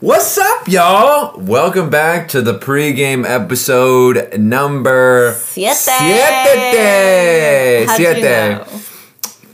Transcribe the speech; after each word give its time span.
What's 0.00 0.36
up, 0.36 0.68
y'all? 0.68 1.40
Welcome 1.40 1.88
back 1.88 2.28
to 2.28 2.42
the 2.42 2.58
pregame 2.58 3.24
episode 3.24 4.38
number 4.38 5.32
Siete. 5.38 5.72
Siete. 5.72 7.86
How'd 7.88 7.98
you 8.00 8.20
know? 8.22 8.66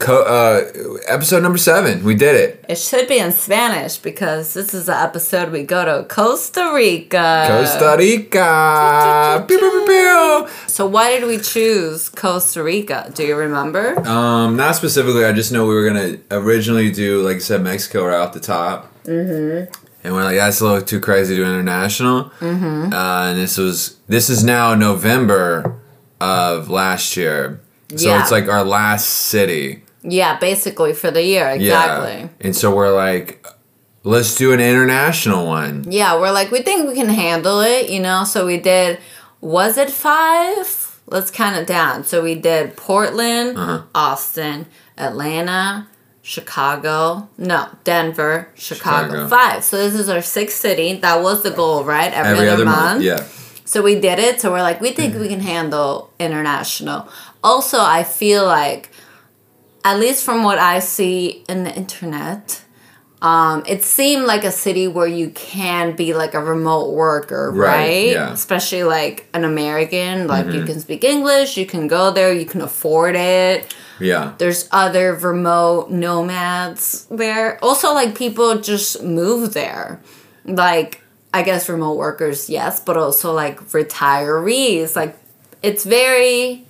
Co- 0.00 0.24
uh, 0.24 0.98
episode 1.06 1.44
number 1.44 1.58
seven. 1.58 2.02
We 2.02 2.16
did 2.16 2.34
it. 2.34 2.64
It 2.68 2.76
should 2.78 3.06
be 3.06 3.18
in 3.18 3.30
Spanish 3.30 3.98
because 3.98 4.52
this 4.52 4.74
is 4.74 4.86
the 4.86 4.98
episode 4.98 5.52
we 5.52 5.62
go 5.62 5.84
to 5.84 6.08
Costa 6.08 6.72
Rica. 6.74 7.44
Costa 7.46 7.94
Rica. 7.96 9.44
Pew, 9.46 9.58
pew, 9.60 9.70
pew, 9.70 9.84
pew. 9.86 10.48
So 10.66 10.88
why 10.88 11.10
did 11.10 11.24
we 11.28 11.38
choose 11.38 12.08
Costa 12.08 12.64
Rica? 12.64 13.12
Do 13.14 13.22
you 13.24 13.36
remember? 13.36 13.96
Um, 14.08 14.56
not 14.56 14.74
specifically. 14.74 15.24
I 15.24 15.30
just 15.32 15.52
know 15.52 15.68
we 15.68 15.74
were 15.74 15.86
gonna 15.86 16.16
originally 16.32 16.90
do, 16.90 17.22
like 17.22 17.36
I 17.36 17.38
said, 17.38 17.62
Mexico 17.62 18.04
right 18.06 18.18
off 18.18 18.32
the 18.32 18.40
top. 18.40 18.88
Mm-hmm. 19.04 19.72
And 20.04 20.14
we're 20.14 20.24
like, 20.24 20.36
that's 20.36 20.60
a 20.60 20.64
little 20.64 20.82
too 20.82 20.98
crazy 21.00 21.36
to 21.36 21.44
do 21.44 21.48
international. 21.48 22.24
Mm-hmm. 22.40 22.92
Uh, 22.92 23.26
and 23.30 23.38
this 23.38 23.56
was 23.56 23.96
this 24.08 24.28
is 24.30 24.42
now 24.42 24.74
November 24.74 25.80
of 26.20 26.68
last 26.68 27.16
year, 27.16 27.60
so 27.96 28.08
Yeah. 28.08 28.20
it's 28.22 28.30
like 28.30 28.48
our 28.48 28.64
last 28.64 29.06
city. 29.08 29.82
yeah, 30.04 30.38
basically 30.38 30.92
for 30.92 31.10
the 31.10 31.22
year, 31.24 31.48
exactly. 31.50 32.12
Yeah. 32.22 32.28
And 32.40 32.54
so 32.56 32.74
we're 32.74 32.94
like, 32.94 33.46
let's 34.04 34.34
do 34.34 34.52
an 34.52 34.60
international 34.60 35.46
one. 35.46 35.84
Yeah, 35.88 36.18
we're 36.20 36.32
like, 36.32 36.50
we 36.50 36.60
think 36.62 36.88
we 36.88 36.94
can 36.94 37.08
handle 37.08 37.60
it, 37.60 37.88
you 37.90 38.00
know? 38.00 38.24
So 38.24 38.44
we 38.46 38.58
did, 38.58 38.98
was 39.40 39.78
it 39.78 39.90
five? 39.90 41.00
Let's 41.06 41.30
count 41.30 41.56
it 41.56 41.66
down. 41.66 42.02
So 42.04 42.22
we 42.22 42.34
did 42.36 42.76
Portland, 42.76 43.56
Uh-huh. 43.58 43.82
Austin, 43.94 44.66
Atlanta, 44.98 45.86
Chicago, 46.22 47.28
no, 47.36 47.68
Denver, 47.84 48.48
Chicago. 48.54 49.08
Chicago. 49.08 49.28
Five. 49.28 49.64
So 49.64 49.76
this 49.76 49.94
is 49.94 50.08
our 50.08 50.22
sixth 50.22 50.56
city. 50.58 50.94
That 50.94 51.20
was 51.20 51.42
the 51.42 51.50
goal, 51.50 51.82
right? 51.84 52.12
Every, 52.12 52.32
Every 52.32 52.48
other, 52.48 52.64
month. 52.64 52.78
month. 52.78 53.02
Yeah. 53.02 53.26
So 53.64 53.82
we 53.82 53.98
did 54.00 54.18
it. 54.18 54.40
So 54.40 54.52
we're 54.52 54.62
like, 54.62 54.80
we 54.80 54.92
think 54.92 55.14
we 55.16 55.28
can 55.28 55.40
handle 55.40 56.12
international. 56.20 57.08
Also, 57.42 57.78
I 57.80 58.04
feel 58.04 58.44
like, 58.44 58.90
at 59.84 59.98
least 59.98 60.24
from 60.24 60.44
what 60.44 60.58
I 60.58 60.78
see 60.78 61.44
in 61.48 61.64
the 61.64 61.74
internet, 61.74 62.62
um, 63.20 63.64
it 63.66 63.82
seemed 63.82 64.24
like 64.26 64.44
a 64.44 64.52
city 64.52 64.86
where 64.88 65.06
you 65.08 65.30
can 65.30 65.96
be 65.96 66.12
like 66.14 66.34
a 66.34 66.40
remote 66.40 66.92
worker, 66.92 67.50
Right, 67.52 67.66
right? 67.66 68.06
yeah. 68.08 68.24
Mm-hmm. 68.26 68.34
Especially 68.34 68.84
like 68.84 69.26
an 69.34 69.44
American. 69.44 70.28
Like 70.28 70.46
you 70.52 70.64
can 70.64 70.78
speak 70.78 71.02
English, 71.02 71.56
you 71.56 71.66
can 71.66 71.88
go 71.88 72.12
there, 72.12 72.32
you 72.32 72.46
can 72.46 72.60
afford 72.60 73.16
it. 73.16 73.74
Yeah. 74.00 74.34
There's 74.38 74.68
other 74.72 75.14
remote 75.14 75.90
nomads 75.90 77.06
there. 77.06 77.62
Also, 77.62 77.92
like 77.94 78.16
people 78.16 78.58
just 78.60 79.02
move 79.02 79.54
there. 79.54 80.00
Like, 80.44 81.02
I 81.32 81.42
guess 81.42 81.68
remote 81.68 81.96
workers, 81.96 82.50
yes, 82.50 82.80
but 82.80 82.96
also 82.96 83.32
like 83.32 83.60
retirees. 83.70 84.96
Like, 84.96 85.16
it's 85.62 85.84
very. 85.84 86.66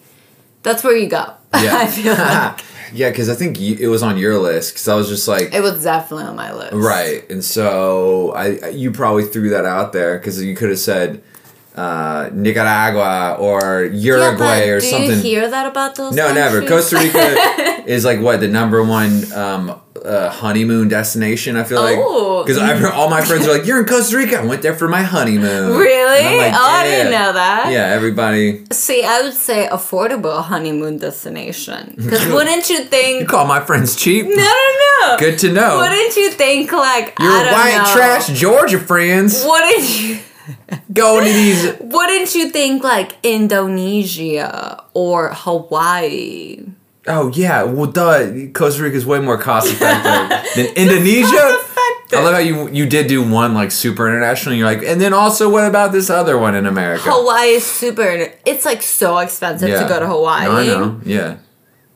That's 0.63 0.85
where 0.85 0.97
you 0.97 1.09
go. 1.09 1.35
Yeah. 1.55 1.77
I 1.77 1.87
feel 1.87 2.15
like 2.15 2.65
yeah, 2.95 3.11
because 3.11 3.29
I 3.29 3.35
think 3.35 3.59
you, 3.59 3.77
it 3.79 3.87
was 3.87 4.03
on 4.03 4.19
your 4.19 4.39
list. 4.39 4.75
Because 4.75 4.89
I 4.89 4.95
was 4.95 5.09
just 5.09 5.27
like, 5.27 5.53
it 5.53 5.61
was 5.61 5.83
definitely 5.83 6.27
on 6.27 6.37
my 6.37 6.53
list. 6.53 6.75
Right, 6.75 7.29
and 7.31 7.45
so 7.45 8.33
I 8.33 8.69
you 8.71 8.91
probably 8.91 9.25
threw 9.25 9.51
that 9.51 9.65
out 9.65 9.93
there 9.93 10.19
because 10.19 10.43
you 10.43 10.55
could 10.55 10.71
have 10.71 10.79
said 10.79 11.23
uh, 11.75 12.29
Nicaragua 12.33 13.37
or 13.39 13.85
Uruguay 13.85 14.67
yeah, 14.67 14.73
or 14.73 14.77
but 14.77 14.85
something. 14.85 15.09
Do 15.09 15.29
you 15.29 15.41
hear 15.41 15.49
that 15.51 15.67
about 15.67 15.95
those? 15.95 16.15
no, 16.15 16.33
never. 16.33 16.67
Costa 16.67 16.97
Rica 16.99 17.83
is 17.87 18.05
like 18.05 18.21
what 18.21 18.41
the 18.41 18.49
number 18.49 18.83
one 18.85 19.33
um, 19.33 19.81
uh, 20.05 20.29
honeymoon 20.31 20.89
destination. 20.89 21.57
I 21.57 21.65
feel 21.65 21.81
like 21.81 21.97
Oh. 21.99 22.43
because 22.45 22.59
I've 22.59 22.85
all 22.93 23.09
my 23.09 23.23
friends 23.23 23.47
are 23.47 23.57
like, 23.57 23.67
"You're 23.67 23.81
in 23.81 23.87
Costa 23.87 24.17
Rica." 24.17 24.39
I 24.41 24.45
went 24.45 24.61
there 24.63 24.75
for 24.75 24.89
my 24.89 25.03
honeymoon. 25.03 25.79
Really? 25.79 26.21
And 26.21 26.41
I'm 26.41 26.55
oh, 26.55 26.59
I 26.63 26.85
didn't 26.85 27.13
know 27.13 27.33
that. 27.33 27.71
Yeah, 27.73 27.87
everybody. 27.87 28.65
See, 28.73 29.03
I 29.05 29.23
would 29.23 29.35
say 29.35 29.69
affordable 29.71 30.43
honeymoon 30.43 30.99
destination. 30.99 31.95
Because 31.97 32.27
wouldn't 32.35 32.69
you 32.69 32.85
think? 32.85 33.21
You 33.23 33.27
call 33.27 33.47
my 33.47 33.61
friends 33.61 33.97
cheap. 33.97 34.27
No, 34.27 34.35
no, 34.35 34.73
no. 35.01 35.17
Good 35.19 35.39
to 35.41 35.53
know. 35.53 35.79
Wouldn't 35.79 36.17
you 36.17 36.31
think 36.31 36.71
like 36.73 37.19
Your 37.19 37.31
I 37.31 37.45
don't 37.45 37.53
white 37.53 37.79
know, 37.79 37.93
trash 37.95 38.29
Georgia 38.29 38.79
friends 38.79 39.43
Wouldn't 39.45 40.01
you? 40.01 40.19
going 40.93 41.27
to 41.27 41.33
these 41.33 41.77
Wouldn't 41.81 42.35
you 42.35 42.51
think 42.51 42.83
like 42.83 43.17
Indonesia 43.23 44.83
or 44.95 45.31
Hawaii? 45.35 46.65
Oh 47.07 47.33
yeah, 47.35 47.65
well 47.65 47.91
duh. 47.91 48.49
Costa 48.53 48.83
Rica 48.83 48.97
is 48.97 49.05
way 49.05 49.19
more 49.21 49.39
cost 49.39 49.73
effective 49.73 50.55
than 50.57 50.67
Indonesia. 50.77 51.59
I 52.15 52.21
love 52.23 52.35
how 52.35 52.41
you 52.41 52.69
you 52.69 52.87
did 52.87 53.07
do 53.07 53.23
one 53.29 53.55
like 53.55 53.71
super 53.71 54.07
international. 54.07 54.53
And 54.53 54.59
you're 54.59 54.69
like, 54.69 54.83
and 54.85 55.01
then 55.01 55.13
also 55.13 55.51
what 55.51 55.67
about 55.67 55.93
this 55.93 56.11
other 56.11 56.39
one 56.39 56.55
in 56.55 56.67
America? 56.67 57.05
Hawaii 57.07 57.51
is 57.57 57.65
super. 57.65 58.29
It's 58.45 58.65
like 58.65 58.83
so 58.83 59.19
expensive 59.19 59.69
to 59.69 59.89
go 59.89 59.99
to 59.99 60.07
Hawaii. 60.07 60.45
No, 60.45 60.57
I 60.57 60.67
know. 60.67 61.01
Yeah, 61.05 61.39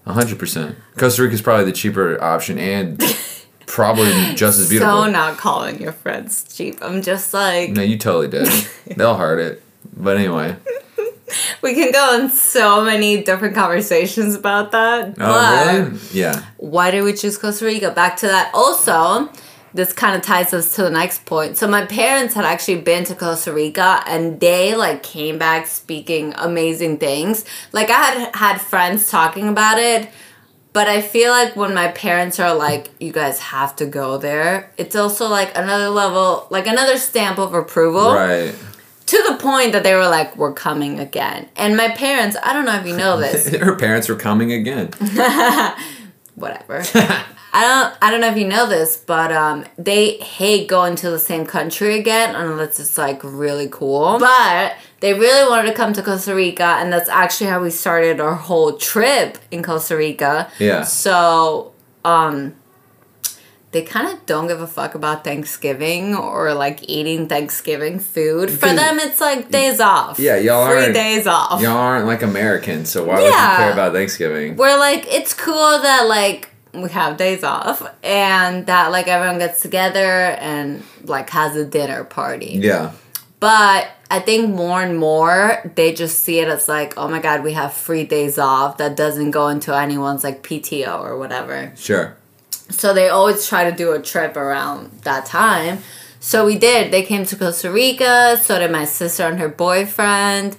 hundred 0.06 0.38
percent. 0.38 0.76
Costa 0.96 1.22
Rica 1.22 1.34
is 1.34 1.42
probably 1.42 1.66
the 1.66 1.72
cheaper 1.72 2.22
option 2.22 2.58
and 2.58 3.00
probably 3.66 4.10
just 4.34 4.58
as 4.58 4.68
beautiful. 4.68 5.04
So 5.04 5.10
not 5.10 5.38
calling 5.38 5.80
your 5.80 5.92
friends 5.92 6.44
cheap. 6.54 6.78
I'm 6.82 7.02
just 7.02 7.34
like 7.34 7.70
no, 7.70 7.82
you 7.82 7.98
totally 7.98 8.28
did. 8.28 8.46
They'll 8.96 9.16
heart 9.16 9.38
it. 9.40 9.62
But 9.96 10.16
anyway, 10.16 10.56
we 11.62 11.74
can 11.74 11.92
go 11.92 12.18
in 12.20 12.30
so 12.30 12.84
many 12.84 13.22
different 13.22 13.54
conversations 13.54 14.34
about 14.34 14.72
that. 14.72 15.14
oh 15.18 15.82
really? 15.82 15.98
Yeah. 16.12 16.44
why 16.58 16.90
did 16.90 17.02
we 17.02 17.12
choose 17.12 17.38
Costa 17.38 17.64
Rica? 17.64 17.90
Back 17.90 18.16
to 18.18 18.26
that. 18.26 18.50
Also, 18.54 19.30
this 19.76 19.92
kind 19.92 20.16
of 20.16 20.22
ties 20.22 20.54
us 20.54 20.74
to 20.76 20.82
the 20.82 20.90
next 20.90 21.24
point. 21.26 21.56
So 21.56 21.68
my 21.68 21.84
parents 21.84 22.34
had 22.34 22.44
actually 22.44 22.80
been 22.80 23.04
to 23.04 23.14
Costa 23.14 23.52
Rica 23.52 24.02
and 24.06 24.40
they 24.40 24.74
like 24.74 25.02
came 25.02 25.38
back 25.38 25.66
speaking 25.66 26.34
amazing 26.36 26.98
things. 26.98 27.44
Like 27.72 27.90
I 27.90 28.02
had 28.02 28.36
had 28.36 28.60
friends 28.60 29.10
talking 29.10 29.48
about 29.48 29.78
it, 29.78 30.08
but 30.76 30.88
I 30.88 31.00
feel 31.00 31.30
like 31.30 31.56
when 31.56 31.72
my 31.72 31.88
parents 31.88 32.38
are 32.38 32.54
like 32.54 32.90
you 33.00 33.10
guys 33.10 33.38
have 33.40 33.74
to 33.76 33.86
go 33.86 34.18
there, 34.18 34.70
it's 34.76 34.94
also 34.94 35.26
like 35.26 35.56
another 35.56 35.88
level, 35.88 36.46
like 36.50 36.66
another 36.66 36.98
stamp 36.98 37.38
of 37.38 37.54
approval 37.54 38.12
Right. 38.12 38.54
to 39.06 39.16
the 39.26 39.36
point 39.38 39.72
that 39.72 39.84
they 39.84 39.94
were 39.94 40.10
like 40.18 40.36
we're 40.36 40.52
coming 40.52 41.00
again. 41.00 41.48
And 41.56 41.78
my 41.78 41.88
parents, 41.88 42.36
I 42.42 42.52
don't 42.52 42.66
know 42.66 42.78
if 42.78 42.86
you 42.86 42.94
know 42.94 43.18
this, 43.18 43.48
Her 43.68 43.74
parents 43.74 44.06
were 44.10 44.16
coming 44.16 44.52
again. 44.52 44.90
whatever. 46.34 46.82
I 47.58 47.62
don't 47.62 47.96
I 48.02 48.10
don't 48.10 48.20
know 48.20 48.28
if 48.28 48.36
you 48.36 48.46
know 48.46 48.66
this, 48.68 48.98
but 48.98 49.32
um 49.32 49.64
they 49.78 50.18
hate 50.18 50.68
going 50.68 50.94
to 50.96 51.08
the 51.10 51.18
same 51.18 51.46
country 51.46 51.98
again 51.98 52.34
unless 52.34 52.78
it's 52.78 52.98
like 52.98 53.20
really 53.24 53.68
cool. 53.70 54.18
But 54.18 54.74
they 55.00 55.12
really 55.14 55.48
wanted 55.48 55.68
to 55.70 55.74
come 55.76 55.92
to 55.92 56.02
Costa 56.02 56.34
Rica 56.34 56.64
and 56.64 56.92
that's 56.92 57.08
actually 57.08 57.48
how 57.50 57.62
we 57.62 57.70
started 57.70 58.20
our 58.20 58.34
whole 58.34 58.72
trip 58.78 59.38
in 59.50 59.62
Costa 59.62 59.96
Rica. 59.96 60.50
Yeah. 60.58 60.82
So 60.84 61.72
um 62.04 62.54
they 63.72 63.82
kind 63.82 64.08
of 64.08 64.24
don't 64.24 64.46
give 64.46 64.60
a 64.60 64.66
fuck 64.66 64.94
about 64.94 65.22
Thanksgiving 65.22 66.14
or 66.14 66.54
like 66.54 66.88
eating 66.88 67.28
Thanksgiving 67.28 67.98
food. 67.98 68.50
For 68.50 68.72
them, 68.72 68.98
it's 69.00 69.20
like 69.20 69.50
days 69.50 69.80
off. 69.80 70.18
Yeah, 70.18 70.36
y'all 70.36 70.66
Three 70.70 70.82
aren't- 70.84 70.94
days 70.94 71.26
off. 71.26 71.60
Y'all 71.60 71.76
aren't 71.76 72.06
like 72.06 72.22
Americans, 72.22 72.88
so 72.90 73.04
why 73.04 73.16
would 73.16 73.26
you 73.26 73.32
care 73.32 73.72
about 73.72 73.92
Thanksgiving? 73.92 74.56
We're 74.56 74.78
like, 74.78 75.06
it's 75.12 75.34
cool 75.34 75.54
that 75.82 76.06
like 76.08 76.48
we 76.72 76.88
have 76.90 77.16
days 77.18 77.42
off 77.44 77.82
and 78.02 78.66
that 78.66 78.92
like 78.92 79.08
everyone 79.08 79.38
gets 79.38 79.60
together 79.60 79.98
and 80.00 80.82
like 81.04 81.28
has 81.30 81.54
a 81.56 81.64
dinner 81.64 82.04
party. 82.04 82.58
Yeah. 82.62 82.92
But 83.46 83.92
I 84.10 84.18
think 84.18 84.52
more 84.52 84.82
and 84.82 84.98
more 84.98 85.62
they 85.76 85.94
just 85.94 86.18
see 86.24 86.40
it 86.40 86.48
as 86.48 86.66
like, 86.66 86.94
oh 86.96 87.06
my 87.06 87.20
god, 87.20 87.44
we 87.44 87.52
have 87.52 87.72
free 87.72 88.02
days 88.02 88.38
off 88.38 88.78
that 88.78 88.96
doesn't 88.96 89.30
go 89.30 89.46
into 89.46 89.72
anyone's 89.72 90.24
like 90.24 90.42
PTO 90.42 91.00
or 91.00 91.16
whatever. 91.16 91.72
Sure. 91.76 92.16
So 92.70 92.92
they 92.92 93.08
always 93.08 93.46
try 93.46 93.70
to 93.70 93.76
do 93.76 93.92
a 93.92 94.02
trip 94.02 94.36
around 94.36 95.02
that 95.02 95.26
time. 95.26 95.78
So 96.18 96.44
we 96.44 96.58
did. 96.58 96.90
They 96.90 97.04
came 97.04 97.24
to 97.24 97.36
Costa 97.36 97.70
Rica, 97.70 98.36
so 98.42 98.58
did 98.58 98.72
my 98.72 98.84
sister 98.84 99.22
and 99.22 99.38
her 99.38 99.48
boyfriend, 99.48 100.56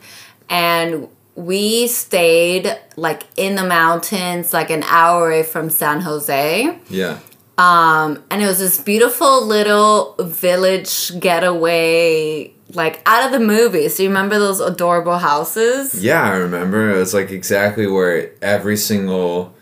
and 0.50 1.10
we 1.36 1.88
stayed 1.88 2.74
like 2.95 3.24
in 3.36 3.56
the 3.56 3.66
mountains, 3.66 4.54
like 4.54 4.69
an 4.69 4.84
hour 4.84 5.28
away 5.28 5.44
from 5.44 5.69
San 5.69 6.00
Jose. 6.00 6.80
Yeah. 6.89 7.19
Um, 7.57 8.24
and 8.30 8.42
it 8.42 8.45
was 8.45 8.60
this 8.60 8.80
beautiful 8.80 9.45
little 9.45 10.16
village 10.19 11.19
getaway, 11.19 12.54
like 12.74 13.02
out 13.06 13.25
of 13.25 13.31
the 13.31 13.46
movies. 13.46 13.96
Do 13.96 14.04
you 14.04 14.10
remember 14.10 14.40
those 14.40 14.60
adorable 14.60 15.18
houses? 15.18 16.04
Yeah, 16.04 16.24
I 16.24 16.36
remember. 16.36 16.92
It 16.92 16.98
was 16.98 17.14
like 17.14 17.31
exactly 17.31 17.88
where 17.88 18.31
every 18.42 18.78
single 18.78 19.54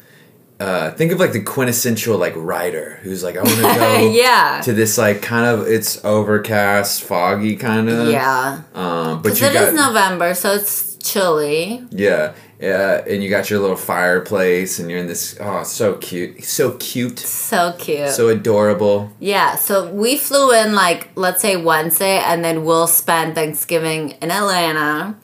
uh 0.57 0.91
think 0.91 1.11
of 1.11 1.19
like 1.19 1.33
the 1.33 1.43
quintessential 1.43 2.17
like 2.17 2.33
writer 2.33 2.97
who's 3.03 3.21
like 3.21 3.35
I 3.35 3.43
want 3.43 3.55
to 3.55 3.61
go 3.61 4.09
yeah. 4.09 4.61
to 4.63 4.71
this 4.71 4.97
like 4.97 5.21
kind 5.21 5.45
of 5.45 5.67
it's 5.67 6.03
overcast, 6.05 7.03
foggy 7.03 7.55
kind 7.57 7.89
of. 7.89 8.09
Yeah. 8.09 8.61
Um 8.73 9.21
but 9.21 9.39
you 9.39 9.47
it 9.47 9.53
got 9.53 9.67
is 9.69 9.73
November, 9.73 10.33
so 10.33 10.53
it's 10.53 10.94
chilly. 11.05 11.83
Yeah. 11.91 12.33
Yeah, 12.57 13.03
and 13.05 13.21
you 13.21 13.29
got 13.29 13.49
your 13.49 13.59
little 13.59 13.75
fireplace, 13.75 14.79
and 14.79 14.89
you're 14.89 14.99
in 14.99 15.07
this. 15.07 15.37
Oh, 15.41 15.63
so 15.63 15.95
cute, 15.97 16.41
so 16.45 16.71
cute, 16.79 17.19
So 17.19 17.73
cute. 17.77 18.09
so 18.09 18.29
adorable. 18.29 19.11
yeah, 19.19 19.55
so 19.55 19.91
we 19.91 20.17
flew 20.17 20.53
in 20.53 20.73
like 20.73 21.09
let's 21.15 21.41
say 21.41 21.57
Wednesday 21.57 22.17
and 22.19 22.45
then 22.45 22.63
we'll 22.63 22.87
spend 22.87 23.35
Thanksgiving 23.35 24.11
in 24.21 24.31
Atlanta 24.31 25.17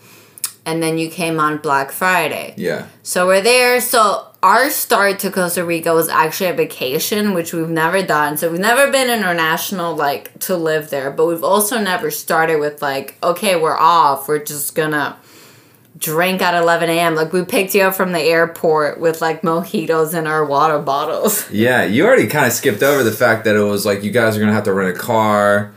and 0.65 0.83
then 0.83 0.97
you 0.97 1.09
came 1.09 1.39
on 1.39 1.57
Black 1.59 1.89
Friday. 1.91 2.53
Yeah, 2.57 2.87
So 3.01 3.25
we're 3.27 3.41
there. 3.41 3.79
So 3.79 4.27
our 4.43 4.69
start 4.69 5.19
to 5.19 5.31
Costa 5.31 5.63
Rica 5.63 5.93
was 5.93 6.09
actually 6.09 6.49
a 6.49 6.53
vacation, 6.53 7.33
which 7.33 7.53
we've 7.53 7.69
never 7.69 8.03
done. 8.03 8.35
So 8.37 8.51
we've 8.51 8.59
never 8.59 8.91
been 8.91 9.09
international 9.09 9.95
like 9.95 10.37
to 10.41 10.57
live 10.57 10.89
there, 10.89 11.09
but 11.11 11.27
we've 11.27 11.43
also 11.45 11.79
never 11.79 12.11
started 12.11 12.59
with 12.59 12.81
like, 12.81 13.15
okay, 13.23 13.55
we're 13.55 13.77
off. 13.77 14.27
We're 14.27 14.43
just 14.43 14.75
gonna 14.75 15.17
drink 16.01 16.41
at 16.41 16.53
11 16.55 16.89
a.m. 16.89 17.15
Like 17.15 17.31
we 17.31 17.45
picked 17.45 17.73
you 17.73 17.83
up 17.83 17.95
from 17.95 18.11
the 18.11 18.19
airport 18.19 18.99
with 18.99 19.21
like 19.21 19.43
mojitos 19.43 20.13
in 20.17 20.27
our 20.27 20.43
water 20.43 20.79
bottles. 20.79 21.49
yeah. 21.51 21.83
You 21.85 22.05
already 22.05 22.27
kind 22.27 22.45
of 22.45 22.51
skipped 22.51 22.83
over 22.83 23.03
the 23.03 23.11
fact 23.11 23.45
that 23.45 23.55
it 23.55 23.61
was 23.63 23.85
like 23.85 24.03
you 24.03 24.11
guys 24.11 24.35
are 24.35 24.39
gonna 24.41 24.51
have 24.53 24.65
to 24.65 24.73
rent 24.73 24.97
a 24.97 24.99
car, 24.99 25.71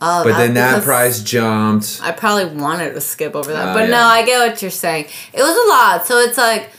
Oh, 0.00 0.24
but 0.24 0.36
then 0.36 0.54
that 0.54 0.82
price 0.82 1.22
jumped. 1.22 2.00
I 2.02 2.12
probably 2.12 2.46
wanted 2.56 2.94
to 2.94 3.00
skip 3.00 3.34
over 3.36 3.52
that, 3.52 3.68
Oh, 3.68 3.74
but 3.74 3.88
no. 3.88 3.98
I 3.98 4.24
get 4.26 4.38
what 4.50 4.60
you're 4.60 4.70
saying. 4.70 5.06
It 5.32 5.42
was 5.42 5.56
a 5.56 5.68
lot, 5.68 6.06
so 6.06 6.18
it's 6.18 6.38
like 6.38 6.70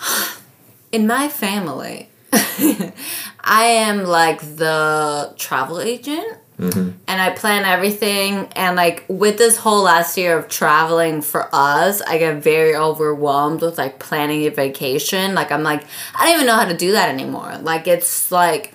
in 0.92 1.06
my 1.06 1.28
family, 1.28 2.08
I 2.32 3.64
am 3.64 4.04
like 4.04 4.40
the 4.40 5.34
travel 5.36 5.80
agent. 5.80 6.38
Mm-hmm. 6.58 6.90
And 7.08 7.20
I 7.20 7.30
plan 7.30 7.64
everything, 7.64 8.46
and 8.54 8.76
like 8.76 9.04
with 9.08 9.38
this 9.38 9.56
whole 9.56 9.82
last 9.82 10.16
year 10.16 10.38
of 10.38 10.48
traveling 10.48 11.22
for 11.22 11.48
us, 11.52 12.00
I 12.02 12.18
get 12.18 12.42
very 12.42 12.76
overwhelmed 12.76 13.62
with 13.62 13.78
like 13.78 13.98
planning 13.98 14.46
a 14.46 14.50
vacation. 14.50 15.34
Like, 15.34 15.50
I'm 15.50 15.62
like, 15.62 15.84
I 16.14 16.26
don't 16.26 16.34
even 16.34 16.46
know 16.46 16.54
how 16.54 16.66
to 16.66 16.76
do 16.76 16.92
that 16.92 17.08
anymore. 17.08 17.58
Like, 17.62 17.88
it's 17.88 18.30
like, 18.30 18.74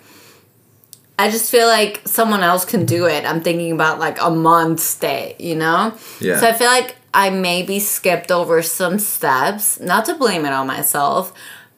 I 1.19 1.31
just 1.31 1.49
feel 1.49 1.67
like 1.67 2.01
someone 2.05 2.41
else 2.41 2.65
can 2.65 2.85
do 2.85 3.05
it. 3.05 3.25
I'm 3.25 3.41
thinking 3.41 3.71
about 3.71 3.99
like 3.99 4.21
a 4.21 4.29
month 4.29 4.79
stay, 4.79 5.35
you 5.39 5.55
know? 5.55 5.93
Yeah. 6.19 6.39
So 6.39 6.47
I 6.47 6.53
feel 6.53 6.67
like 6.67 6.95
I 7.13 7.29
maybe 7.31 7.79
skipped 7.79 8.31
over 8.31 8.61
some 8.61 8.99
steps, 8.99 9.79
not 9.79 10.05
to 10.05 10.15
blame 10.15 10.45
it 10.45 10.51
on 10.51 10.67
myself, 10.67 11.33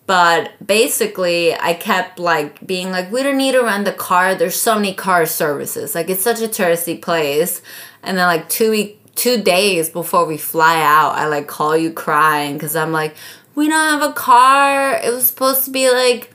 but 0.09 0.53
basically 0.65 1.53
I 1.53 1.75
kept 1.75 2.17
like 2.17 2.65
being 2.65 2.89
like, 2.89 3.11
we 3.11 3.21
don't 3.21 3.37
need 3.37 3.51
to 3.51 3.61
rent 3.61 3.87
a 3.87 3.91
car. 3.91 4.33
There's 4.33 4.59
so 4.59 4.73
many 4.73 4.91
car 4.91 5.27
services. 5.27 5.93
Like 5.93 6.09
it's 6.09 6.23
such 6.23 6.41
a 6.41 6.47
touristy 6.47 6.99
place. 6.99 7.61
And 8.01 8.17
then 8.17 8.25
like 8.25 8.49
two 8.49 8.71
week, 8.71 8.99
two 9.13 9.39
days 9.39 9.87
before 9.87 10.25
we 10.25 10.35
fly 10.35 10.81
out, 10.81 11.11
I 11.11 11.27
like 11.27 11.45
call 11.47 11.77
you 11.77 11.93
crying 11.93 12.53
because 12.53 12.75
I'm 12.75 12.91
like, 12.91 13.15
we 13.53 13.67
don't 13.67 13.99
have 13.99 14.09
a 14.09 14.13
car. 14.13 14.95
It 14.95 15.13
was 15.13 15.27
supposed 15.27 15.65
to 15.65 15.71
be 15.71 15.91
like 15.91 16.33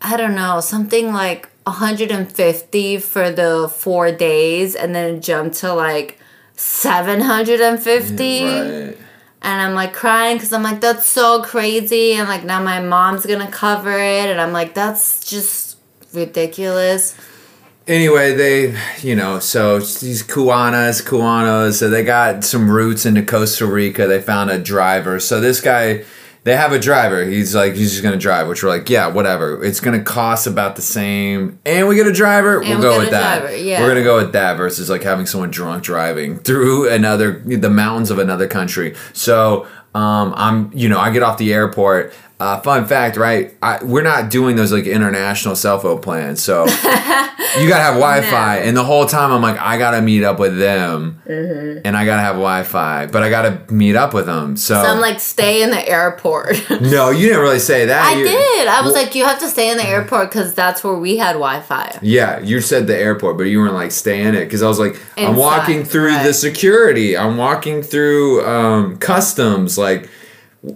I 0.00 0.16
don't 0.16 0.36
know, 0.36 0.60
something 0.60 1.12
like 1.12 1.48
150 1.64 2.98
for 2.98 3.32
the 3.32 3.68
four 3.76 4.12
days, 4.12 4.76
and 4.76 4.94
then 4.94 5.16
it 5.16 5.20
jumped 5.20 5.56
to 5.56 5.74
like 5.74 6.20
750. 6.54 8.44
Right. 8.44 8.96
And 9.40 9.60
I'm 9.62 9.74
like 9.74 9.92
crying 9.92 10.36
because 10.36 10.52
I'm 10.52 10.62
like, 10.62 10.80
that's 10.80 11.06
so 11.06 11.42
crazy. 11.42 12.12
And 12.14 12.28
like, 12.28 12.44
now 12.44 12.62
my 12.62 12.80
mom's 12.80 13.24
gonna 13.24 13.50
cover 13.50 13.92
it. 13.92 14.28
And 14.28 14.40
I'm 14.40 14.52
like, 14.52 14.74
that's 14.74 15.24
just 15.28 15.78
ridiculous. 16.12 17.16
Anyway, 17.86 18.34
they, 18.34 18.78
you 19.00 19.16
know, 19.16 19.38
so 19.38 19.78
these 19.78 20.22
Kuanas, 20.22 21.02
Kuanos, 21.02 21.78
so 21.78 21.88
they 21.88 22.04
got 22.04 22.44
some 22.44 22.70
roots 22.70 23.06
into 23.06 23.22
Costa 23.22 23.64
Rica. 23.64 24.06
They 24.06 24.20
found 24.20 24.50
a 24.50 24.58
driver. 24.58 25.18
So 25.20 25.40
this 25.40 25.62
guy, 25.62 26.04
they 26.48 26.56
have 26.56 26.72
a 26.72 26.78
driver. 26.78 27.24
He's 27.24 27.54
like, 27.54 27.74
he's 27.74 27.90
just 27.90 28.02
gonna 28.02 28.16
drive, 28.16 28.48
which 28.48 28.62
we're 28.62 28.70
like, 28.70 28.88
yeah, 28.88 29.08
whatever. 29.08 29.62
It's 29.62 29.80
gonna 29.80 30.02
cost 30.02 30.46
about 30.46 30.76
the 30.76 30.82
same, 30.82 31.58
and 31.66 31.86
we 31.88 31.94
get 31.94 32.06
a 32.06 32.12
driver. 32.12 32.60
we'll 32.60 32.76
we 32.76 32.82
go 32.82 32.98
with 32.98 33.10
that. 33.10 33.40
driver, 33.40 33.56
yeah. 33.56 33.82
We're 33.82 33.88
gonna 33.88 34.02
go 34.02 34.16
with 34.16 34.32
that 34.32 34.56
versus 34.56 34.88
like 34.88 35.02
having 35.02 35.26
someone 35.26 35.50
drunk 35.50 35.84
driving 35.84 36.38
through 36.38 36.88
another 36.88 37.40
the 37.40 37.68
mountains 37.68 38.10
of 38.10 38.18
another 38.18 38.48
country. 38.48 38.96
So 39.12 39.66
um, 39.94 40.32
I'm, 40.36 40.70
you 40.74 40.88
know, 40.88 40.98
I 40.98 41.10
get 41.10 41.22
off 41.22 41.38
the 41.38 41.52
airport. 41.52 42.12
Uh, 42.40 42.60
fun 42.60 42.86
fact, 42.86 43.16
right? 43.16 43.52
I, 43.60 43.82
we're 43.82 44.04
not 44.04 44.30
doing 44.30 44.54
those 44.54 44.70
like 44.72 44.86
international 44.86 45.56
cell 45.56 45.80
phone 45.80 46.00
plans, 46.00 46.40
so 46.40 46.66
you 46.66 47.68
gotta 47.68 47.82
have 47.82 47.94
Wi-Fi. 47.94 48.58
And 48.58 48.76
the 48.76 48.84
whole 48.84 49.06
time 49.06 49.32
I'm 49.32 49.42
like, 49.42 49.58
I 49.58 49.76
gotta 49.76 50.00
meet 50.00 50.22
up 50.22 50.38
with 50.38 50.56
them, 50.56 51.20
Mm-hmm. 51.26 51.80
and 51.84 51.96
I 51.96 52.04
gotta 52.04 52.22
have 52.22 52.34
Wi-Fi, 52.36 53.06
but 53.06 53.22
I 53.24 53.28
gotta 53.30 53.60
meet 53.72 53.96
up 53.96 54.14
with 54.14 54.26
them. 54.26 54.56
So, 54.56 54.74
So 54.74 54.88
I'm 54.88 55.00
like, 55.00 55.18
stay 55.18 55.62
in 55.62 55.70
the 55.70 55.88
airport. 55.88 56.56
no, 56.80 57.10
you 57.10 57.26
didn't 57.26 57.42
really 57.42 57.58
say 57.58 57.86
that. 57.86 58.04
I 58.06 58.16
You- 58.18 58.24
did. 58.24 58.68
I 58.68 58.82
was 58.82 58.92
Well- 58.94 59.02
like, 59.04 59.14
you 59.16 59.24
have 59.24 59.40
to 59.40 59.48
stay 59.48 59.70
in 59.70 59.76
the 59.76 59.86
airport 59.86 60.30
because 60.30 60.54
that's 60.54 60.84
where 60.84 60.94
we 60.94 61.16
had 61.16 61.32
Wi 61.32 61.60
Fi. 61.60 61.98
Yeah, 62.02 62.38
you 62.38 62.60
said 62.60 62.86
the 62.86 62.96
airport, 62.96 63.36
but 63.36 63.44
you 63.44 63.58
weren't 63.58 63.74
like 63.74 63.90
stay 63.90 64.22
in 64.22 64.36
it 64.36 64.44
because 64.44 64.62
I 64.62 64.68
was 64.68 64.78
like, 64.78 64.96
I'm 65.16 65.34
walking 65.34 65.82
through 65.84 66.12
the 66.22 66.32
security. 66.32 67.16
I'm 67.18 67.36
walking 67.36 67.82
through 67.82 68.46
um, 68.46 68.96
customs. 68.98 69.76
Like, 69.76 70.08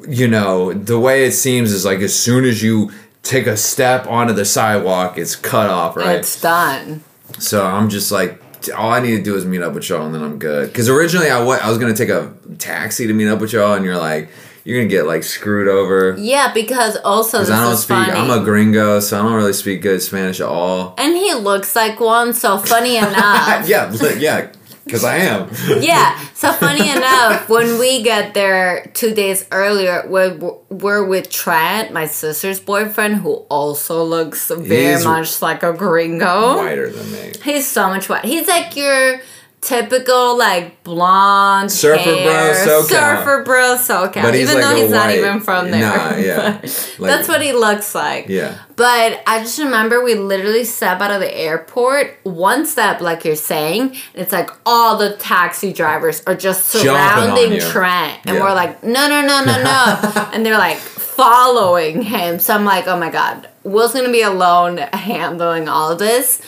you 0.09 0.29
know, 0.29 0.73
the 0.73 0.99
way 0.99 1.25
it 1.25 1.33
seems 1.33 1.73
is 1.73 1.85
like 1.85 2.01
as 2.01 2.19
soon 2.19 2.45
as 2.45 2.63
you 2.63 2.91
take 3.23 3.47
a 3.47 3.57
step 3.57 4.07
onto 4.07 4.33
the 4.33 4.45
sidewalk, 4.45 5.19
it's 5.19 5.37
cut 5.37 5.71
off, 5.71 5.97
right? 5.97 6.17
It's 6.17 6.41
done. 6.41 7.03
So 7.39 7.65
I'm 7.65 7.89
just 7.89 8.11
like, 8.13 8.41
all 8.77 8.91
I 8.93 9.01
need 9.01 9.17
to 9.17 9.23
do 9.23 9.35
is 9.37 9.45
meet 9.45 9.63
up 9.63 9.75
with 9.75 9.89
y'all, 9.89 10.05
and 10.07 10.15
then 10.15 10.23
I'm 10.23 10.39
good. 10.39 10.69
Because 10.69 10.89
originally 10.89 11.31
I 11.31 11.41
was 11.43 11.79
gonna 11.79 11.95
take 11.95 12.09
a 12.11 12.33
taxi 12.59 13.07
to 13.07 13.13
meet 13.13 13.29
up 13.29 13.41
with 13.41 13.53
y'all, 13.53 13.75
and 13.75 13.85
you're 13.85 13.97
like, 13.99 14.29
you're 14.65 14.79
gonna 14.79 14.89
get 14.89 15.07
like 15.07 15.25
screwed 15.25 15.67
over. 15.67 16.15
Yeah, 16.19 16.53
because 16.53 16.97
also 16.99 17.43
I 17.43 17.47
don't 17.47 17.77
speak. 17.77 17.97
funny. 17.97 18.13
I'm 18.13 18.31
a 18.31 18.45
gringo, 18.45 19.01
so 19.01 19.19
I 19.19 19.23
don't 19.23 19.33
really 19.35 19.53
speak 19.53 19.83
good 19.83 20.01
Spanish 20.03 20.41
at 20.41 20.47
all. 20.47 20.95
and 20.99 21.17
he 21.17 21.35
looks 21.35 21.75
like 21.75 21.99
one, 21.99 22.33
so 22.33 22.59
funny 22.59 22.97
enough. 22.99 23.69
yeah, 23.69 23.93
yeah, 24.19 24.53
because 24.85 25.05
I 25.05 25.17
am. 25.17 25.49
yeah. 25.81 26.19
So 26.35 26.53
funny 26.53 26.91
enough, 26.91 27.49
when 27.49 27.79
we 27.79 28.03
get 28.03 28.35
there 28.35 28.91
two 28.95 29.15
days 29.15 29.47
earlier, 29.53 30.05
we're, 30.09 30.37
we're 30.71 31.05
with 31.05 31.31
Trent, 31.31 31.93
my 31.93 32.07
sister's 32.07 32.61
boyfriend, 32.61 33.17
who 33.17 33.35
also 33.49 34.03
looks 34.05 34.51
very 34.51 34.93
He's 34.95 35.05
much 35.05 35.41
like 35.41 35.63
a 35.63 35.73
gringo. 35.73 36.57
Whiter 36.57 36.91
than 36.91 37.13
me. 37.13 37.33
He's 37.43 37.67
so 37.67 37.89
much 37.89 38.09
white. 38.09 38.25
He's 38.25 38.49
like 38.49 38.77
your 38.77 39.21
typical 39.63 40.37
like 40.37 40.83
blonde 40.83 41.71
Surfer 41.71 42.03
bro, 42.03 42.53
SoCal. 42.55 42.83
surfer 42.89 43.45
bro 43.45 43.77
SoCal. 43.79 44.23
But 44.23 44.35
he's 44.35 44.51
even 44.51 44.61
like 44.61 44.75
though 44.75 44.83
he's 44.83 44.91
not 44.91 45.11
even 45.13 45.41
from 45.41 45.71
there. 45.71 45.81
Nah, 45.81 46.17
yeah. 46.17 46.61
Like- 46.99 47.11
that's 47.11 47.29
what 47.29 47.41
he 47.41 47.53
looks 47.53 47.95
like. 47.95 48.29
Yeah. 48.29 48.59
But 48.77 49.23
I 49.27 49.39
just 49.41 49.59
remember 49.61 50.03
we 50.03 50.15
literally 50.17 50.65
step 50.65 51.01
out 51.01 51.13
of 51.13 51.21
the 51.21 51.33
airport, 51.35 52.19
one 52.25 52.67
step, 52.67 53.01
like 53.01 53.25
you're 53.25 53.37
saying, 53.37 53.81
and 53.83 53.97
it's 54.15 54.33
like 54.33 54.51
all 54.67 54.97
the 54.99 55.17
taxi 55.17 55.73
drivers 55.73 56.23
are 56.27 56.37
just 56.37 56.67
surrounding. 56.69 57.61
Trent. 57.61 58.19
And 58.27 58.37
Yeah. 58.37 58.43
we're 58.43 58.55
like, 58.55 58.83
no, 58.83 59.09
no, 59.09 59.21
no, 59.23 59.45
no, 59.45 59.63
no. 59.63 60.29
and 60.35 60.45
they're 60.45 60.59
like 60.59 60.79
following 60.79 62.03
him. 62.03 62.39
So 62.41 62.55
I'm 62.55 62.65
like, 62.65 62.87
oh 62.89 62.99
my 62.99 63.11
God, 63.11 63.49
Will's 63.63 63.93
gonna 63.95 64.11
be 64.11 64.23
alone 64.23 64.79
handling 64.79 65.69
all 65.69 65.93
of 65.93 65.99
this. 66.01 66.43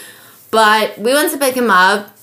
But 0.51 0.99
we 0.99 1.13
went 1.13 1.31
to 1.33 1.39
pick 1.39 1.55
him 1.55 1.71
up. 1.71 2.14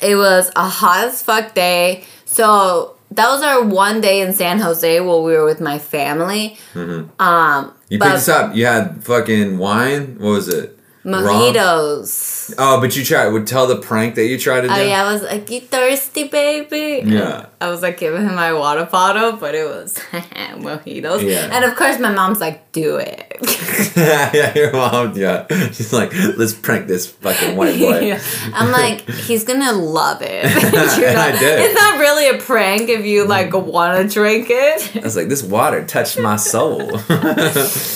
It 0.00 0.16
was 0.16 0.50
a 0.56 0.68
hot 0.68 1.08
as 1.08 1.22
fuck 1.22 1.54
day. 1.54 2.04
So 2.24 2.96
that 3.10 3.28
was 3.28 3.42
our 3.42 3.62
one 3.62 4.00
day 4.00 4.20
in 4.20 4.32
San 4.32 4.58
Jose 4.60 5.00
while 5.00 5.22
we 5.22 5.32
were 5.32 5.44
with 5.44 5.60
my 5.60 5.78
family. 5.78 6.58
Mm-hmm. 6.74 7.20
Um, 7.20 7.74
You 7.88 7.98
picked 7.98 8.12
us 8.12 8.28
up. 8.28 8.54
You 8.54 8.66
had 8.66 9.04
fucking 9.04 9.58
wine. 9.58 10.16
What 10.18 10.30
was 10.30 10.48
it? 10.48 10.77
Mojitos. 11.08 12.54
Oh, 12.58 12.80
but 12.80 12.94
you 12.96 13.04
tried. 13.04 13.28
Would 13.28 13.46
tell 13.46 13.66
the 13.66 13.76
prank 13.76 14.14
that 14.16 14.26
you 14.26 14.38
tried 14.38 14.62
to 14.62 14.68
oh, 14.68 14.74
do. 14.74 14.80
Oh 14.80 14.84
yeah, 14.84 15.04
I 15.04 15.12
was 15.12 15.22
like, 15.22 15.50
"You 15.50 15.60
thirsty, 15.60 16.28
baby?" 16.28 17.00
And 17.00 17.10
Yeah. 17.12 17.46
I 17.60 17.70
was 17.70 17.82
like 17.82 17.98
giving 17.98 18.22
him 18.22 18.34
my 18.34 18.52
water 18.52 18.84
bottle, 18.84 19.32
but 19.32 19.54
it 19.54 19.66
was 19.66 19.94
mojitos. 20.12 21.22
Yeah. 21.22 21.48
And 21.50 21.64
of 21.64 21.76
course, 21.76 21.98
my 21.98 22.12
mom's 22.12 22.40
like, 22.40 22.72
"Do 22.72 22.96
it." 22.96 23.38
yeah, 23.96 24.54
your 24.54 24.72
mom. 24.72 25.16
Yeah, 25.16 25.46
she's 25.72 25.92
like, 25.92 26.12
let's 26.36 26.52
prank 26.52 26.86
this 26.86 27.06
fucking 27.06 27.56
white 27.56 27.78
boy. 27.78 27.98
Yeah. 28.08 28.22
I'm 28.54 28.70
like, 28.70 29.08
he's 29.08 29.44
gonna 29.44 29.72
love 29.72 30.22
it. 30.22 30.44
And 30.44 31.18
I 31.18 31.38
did. 31.38 31.60
It's 31.60 31.74
not 31.74 31.98
really 31.98 32.28
a 32.28 32.38
prank 32.38 32.88
if 32.88 33.04
you 33.04 33.26
like 33.26 33.52
want 33.52 34.00
to 34.00 34.12
drink 34.12 34.46
it. 34.50 34.96
I 34.96 35.00
was 35.00 35.16
like, 35.16 35.28
this 35.28 35.42
water 35.42 35.84
touched 35.84 36.18
my 36.18 36.36
soul. 36.36 36.80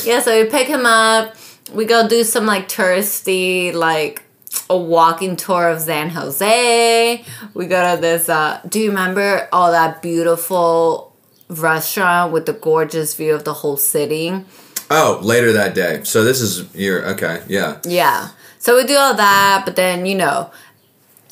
Yeah, 0.04 0.20
so 0.20 0.42
we 0.42 0.48
pick 0.50 0.66
him 0.66 0.86
up. 0.86 1.36
We 1.74 1.84
go 1.84 2.06
do 2.08 2.24
some 2.24 2.46
like 2.46 2.68
touristy, 2.68 3.72
like 3.72 4.22
a 4.68 4.76
walking 4.76 5.36
tour 5.36 5.68
of 5.68 5.80
San 5.80 6.10
Jose. 6.10 7.24
We 7.54 7.66
go 7.66 7.94
to 7.94 8.00
this. 8.00 8.28
uh 8.28 8.60
Do 8.68 8.80
you 8.80 8.88
remember 8.90 9.48
all 9.52 9.70
that 9.72 10.02
beautiful 10.02 11.14
restaurant 11.48 12.32
with 12.32 12.46
the 12.46 12.52
gorgeous 12.52 13.14
view 13.14 13.34
of 13.34 13.44
the 13.44 13.54
whole 13.54 13.76
city? 13.76 14.44
oh, 14.90 15.18
later 15.22 15.52
that 15.54 15.74
day. 15.74 16.02
So 16.04 16.22
this 16.22 16.40
is 16.42 16.74
your 16.74 17.06
okay. 17.14 17.42
Yeah. 17.48 17.80
Yeah. 17.84 18.28
So 18.58 18.76
we 18.76 18.84
do 18.84 18.96
all 18.96 19.14
that, 19.14 19.62
but 19.64 19.74
then 19.74 20.04
you 20.06 20.14
know, 20.14 20.50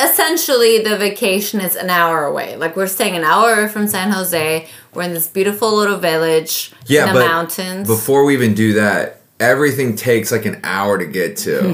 essentially 0.01 0.79
the 0.79 0.97
vacation 0.97 1.61
is 1.61 1.77
an 1.77 1.91
hour 1.91 2.25
away. 2.25 2.57
Like 2.57 2.75
we're 2.77 2.87
staying 2.87 3.17
an 3.17 3.25
hour 3.25 3.69
from 3.69 3.87
San 3.87 4.11
Jose. 4.13 4.67
We're 4.95 5.03
in 5.03 5.13
this 5.15 5.29
beautiful 5.29 5.75
little 5.77 5.99
village 5.99 6.73
Yeah, 6.87 7.09
in 7.09 7.15
the 7.15 7.21
mountains. 7.21 7.87
Before 7.87 8.25
we 8.25 8.33
even 8.35 8.55
do 8.55 8.73
that, 8.75 9.20
everything 9.41 9.97
takes 9.97 10.31
like 10.31 10.45
an 10.45 10.61
hour 10.63 10.99
to 10.99 11.07
get 11.07 11.37
to, 11.39 11.73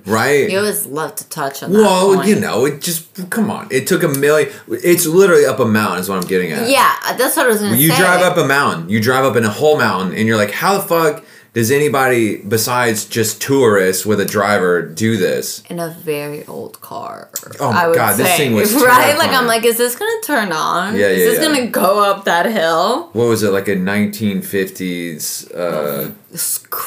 right? 0.06 0.50
you 0.50 0.58
always 0.58 0.86
love 0.86 1.16
to 1.16 1.28
touch 1.28 1.62
on 1.62 1.72
that. 1.72 1.78
Well, 1.78 2.14
point. 2.14 2.28
you 2.28 2.38
know, 2.38 2.66
it 2.66 2.80
just 2.80 3.30
come 3.30 3.50
on. 3.50 3.68
It 3.70 3.86
took 3.86 4.02
a 4.02 4.08
million. 4.08 4.52
It's 4.68 5.06
literally 5.06 5.46
up 5.46 5.58
a 5.58 5.64
mountain. 5.64 6.00
Is 6.00 6.08
what 6.08 6.22
I'm 6.22 6.28
getting 6.28 6.52
at. 6.52 6.68
Yeah, 6.68 6.94
that's 7.16 7.36
what 7.36 7.46
I 7.46 7.48
was 7.48 7.60
gonna 7.60 7.76
You 7.76 7.90
say. 7.90 7.96
drive 7.96 8.20
up 8.20 8.36
a 8.36 8.46
mountain. 8.46 8.88
You 8.88 9.00
drive 9.00 9.24
up 9.24 9.36
in 9.36 9.44
a 9.44 9.50
whole 9.50 9.78
mountain, 9.78 10.16
and 10.16 10.28
you're 10.28 10.36
like, 10.36 10.52
how 10.52 10.78
the 10.78 10.84
fuck 10.86 11.24
does 11.54 11.70
anybody 11.70 12.36
besides 12.36 13.06
just 13.06 13.40
tourists 13.40 14.04
with 14.04 14.20
a 14.20 14.24
driver 14.24 14.82
do 14.82 15.16
this? 15.16 15.62
in 15.68 15.80
a 15.80 15.90
very 15.90 16.46
old 16.46 16.80
car. 16.80 17.30
Oh 17.58 17.72
my 17.72 17.92
God, 17.94 18.16
this 18.16 18.36
thing 18.36 18.54
was 18.54 18.74
right. 18.82 19.16
Like. 19.16 19.30
I'm 19.30 19.46
like, 19.46 19.64
is 19.64 19.76
this 19.78 19.96
gonna 19.96 20.20
turn 20.22 20.52
on? 20.52 20.94
Yeah, 20.94 21.00
yeah. 21.00 21.06
is 21.08 21.24
this 21.24 21.38
yeah. 21.40 21.56
gonna 21.56 21.70
go 21.70 22.00
up 22.02 22.24
that 22.26 22.46
hill? 22.46 23.08
What 23.12 23.24
was 23.24 23.42
it 23.42 23.50
like 23.50 23.68
a 23.68 23.76
1950s? 23.76 25.54
Uh, 25.54 26.10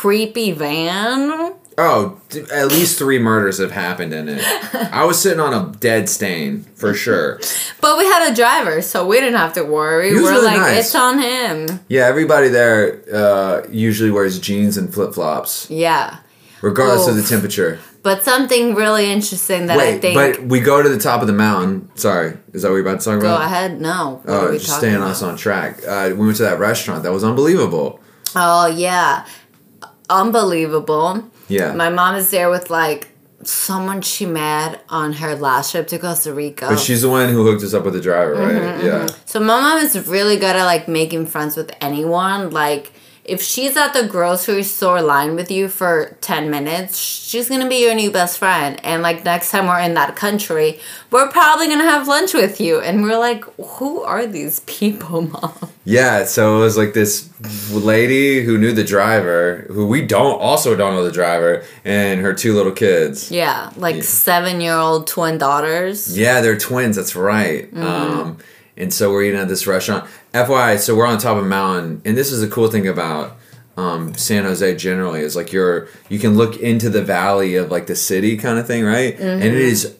creepy 0.01 0.51
van. 0.51 1.53
oh, 1.77 2.19
d- 2.29 2.41
at 2.51 2.67
least 2.69 2.97
three 2.97 3.19
murders 3.19 3.59
have 3.59 3.69
happened 3.71 4.11
in 4.13 4.27
it. 4.29 4.43
I 4.91 5.03
was 5.05 5.21
sitting 5.21 5.39
on 5.39 5.53
a 5.53 5.71
dead 5.77 6.09
stain 6.09 6.63
for 6.75 6.95
sure. 6.95 7.39
But 7.81 7.99
we 7.99 8.05
had 8.05 8.31
a 8.31 8.35
driver, 8.35 8.81
so 8.81 9.05
we 9.05 9.19
didn't 9.19 9.37
have 9.37 9.53
to 9.53 9.63
worry. 9.63 10.11
We're 10.15 10.21
really 10.31 10.45
like, 10.47 10.57
nice. 10.57 10.85
it's 10.87 10.95
on 10.95 11.19
him. 11.19 11.79
Yeah, 11.87 12.07
everybody 12.07 12.47
there 12.47 13.03
uh, 13.13 13.61
usually 13.69 14.09
wears 14.09 14.39
jeans 14.39 14.75
and 14.75 14.91
flip 14.91 15.13
flops, 15.13 15.69
Yeah. 15.69 16.17
regardless 16.63 17.07
of 17.07 17.15
the 17.15 17.21
temperature. 17.23 17.77
But 18.01 18.23
something 18.23 18.73
really 18.73 19.11
interesting 19.11 19.67
that 19.67 19.77
I 19.79 19.99
think. 19.99 20.15
but 20.15 20.41
we 20.47 20.61
go 20.61 20.81
to 20.81 20.89
the 20.89 20.97
top 20.97 21.21
of 21.21 21.27
the 21.27 21.33
mountain. 21.33 21.91
Sorry, 21.95 22.35
is 22.53 22.63
that 22.63 22.69
what 22.69 22.77
you're 22.77 22.87
about 22.87 23.01
to 23.01 23.05
talk 23.05 23.19
about? 23.19 23.37
go 23.37 23.45
ahead. 23.45 23.79
No. 23.79 24.21
What 24.23 24.35
Oh, 24.35 24.51
just 24.57 24.77
staying 24.79 24.95
about? 24.95 25.11
us 25.11 25.21
on 25.21 25.37
track. 25.37 25.77
Uh, 25.87 26.07
we 26.17 26.25
went 26.25 26.37
to 26.37 26.43
that 26.49 26.57
restaurant. 26.57 27.03
That 27.03 27.11
was 27.11 27.23
unbelievable. 27.23 27.99
Oh 28.35 28.65
yeah, 28.67 29.25
unbelievable. 30.11 31.23
Yeah. 31.47 31.73
My 31.73 31.89
mom 31.89 32.15
is 32.15 32.29
there 32.31 32.49
with 32.49 32.69
like 32.69 33.07
someone 33.43 34.01
she 34.01 34.25
met 34.25 34.83
on 34.89 35.13
her 35.13 35.35
last 35.35 35.71
trip 35.71 35.87
to 35.87 35.97
Costa 35.97 36.33
Rica. 36.33 36.67
but 36.69 36.79
she's 36.79 37.01
the 37.01 37.09
one 37.09 37.29
who 37.29 37.43
hooked 37.43 37.63
us 37.63 37.73
up 37.73 37.83
with 37.85 37.93
the 37.95 38.01
driver, 38.01 38.33
right? 38.33 38.55
Mm-hmm, 38.55 38.85
yeah. 38.85 39.07
So 39.25 39.39
my 39.39 39.59
mom 39.59 39.77
is 39.79 40.07
really 40.07 40.35
good 40.35 40.55
at 40.55 40.65
like 40.65 40.87
making 40.87 41.25
friends 41.25 41.55
with 41.57 41.71
anyone. 41.81 42.51
Like 42.51 42.91
if 43.23 43.41
she's 43.41 43.77
at 43.77 43.93
the 43.93 44.07
grocery 44.07 44.63
store 44.63 45.01
line 45.01 45.35
with 45.35 45.51
you 45.51 45.67
for 45.67 46.17
10 46.21 46.49
minutes, 46.49 46.97
she's 46.97 47.49
to 47.61 47.69
be 47.69 47.83
your 47.83 47.93
new 47.93 48.09
best 48.09 48.39
friend. 48.39 48.79
And 48.83 49.03
like 49.03 49.23
next 49.23 49.51
time 49.51 49.67
we're 49.67 49.79
in 49.79 49.93
that 49.93 50.15
country, 50.15 50.79
we're 51.11 51.29
probably 51.29 51.67
to 51.67 51.75
have 51.83 52.07
lunch 52.07 52.33
with 52.33 52.59
you. 52.59 52.79
And 52.79 53.03
we're 53.03 53.19
like, 53.19 53.43
who 53.57 54.01
are 54.01 54.25
these 54.25 54.61
people, 54.61 55.21
mom? 55.33 55.53
Yeah, 55.85 56.25
so 56.25 56.57
it 56.57 56.59
was 56.61 56.77
like 56.77 56.93
this 56.93 57.29
lady 57.71 58.43
who 58.43 58.57
knew 58.57 58.71
the 58.71 58.83
driver, 58.83 59.65
who 59.69 59.85
we 59.85 60.05
don't 60.05 60.39
also 60.39 60.75
don't 60.75 60.93
know 60.93 61.03
the 61.03 61.11
driver, 61.11 61.63
and 61.85 62.21
her 62.21 62.33
two 62.33 62.53
little 62.55 62.71
kids. 62.71 63.31
Yeah, 63.31 63.71
like 63.77 63.97
7-year-old 63.97 65.07
twin 65.07 65.37
daughters. 65.37 66.17
Yeah, 66.17 66.41
they're 66.41 66.57
twins. 66.57 66.95
That's 66.95 67.15
right. 67.15 67.71
Mm-hmm. 67.71 67.83
Um, 67.83 68.37
and 68.77 68.93
so 68.93 69.11
we're 69.11 69.23
eating 69.23 69.39
at 69.39 69.47
this 69.47 69.67
restaurant. 69.67 70.09
FYI, 70.33 70.79
so 70.79 70.95
we're 70.95 71.05
on 71.05 71.17
top 71.17 71.37
of 71.37 71.43
a 71.43 71.47
mountain, 71.47 72.01
and 72.05 72.15
this 72.17 72.31
is 72.31 72.41
the 72.41 72.47
cool 72.47 72.69
thing 72.69 72.87
about 72.87 73.37
um, 73.77 74.13
San 74.15 74.43
Jose 74.43 74.75
generally 74.75 75.21
is 75.21 75.35
like 75.35 75.51
you're 75.51 75.87
you 76.09 76.19
can 76.19 76.35
look 76.35 76.57
into 76.57 76.89
the 76.89 77.01
valley 77.01 77.55
of 77.55 77.71
like 77.71 77.87
the 77.87 77.95
city 77.95 78.37
kind 78.37 78.59
of 78.59 78.67
thing, 78.67 78.83
right? 78.83 79.17
And 79.19 79.43
it 79.43 79.47
Mm-hmm. 79.51 79.57
is 79.57 79.97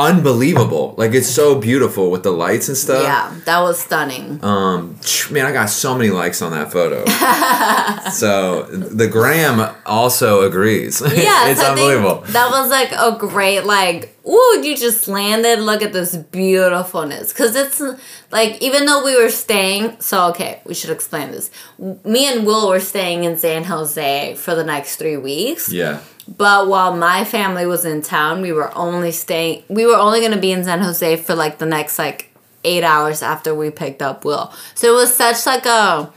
unbelievable. 0.00 0.94
Like 0.96 1.12
it's 1.12 1.28
so 1.28 1.58
beautiful 1.60 2.10
with 2.10 2.22
the 2.22 2.30
lights 2.30 2.68
and 2.68 2.76
stuff. 2.76 3.02
Yeah, 3.02 3.34
that 3.44 3.60
was 3.60 3.80
stunning. 3.80 4.42
Um, 4.42 4.98
man, 5.30 5.46
I 5.46 5.52
got 5.52 5.66
so 5.66 5.96
many 5.96 6.10
likes 6.10 6.42
on 6.42 6.52
that 6.52 6.72
photo. 6.72 7.04
so 8.10 8.64
the 8.64 9.08
gram 9.08 9.74
also 9.86 10.42
agrees. 10.42 11.00
Yeah, 11.20 11.48
it's 11.48 11.60
so 11.60 11.72
unbelievable. 11.72 12.22
That 12.28 12.50
was 12.50 12.70
like 12.70 12.92
a 12.92 13.16
great 13.18 13.64
like, 13.64 14.16
ooh, 14.26 14.60
you 14.62 14.74
just 14.74 15.06
landed. 15.06 15.58
Look 15.58 15.82
at 15.82 15.92
this 15.92 16.16
beautifulness. 16.16 17.32
Cause 17.32 17.54
it's 17.54 17.82
like 18.30 18.60
even 18.62 18.86
though 18.86 19.04
we 19.04 19.20
were 19.20 19.28
staying, 19.28 20.00
so 20.00 20.28
okay, 20.28 20.62
we 20.64 20.72
should 20.72 20.90
explain 20.90 21.30
this. 21.30 21.50
Me 21.78 22.26
and 22.26 22.46
Will 22.46 22.68
were 22.68 22.80
staying 22.80 23.24
in 23.24 23.36
San 23.36 23.64
Jose 23.64 24.34
for 24.36 24.54
the 24.54 24.64
next 24.64 24.96
three 24.96 25.18
weeks. 25.18 25.70
Yeah. 25.70 26.00
But 26.36 26.68
while 26.68 26.96
my 26.96 27.24
family 27.24 27.66
was 27.66 27.84
in 27.84 28.02
town, 28.02 28.40
we 28.40 28.52
were 28.52 28.72
only 28.76 29.10
staying. 29.12 29.64
We 29.68 29.84
were 29.84 29.96
only 29.96 30.20
gonna 30.20 30.38
be 30.40 30.52
in 30.52 30.64
San 30.64 30.80
Jose 30.80 31.16
for 31.16 31.34
like 31.34 31.58
the 31.58 31.66
next 31.66 31.98
like 31.98 32.30
eight 32.64 32.84
hours 32.84 33.20
after 33.22 33.54
we 33.54 33.70
picked 33.70 34.00
up 34.00 34.24
Will. 34.24 34.52
So 34.74 34.92
it 34.92 34.94
was 34.96 35.14
such 35.14 35.44
like 35.46 35.66
a. 35.66 36.12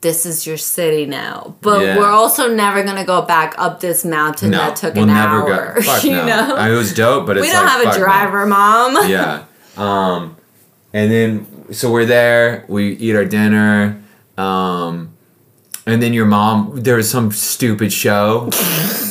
This 0.00 0.26
is 0.26 0.46
your 0.46 0.58
city 0.58 1.06
now, 1.06 1.56
but 1.62 1.80
Yeah. 1.80 1.96
we're 1.98 2.10
also 2.10 2.52
never 2.54 2.82
gonna 2.82 3.04
go 3.06 3.22
back 3.22 3.54
up 3.56 3.80
this 3.80 4.04
mountain 4.04 4.50
No, 4.50 4.58
that 4.58 4.76
took 4.76 4.94
we'll 4.94 5.04
an 5.04 5.14
never 5.14 5.50
hour. 5.50 5.74
go. 5.76 5.80
Fuck 5.82 6.04
you 6.10 6.12
no. 6.12 6.26
know, 6.26 6.56
I 6.56 6.64
mean, 6.68 6.74
it 6.74 6.76
was 6.76 6.92
dope, 6.92 7.26
but 7.26 7.38
it's 7.38 7.46
we 7.46 7.50
don't 7.52 7.64
like, 7.64 7.72
have 7.72 7.80
a 7.80 7.84
fuck 7.84 7.94
no. 7.94 8.04
driver, 8.04 8.46
mom. 8.46 9.08
yeah. 9.08 9.44
Um, 9.78 10.36
and 10.92 11.10
then 11.10 11.46
so 11.72 11.90
we're 11.90 12.04
there. 12.04 12.66
We 12.68 12.92
eat 12.96 13.16
our 13.16 13.24
dinner. 13.24 14.02
Um, 14.36 15.16
and 15.86 16.02
then 16.02 16.12
your 16.12 16.26
mom. 16.26 16.72
There 16.82 16.96
was 16.96 17.08
some 17.10 17.30
stupid 17.32 17.90
show. 17.92 18.50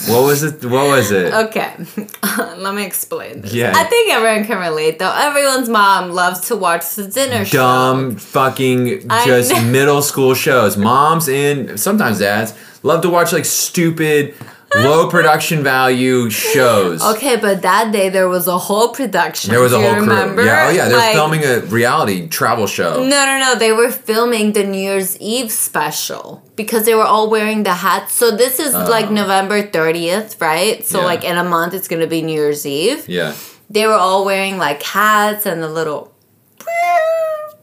what 0.08 0.24
was 0.24 0.44
it? 0.44 0.64
What 0.66 0.88
was 0.88 1.12
it? 1.12 1.34
Okay, 1.34 1.76
let 2.58 2.76
me 2.76 2.86
explain 2.86 3.42
this. 3.42 3.54
Yeah. 3.54 3.74
I 3.76 3.84
think 3.86 4.12
everyone 4.12 4.46
can 4.46 4.60
relate 4.60 5.00
though. 5.00 5.14
Everyone's 5.14 5.70
mom 5.70 6.12
loves 6.12 6.48
to 6.48 6.56
watch 6.56 6.96
the 6.96 7.08
dinner 7.08 7.46
show. 7.46 7.58
Dumb 7.58 8.16
fucking 8.16 9.12
I 9.12 9.26
just 9.26 9.52
know. 9.52 9.62
middle 9.72 10.02
school 10.02 10.34
shows. 10.34 10.78
Moms 10.78 11.30
and 11.30 11.80
sometimes 11.80 12.20
dads 12.20 12.54
love 12.84 13.02
to 13.02 13.10
watch 13.10 13.32
like 13.34 13.46
stupid, 13.46 14.36
low 14.78 15.10
production 15.10 15.64
value 15.64 16.30
shows. 16.30 17.04
Okay, 17.04 17.36
but 17.36 17.62
that 17.62 17.92
day 17.92 18.10
there 18.10 18.28
was 18.28 18.48
a 18.48 18.58
whole 18.58 18.90
production. 18.90 19.52
There 19.52 19.62
was 19.62 19.74
a 19.74 19.80
whole 19.80 19.96
crew. 20.04 20.46
Yeah, 20.46 20.68
oh 20.68 20.72
yeah, 20.72 20.88
they're 20.88 20.98
Like- 20.98 21.14
filming 21.14 21.44
a 21.44 21.60
reality 21.62 22.28
travel 22.28 22.68
show. 22.68 23.04
No, 23.04 23.26
no, 23.26 23.40
no. 23.40 23.56
They 23.56 23.72
were 23.72 23.92
filming 23.92 24.54
the 24.54 24.64
New 24.64 24.82
Year's 24.82 25.18
Eve 25.20 25.52
special 25.52 26.44
because 26.56 26.86
they 26.86 26.96
were 26.96 27.04
all 27.04 27.30
wearing 27.30 27.64
the 27.64 27.74
hats. 27.74 28.14
So 28.16 28.36
this 28.36 28.60
is 28.60 28.74
oh. 28.74 28.86
like 28.90 29.12
November 29.12 29.64
30th, 29.64 30.42
right? 30.42 30.84
So. 30.84 31.00
Yeah. 31.00 31.06
like 31.06 31.24
in 31.24 31.38
a 31.38 31.44
month 31.44 31.74
it's 31.74 31.88
going 31.88 32.02
to 32.02 32.08
be 32.08 32.22
New 32.22 32.34
Year's 32.34 32.66
Eve. 32.66 33.08
Yeah, 33.08 33.36
They 33.70 33.86
were 33.86 33.94
all 33.94 34.26
wearing 34.26 34.58
like 34.58 34.82
hats 34.82 35.46
and 35.46 35.62
the 35.62 35.70
little 35.70 36.14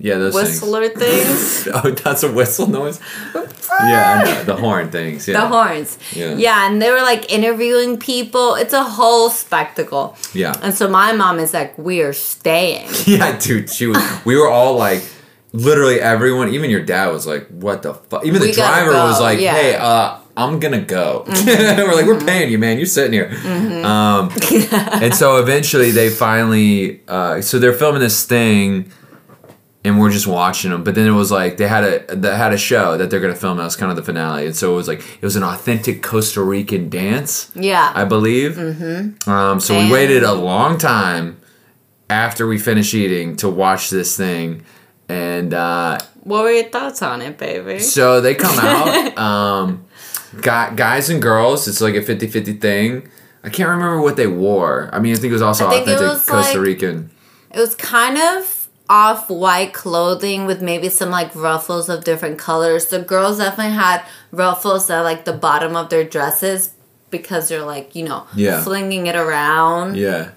yeah, 0.00 0.16
those 0.18 0.34
whistler 0.34 0.88
things. 0.88 1.64
things. 1.64 1.68
Oh, 1.84 1.90
that's 1.90 2.22
a 2.24 2.32
whistle 2.32 2.66
noise. 2.66 2.98
yeah, 3.80 4.42
the 4.44 4.56
horn 4.56 4.90
things. 4.90 5.28
Yeah, 5.28 5.40
The 5.42 5.48
horns. 5.48 5.98
Yeah. 6.12 6.34
yeah, 6.34 6.66
and 6.66 6.80
they 6.82 6.90
were 6.90 7.02
like 7.02 7.30
interviewing 7.30 7.98
people. 7.98 8.54
It's 8.54 8.72
a 8.72 8.82
whole 8.82 9.30
spectacle. 9.30 10.16
Yeah. 10.34 10.54
And 10.62 10.74
so 10.74 10.88
my 10.88 11.12
mom 11.12 11.38
is 11.38 11.52
like, 11.54 11.76
we 11.78 12.00
are 12.02 12.12
staying. 12.14 12.88
Yeah, 13.06 13.38
dude, 13.38 13.68
she 13.70 13.86
was. 13.86 14.02
We 14.24 14.36
were 14.36 14.48
all 14.48 14.76
like, 14.76 15.02
literally 15.52 16.00
everyone, 16.00 16.54
even 16.54 16.70
your 16.70 16.84
dad 16.84 17.08
was 17.12 17.26
like, 17.26 17.46
"What 17.48 17.82
the 17.82 17.94
fuck?" 17.94 18.24
Even 18.24 18.40
the 18.40 18.48
We 18.48 18.52
driver 18.52 18.92
was 18.92 19.20
like, 19.20 19.40
yeah. 19.40 19.54
"Hey, 19.54 19.74
uh, 19.74 20.18
I'm 20.36 20.60
gonna 20.60 20.80
go." 20.82 21.24
Mm-hmm. 21.30 21.82
we're 21.82 21.94
like, 21.94 22.06
"We're 22.06 22.20
paying 22.24 22.50
you, 22.52 22.58
man. 22.58 22.76
You're 22.78 22.86
sitting 22.86 23.12
here." 23.12 23.30
Um, 23.84 24.30
and 25.02 25.12
so 25.14 25.38
eventually, 25.38 25.90
they 25.90 26.08
finally, 26.08 27.00
uh, 27.08 27.40
so 27.40 27.58
they're 27.58 27.72
filming 27.72 28.00
this 28.00 28.24
thing. 28.24 28.92
And 29.82 29.98
we're 29.98 30.10
just 30.10 30.26
watching 30.26 30.70
them, 30.72 30.84
but 30.84 30.94
then 30.94 31.06
it 31.06 31.12
was 31.12 31.30
like 31.32 31.56
they 31.56 31.66
had 31.66 31.84
a 31.84 32.14
they 32.14 32.36
had 32.36 32.52
a 32.52 32.58
show 32.58 32.98
that 32.98 33.08
they're 33.08 33.18
gonna 33.20 33.34
film. 33.34 33.56
That 33.56 33.64
was 33.64 33.76
kind 33.76 33.90
of 33.90 33.96
the 33.96 34.02
finale, 34.02 34.44
and 34.44 34.54
so 34.54 34.72
it 34.74 34.76
was 34.76 34.86
like 34.86 34.98
it 35.00 35.22
was 35.22 35.36
an 35.36 35.42
authentic 35.42 36.02
Costa 36.02 36.42
Rican 36.42 36.90
dance. 36.90 37.50
Yeah. 37.54 37.90
I 37.94 38.04
believe. 38.04 38.56
Mm-hmm. 38.56 39.30
Um, 39.30 39.58
so 39.58 39.78
we 39.78 39.90
waited 39.90 40.22
a 40.22 40.34
long 40.34 40.76
time 40.76 41.40
after 42.10 42.46
we 42.46 42.58
finished 42.58 42.92
eating 42.92 43.36
to 43.36 43.48
watch 43.48 43.88
this 43.88 44.14
thing, 44.18 44.64
and 45.08 45.54
uh, 45.54 45.98
what 46.24 46.42
were 46.44 46.50
your 46.50 46.68
thoughts 46.68 47.00
on 47.00 47.22
it, 47.22 47.38
baby? 47.38 47.78
so 47.78 48.20
they 48.20 48.34
come 48.34 48.58
out, 48.62 49.16
um, 49.16 49.86
guy, 50.42 50.74
guys 50.74 51.08
and 51.08 51.22
girls. 51.22 51.66
It's 51.66 51.80
like 51.80 51.94
a 51.94 52.02
50-50 52.02 52.60
thing. 52.60 53.08
I 53.42 53.48
can't 53.48 53.70
remember 53.70 54.02
what 54.02 54.16
they 54.16 54.26
wore. 54.26 54.90
I 54.92 54.98
mean, 54.98 55.14
I 55.14 55.16
think 55.16 55.30
it 55.30 55.32
was 55.32 55.40
also 55.40 55.66
I 55.68 55.70
think 55.76 55.88
it 55.88 55.92
authentic 55.94 56.12
was, 56.18 56.28
Costa 56.28 56.58
like- 56.58 56.66
Rican. 56.66 57.10
It 57.52 57.58
was 57.58 57.74
kind 57.74 58.18
of 58.18 58.49
off 58.90 59.30
white 59.30 59.72
clothing 59.72 60.46
with 60.46 60.60
maybe 60.60 60.88
some 60.88 61.10
like 61.10 61.34
ruffles 61.36 61.88
of 61.88 62.02
different 62.04 62.38
colors. 62.38 62.86
The 62.88 62.98
girls 62.98 63.38
definitely 63.38 63.72
had 63.74 64.02
ruffles 64.32 64.90
at 64.90 65.02
like 65.02 65.24
the 65.24 65.32
bottom 65.32 65.76
of 65.76 65.88
their 65.90 66.02
dresses 66.04 66.72
because 67.08 67.48
they're 67.48 67.64
like, 67.64 67.94
you 67.94 68.04
know, 68.04 68.26
Yeah. 68.34 68.62
flinging 68.62 69.06
it 69.06 69.14
around. 69.14 69.96
Yeah. 69.96 70.30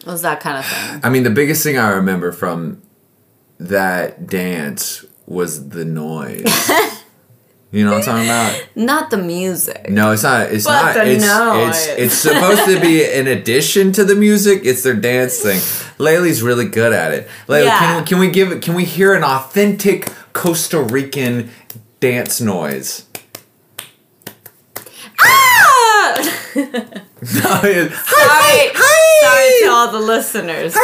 It 0.00 0.06
was 0.06 0.22
that 0.22 0.40
kind 0.40 0.58
of 0.58 0.66
thing. 0.66 1.00
I 1.04 1.08
mean, 1.08 1.22
the 1.22 1.30
biggest 1.30 1.62
thing 1.62 1.78
I 1.78 1.90
remember 1.90 2.32
from 2.32 2.82
that 3.60 4.26
dance 4.26 5.04
was 5.26 5.68
the 5.68 5.84
noise. 5.84 6.44
You 7.72 7.84
know 7.86 7.92
what 7.92 8.00
I'm 8.00 8.04
talking 8.04 8.24
about? 8.26 8.66
Not 8.76 9.10
the 9.10 9.16
music. 9.16 9.88
No, 9.88 10.12
it's 10.12 10.22
not. 10.22 10.52
It's 10.52 10.64
But 10.66 10.94
not. 10.94 11.06
It's, 11.08 11.86
it's 11.86 11.98
it's 11.98 12.14
supposed 12.14 12.66
to 12.66 12.78
be 12.80 13.02
in 13.10 13.26
addition 13.26 13.92
to 13.92 14.04
the 14.04 14.14
music. 14.14 14.60
It's 14.64 14.82
their 14.82 14.94
dance 14.94 15.38
thing. 15.40 15.58
Leili's 15.98 16.42
really 16.42 16.66
good 16.68 16.92
at 16.92 17.12
it. 17.12 17.28
Leili, 17.48 17.64
Yeah. 17.64 17.78
can, 17.78 18.04
can 18.04 18.18
we 18.18 18.30
give? 18.30 18.60
Can 18.60 18.74
we 18.74 18.84
hear 18.84 19.14
an 19.14 19.24
authentic 19.24 20.12
Costa 20.34 20.82
Rican 20.82 21.48
dance 22.00 22.40
noise? 22.42 23.06
Ah! 25.20 26.14
No, 27.22 27.60
it- 27.62 27.92
Sorry, 27.92 28.74
sorry 28.74 29.48
to 29.62 29.68
all 29.70 29.92
the 29.92 30.00
listeners. 30.00 30.74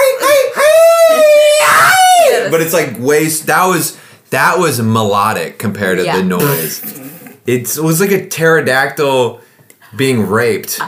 Yes. 2.30 2.50
but 2.50 2.60
it's 2.60 2.72
like 2.72 2.96
waste. 2.98 3.46
That 3.46 3.66
was 3.66 3.98
that 4.30 4.58
was 4.58 4.80
melodic 4.80 5.58
compared 5.58 5.98
to 5.98 6.04
Yeah. 6.04 6.16
the 6.18 6.22
noise. 6.24 6.82
It 7.46 7.78
was 7.78 7.98
like 7.98 8.10
a 8.10 8.26
pterodactyl 8.28 9.40
being 9.96 10.26
raped. 10.28 10.78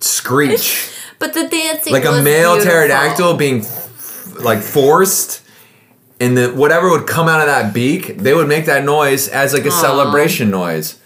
Screech. 0.00 0.90
But 1.20 1.32
the 1.32 1.48
dancing 1.48 1.92
like 1.92 2.04
a 2.04 2.20
male 2.20 2.54
beautiful. 2.54 2.70
pterodactyl 2.72 3.34
being 3.38 3.60
f- 3.60 4.34
like 4.40 4.60
forced 4.60 5.40
and 6.20 6.36
the 6.36 6.48
whatever 6.52 6.90
would 6.90 7.06
come 7.06 7.28
out 7.28 7.40
of 7.40 7.46
that 7.46 7.72
beak 7.72 8.18
they 8.18 8.34
would 8.34 8.46
make 8.48 8.66
that 8.66 8.84
noise 8.84 9.28
as 9.28 9.54
like 9.54 9.64
a 9.64 9.70
celebration 9.70 10.50
noise 10.50 10.98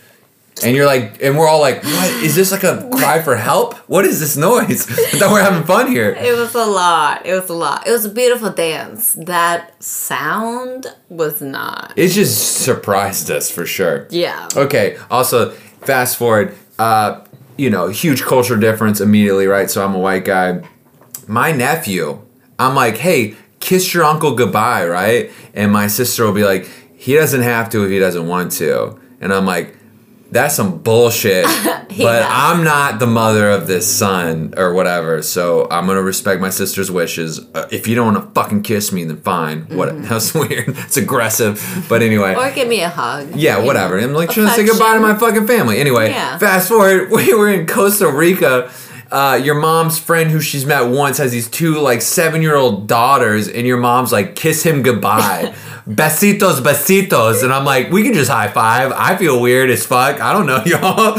and 0.65 0.75
you're 0.77 0.87
like 0.87 1.23
and 1.23 1.37
we're 1.39 1.47
all 1.49 1.61
like 1.61 1.83
what 1.83 2.11
is 2.23 2.35
this 2.35 2.51
like 2.53 2.63
a 2.65 2.89
cry 2.93 3.21
for 3.23 3.37
help 3.37 3.75
what 3.89 4.05
is 4.05 4.21
this 4.21 4.37
noise 4.37 4.89
i 5.15 5.19
thought 5.19 5.31
we're 5.33 5.43
having 5.43 5.65
fun 5.65 5.91
here 5.91 6.11
It 6.11 6.37
was 6.37 6.55
a 6.55 6.65
lot. 6.65 7.25
It 7.27 7.35
was 7.35 7.49
a 7.51 7.55
lot. 7.55 7.87
It 7.87 7.93
was 7.93 8.05
a 8.05 8.11
beautiful 8.11 8.51
dance. 8.51 9.13
That 9.15 9.83
sound 9.83 10.87
was 11.09 11.41
not. 11.41 11.93
it 11.97 12.09
just 12.09 12.59
surprised 12.65 13.31
us 13.31 13.51
for 13.51 13.65
sure 13.67 14.07
Yeah. 14.11 14.49
Okay. 14.57 14.97
Also, 15.11 15.51
fast 15.83 16.17
forward. 16.17 16.55
Uh, 16.79 17.25
you 17.57 17.71
know, 17.71 17.89
huge 17.89 18.23
culture 18.23 18.57
difference 18.57 19.01
immediately, 19.01 19.47
right? 19.47 19.69
So 19.69 19.85
I'm 19.85 19.95
a 19.95 19.99
white 19.99 20.25
guy. 20.25 20.63
My 21.27 21.51
nephew, 21.53 22.23
I'm 22.59 22.75
like, 22.77 22.97
hey, 22.99 23.35
kiss 23.61 23.93
your 23.93 24.05
uncle 24.05 24.35
goodbye, 24.37 24.87
right? 24.87 25.31
And 25.55 25.73
my 25.73 25.89
sister 25.89 26.25
will 26.25 26.33
be 26.33 26.45
like, 26.45 26.69
he 26.97 27.15
doesn't 27.15 27.43
have 27.43 27.69
to 27.71 27.85
if 27.85 27.91
he 27.91 27.99
doesn't 27.99 28.27
want 28.29 28.53
to. 28.53 29.01
And 29.21 29.33
I'm 29.33 29.45
like, 29.45 29.77
that's 30.31 30.55
some 30.55 30.79
bullshit. 30.79 31.45
but 31.99 32.23
I'm 32.29 32.63
not 32.65 32.99
the 32.99 33.07
mother 33.07 33.51
of 33.51 33.67
this 33.67 33.93
son 33.93 34.55
or 34.57 34.73
whatever. 34.75 35.23
So 35.23 35.67
I'm 35.71 35.87
gonna 35.87 36.03
respect 36.03 36.41
my 36.41 36.51
sister's 36.51 36.91
wishes. 36.91 37.41
Uh, 37.55 37.67
if 37.71 37.89
you 37.89 37.95
don't 37.95 38.15
want 38.15 38.27
to 38.27 38.33
fucking 38.41 38.63
kiss 38.63 38.93
me, 38.93 39.05
then 39.05 39.17
fine. 39.19 39.63
What? 39.69 40.03
That's 40.09 40.35
weird. 40.35 40.69
It's 40.69 40.97
aggressive. 40.97 41.87
But 41.89 42.03
anyway. 42.03 42.35
Or 42.35 42.51
give 42.53 42.69
me 42.69 42.81
a 42.83 42.89
hug. 42.89 43.35
Yeah, 43.35 43.59
whatever. 43.65 43.99
know. 44.01 44.07
I'm 44.07 44.15
like 44.15 44.31
trying 44.31 44.47
to 44.49 44.53
say 44.53 44.67
goodbye 44.67 44.95
to 44.95 45.01
my 45.01 45.15
fucking 45.17 45.47
family. 45.47 45.79
Anyway, 45.79 46.11
Yeah. 46.11 46.39
fast 46.39 46.69
forward, 46.69 47.11
we 47.11 47.35
were 47.35 47.51
in 47.51 47.67
Costa 47.67 48.09
Rica. 48.11 48.71
Uh, 49.11 49.41
your 49.43 49.55
mom's 49.55 49.99
friend, 49.99 50.31
who 50.31 50.39
she's 50.39 50.67
met 50.67 50.83
once, 50.83 51.17
has 51.17 51.33
these 51.33 51.49
two 51.49 51.77
like 51.81 52.03
seven 52.03 52.43
year 52.43 52.55
old 52.55 52.87
daughters, 52.87 53.49
and 53.49 53.67
your 53.67 53.79
mom's 53.79 54.13
like, 54.13 54.37
kiss 54.37 54.63
him 54.63 54.83
goodbye. 54.83 55.55
Besitos, 55.89 56.61
besitos. 56.61 57.43
And 57.43 57.53
I'm 57.53 57.65
like, 57.65 57.91
we 57.91 58.03
can 58.03 58.13
just 58.13 58.31
high 58.31 58.49
five. 58.49 58.93
I 58.93 59.17
feel 59.17 59.41
weird 59.41 59.71
as 59.71 59.87
fuck. 59.87 60.21
I 60.21 60.33
don't 60.33 60.47
know, 60.47 60.63
y'all. 60.67 61.15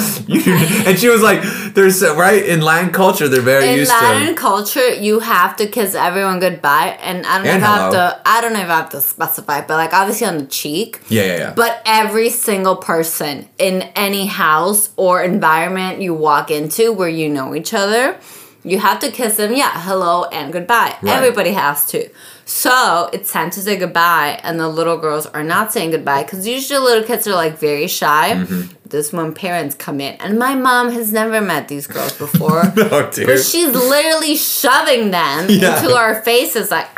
And 0.87 0.97
she 0.99 1.09
was 1.09 1.21
like, 1.21 1.41
there's, 1.73 2.01
right? 2.03 2.45
In 2.45 2.61
Latin 2.61 2.91
culture, 2.91 3.27
they're 3.27 3.41
very 3.41 3.69
In 3.69 3.77
used 3.77 3.91
Latin 3.91 4.27
to. 4.29 4.33
culture, 4.35 4.93
you 4.93 5.19
have 5.19 5.55
to 5.57 5.67
kiss 5.67 5.95
everyone 5.95 6.39
goodbye, 6.39 6.97
and 7.01 7.25
I 7.25 7.35
don't 7.37 7.45
know 7.45 7.51
And 7.51 7.63
if 7.63 7.69
I 7.69 7.75
have 7.77 7.91
to. 7.93 8.21
I 8.25 8.41
don't 8.41 8.53
know 8.53 8.61
if 8.61 8.69
I 8.69 8.77
have 8.77 8.89
to 8.91 9.01
specify, 9.01 9.61
but 9.61 9.75
like 9.75 9.93
obviously 9.93 10.27
on 10.27 10.37
the 10.37 10.45
cheek. 10.45 10.99
Yeah, 11.09 11.23
yeah, 11.23 11.37
yeah. 11.37 11.53
But 11.55 11.81
every 11.85 12.29
single 12.29 12.75
person 12.75 13.47
in 13.57 13.81
any 13.95 14.27
house 14.27 14.89
or 14.97 15.23
environment 15.23 16.01
you 16.01 16.13
walk 16.13 16.51
into 16.51 16.91
where 16.93 17.09
you 17.09 17.29
know 17.29 17.55
each 17.55 17.73
other, 17.73 18.17
you 18.63 18.79
have 18.79 18.99
to 18.99 19.11
kiss 19.11 19.37
them. 19.37 19.53
Yeah, 19.53 19.71
hello 19.83 20.25
and 20.25 20.51
goodbye. 20.51 20.97
Right. 21.01 21.15
Everybody 21.15 21.51
has 21.51 21.85
to. 21.87 22.09
So 22.45 23.09
it's 23.13 23.31
time 23.31 23.51
to 23.51 23.61
say 23.61 23.77
goodbye, 23.77 24.39
and 24.43 24.59
the 24.59 24.67
little 24.67 24.97
girls 24.97 25.27
are 25.27 25.43
not 25.43 25.71
saying 25.71 25.91
goodbye 25.91 26.23
because 26.23 26.47
usually 26.47 26.79
little 26.79 27.03
kids 27.03 27.27
are 27.27 27.35
like 27.35 27.57
very 27.59 27.87
shy. 27.87 28.31
Mm-hmm. 28.33 28.73
This 28.89 29.13
when 29.13 29.35
parents 29.35 29.75
come 29.75 30.01
in, 30.01 30.15
and 30.15 30.39
my 30.39 30.55
mom 30.55 30.89
has 30.91 31.11
never 31.13 31.41
met 31.41 31.67
these 31.67 31.85
girls 31.85 32.17
before. 32.17 32.63
oh, 32.77 33.11
dude. 33.13 33.27
But 33.27 33.39
she's 33.43 33.69
literally 33.71 34.35
shoving 34.35 35.11
them 35.11 35.45
Yeah. 35.49 35.77
into 35.79 35.95
our 35.95 36.23
faces, 36.23 36.71
like, 36.71 36.87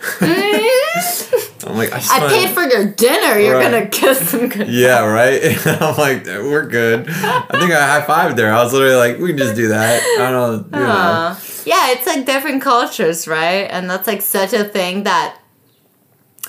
I'm 0.00 1.76
like, 1.76 1.92
I, 1.92 1.98
I 1.98 2.28
paid 2.28 2.50
for 2.54 2.62
your 2.62 2.86
dinner. 2.92 3.38
You're 3.38 3.54
Right. 3.56 3.70
gonna 3.70 3.86
kiss 3.88 4.30
them 4.30 4.48
goodbye. 4.48 4.64
Yeah, 4.68 5.04
right. 5.04 5.42
I'm 5.66 5.96
like, 5.96 6.24
we're 6.26 6.66
good. 6.66 7.08
I 7.08 7.46
think 7.58 7.72
I 7.72 8.00
high 8.00 8.06
fived 8.06 8.36
there. 8.36 8.52
I 8.52 8.62
was 8.62 8.72
literally 8.72 8.94
like, 8.96 9.18
we 9.18 9.28
can 9.30 9.38
just 9.38 9.56
do 9.56 9.68
that. 9.68 10.00
I 10.20 10.30
don't, 10.30 10.70
know. 10.70 10.78
Uh, 10.78 11.36
yeah, 11.64 11.90
it's 11.92 12.06
like 12.06 12.24
different 12.26 12.62
cultures, 12.62 13.26
right? 13.26 13.66
And 13.70 13.90
that's 13.90 14.06
like 14.06 14.22
such 14.22 14.52
a 14.52 14.64
thing 14.64 15.02
that 15.04 15.38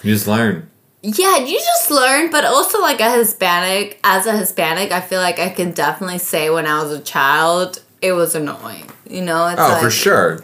You 0.04 0.14
just 0.14 0.28
learn. 0.28 0.70
yeah, 1.02 1.38
you 1.38 1.58
just 1.60 1.90
learn, 1.92 2.30
but 2.32 2.46
also 2.46 2.80
like 2.82 3.00
a 3.02 3.12
Hispanic, 3.12 4.00
as 4.04 4.26
a 4.28 4.38
Hispanic, 4.38 4.92
I 4.92 5.02
feel 5.02 5.20
like 5.22 5.40
I 5.40 5.50
can 5.50 5.72
definitely 5.72 6.20
say 6.20 6.50
when 6.50 6.66
I 6.68 6.84
was 6.84 6.92
a 6.92 7.02
child, 7.02 7.82
it 8.02 8.14
was 8.14 8.36
annoying. 8.36 8.90
You 9.10 9.22
know, 9.24 9.48
it's 9.48 9.60
Oh, 9.60 9.70
like, 9.70 9.82
for 9.82 9.90
sure. 9.90 10.44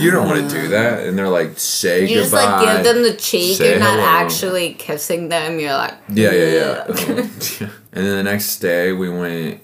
You 0.00 0.10
don't 0.10 0.26
want 0.26 0.50
to 0.50 0.60
do 0.62 0.68
that, 0.68 1.06
and 1.06 1.18
they're 1.18 1.28
like, 1.28 1.58
say 1.58 2.02
You 2.02 2.16
just 2.16 2.32
like 2.32 2.64
give 2.64 2.84
them 2.84 3.02
the 3.02 3.14
cheek. 3.14 3.58
You're 3.60 3.78
not 3.78 3.98
hello. 3.98 4.04
actually 4.04 4.74
kissing 4.74 5.28
them. 5.28 5.58
You're 5.60 5.74
like, 5.74 5.94
Yeah, 6.08 6.32
yeah, 6.32 6.46
yeah. 6.46 6.84
"Ugh." 6.88 6.98
and 7.92 8.06
then 8.06 8.16
the 8.16 8.22
next 8.22 8.60
day, 8.60 8.92
we 8.92 9.10
went 9.10 9.60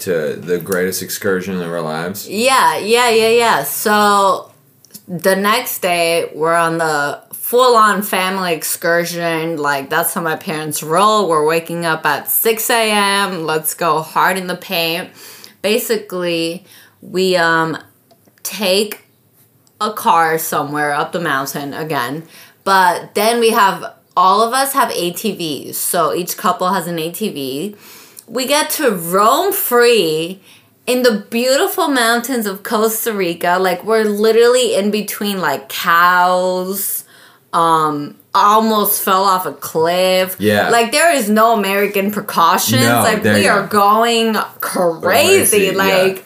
to 0.00 0.34
the 0.34 0.58
greatest 0.58 1.02
excursion 1.02 1.60
of 1.60 1.68
our 1.70 1.80
lives. 1.80 2.28
Yeah, 2.28 2.78
yeah, 2.78 3.10
yeah, 3.10 3.28
yeah. 3.28 3.62
So 3.64 4.52
the 5.06 5.36
next 5.36 5.78
day, 5.80 6.30
we're 6.34 6.54
on 6.54 6.78
the 6.78 7.22
full 7.32 7.76
on 7.76 8.02
family 8.02 8.54
excursion. 8.54 9.56
Like, 9.58 9.88
that's 9.88 10.14
how 10.14 10.20
my 10.22 10.34
parents 10.36 10.82
roll. 10.82 11.28
We're 11.28 11.46
waking 11.46 11.86
up 11.86 12.04
at 12.04 12.28
6 12.28 12.70
a.m. 12.70 13.44
Let's 13.44 13.74
go 13.74 14.02
hard 14.02 14.36
in 14.36 14.48
the 14.48 14.56
paint. 14.56 15.10
Basically, 15.62 16.64
we 17.00 17.36
um 17.36 17.78
take 18.42 19.03
a 19.84 19.92
car 19.94 20.38
somewhere 20.38 20.92
up 20.92 21.12
the 21.12 21.20
mountain 21.20 21.74
again. 21.74 22.24
But 22.64 23.14
then 23.14 23.40
we 23.40 23.50
have 23.50 23.94
all 24.16 24.42
of 24.42 24.52
us 24.52 24.72
have 24.72 24.90
ATVs. 24.90 25.74
So 25.74 26.14
each 26.14 26.36
couple 26.36 26.72
has 26.72 26.86
an 26.86 26.96
ATV. 26.96 27.76
We 28.26 28.46
get 28.46 28.70
to 28.70 28.90
roam 28.90 29.52
free 29.52 30.40
in 30.86 31.02
the 31.02 31.26
beautiful 31.30 31.88
mountains 31.88 32.46
of 32.46 32.62
Costa 32.62 33.12
Rica. 33.12 33.58
Like 33.60 33.84
we're 33.84 34.04
literally 34.04 34.74
in 34.74 34.90
between 34.90 35.40
like 35.40 35.68
cows. 35.68 37.04
Um 37.52 38.18
almost 38.34 39.02
fell 39.02 39.24
off 39.24 39.46
a 39.46 39.52
cliff. 39.52 40.36
Yeah. 40.40 40.70
Like 40.70 40.90
there 40.90 41.12
is 41.14 41.30
no 41.30 41.54
American 41.56 42.10
precautions. 42.10 42.82
No, 42.82 43.00
like 43.02 43.22
we 43.22 43.46
are 43.46 43.66
going 43.66 44.34
crazy. 44.60 45.70
Crazy, 45.70 45.76
yeah. 45.76 46.18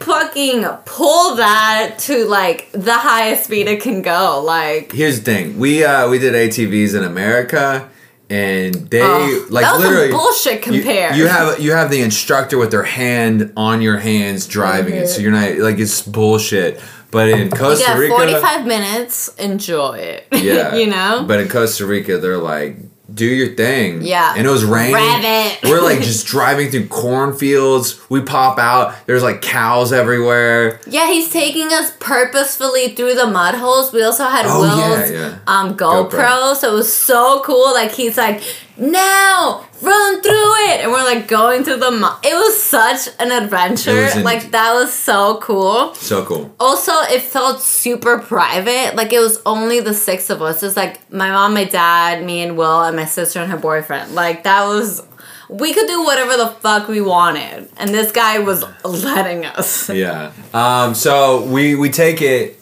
Fucking 0.00 0.64
pull 0.84 1.36
that 1.36 1.96
to 2.00 2.24
like 2.26 2.70
the 2.72 2.94
highest 2.94 3.44
speed 3.44 3.68
it 3.68 3.80
can 3.82 4.02
go. 4.02 4.42
Like 4.44 4.92
Here's 4.92 5.18
the 5.20 5.24
thing: 5.24 5.58
we 5.58 5.84
uh, 5.84 6.08
we 6.08 6.18
did 6.18 6.34
ATVs 6.34 6.96
in 6.96 7.04
America, 7.04 7.88
and 8.30 8.74
they 8.74 9.02
Oh, 9.02 9.46
like 9.50 9.64
that 9.64 9.74
was 9.76 9.84
literally 9.84 10.10
bullshit 10.10 10.66
you- 10.66 10.82
You, 11.14 11.26
have 11.26 11.60
you 11.60 11.72
have 11.72 11.90
the 11.90 12.00
instructor 12.02 12.58
with 12.58 12.70
their 12.70 12.82
hand 12.84 13.52
on 13.56 13.82
your 13.82 13.98
hands 13.98 14.46
driving 14.46 14.94
it, 14.94 15.08
so 15.08 15.20
you're 15.20 15.32
not 15.32 15.56
like 15.58 15.78
it's 15.78 16.02
bullshit. 16.02 16.80
But 17.10 17.30
in 17.30 17.46
you 17.46 17.50
Costa 17.50 17.96
Rica, 17.96 18.14
45 18.14 18.66
minutes, 18.66 19.34
enjoy 19.36 19.96
it. 19.96 20.26
yeah, 20.32 20.74
you 20.76 20.86
know? 20.88 21.24
But 21.26 21.40
in 21.40 21.48
Costa 21.48 21.86
Rica, 21.86 22.18
they're 22.18 22.36
like, 22.36 22.76
do 23.18 23.26
your 23.26 23.54
thing. 23.54 24.02
Yeah. 24.02 24.34
and 24.36 24.46
it 24.46 24.50
was 24.50 24.64
raining. 24.64 24.94
Rev 24.94 25.20
it. 25.24 25.58
We're 25.64 25.82
like 25.82 26.00
just 26.00 26.26
driving 26.34 26.70
through 26.70 26.88
cornfields. 26.88 28.00
We 28.08 28.22
pop 28.22 28.58
out. 28.58 28.94
There's 29.06 29.22
like 29.22 29.42
cows 29.42 29.92
everywhere. 29.92 30.80
yeah, 30.86 31.06
he's 31.08 31.30
taking 31.30 31.72
us 31.72 31.92
purposefully 32.00 32.94
through 32.94 33.14
the 33.14 33.26
mud 33.26 33.54
holes. 33.54 33.92
We 33.92 34.02
also 34.02 34.24
had 34.24 34.46
Oh, 34.48 34.60
Will's 34.60 35.10
yeah, 35.10 35.16
yeah. 35.28 35.38
um 35.46 35.76
GoPro, 35.76 36.10
GoPro. 36.10 36.56
so 36.56 36.72
it 36.72 36.74
was 36.74 36.92
so 36.92 37.42
cool. 37.44 37.72
Like 37.74 37.92
he's 37.92 38.16
like, 38.16 38.42
now 38.78 39.66
run 39.80 40.22
through 40.22 40.54
it, 40.70 40.80
and 40.80 40.90
we're 40.90 41.04
like 41.04 41.28
going 41.28 41.64
through 41.64 41.78
the 41.78 41.90
mud. 41.90 42.24
It 42.24 42.34
was 42.34 42.62
such 42.62 43.08
an 43.18 43.30
adventure. 43.30 44.06
In- 44.16 44.22
like 44.24 44.50
that 44.50 44.74
was 44.74 44.92
so 44.92 45.38
cool. 45.40 45.94
So 45.94 46.24
cool. 46.24 46.54
Also, 46.58 46.92
it 47.12 47.22
felt 47.22 47.60
super 47.60 48.18
private. 48.18 48.94
Like 48.94 49.12
it 49.12 49.20
was 49.20 49.40
only 49.44 49.80
the 49.80 49.94
six 49.94 50.30
of 50.30 50.42
us. 50.42 50.62
It's 50.62 50.76
like 50.76 51.10
my 51.12 51.30
mom, 51.30 51.54
my 51.54 51.64
dad, 51.64 52.24
me, 52.24 52.42
and 52.42 52.56
Will, 52.56 52.82
and 52.82 52.96
my 52.96 53.04
sister 53.04 53.40
and 53.40 53.50
her 53.50 53.58
boyfriend. 53.58 54.14
Like 54.14 54.44
that 54.44 54.66
was. 54.66 55.02
We 55.50 55.72
could 55.72 55.86
do 55.86 56.04
whatever 56.04 56.36
the 56.36 56.48
fuck 56.48 56.88
we 56.88 57.00
wanted, 57.00 57.70
and 57.78 57.88
this 57.88 58.12
guy 58.12 58.38
was 58.38 58.64
letting 58.84 59.46
us. 59.46 59.88
Yeah. 59.88 60.32
Um, 60.52 60.94
so 60.94 61.42
we 61.46 61.74
we 61.74 61.88
take 61.88 62.20
it, 62.20 62.60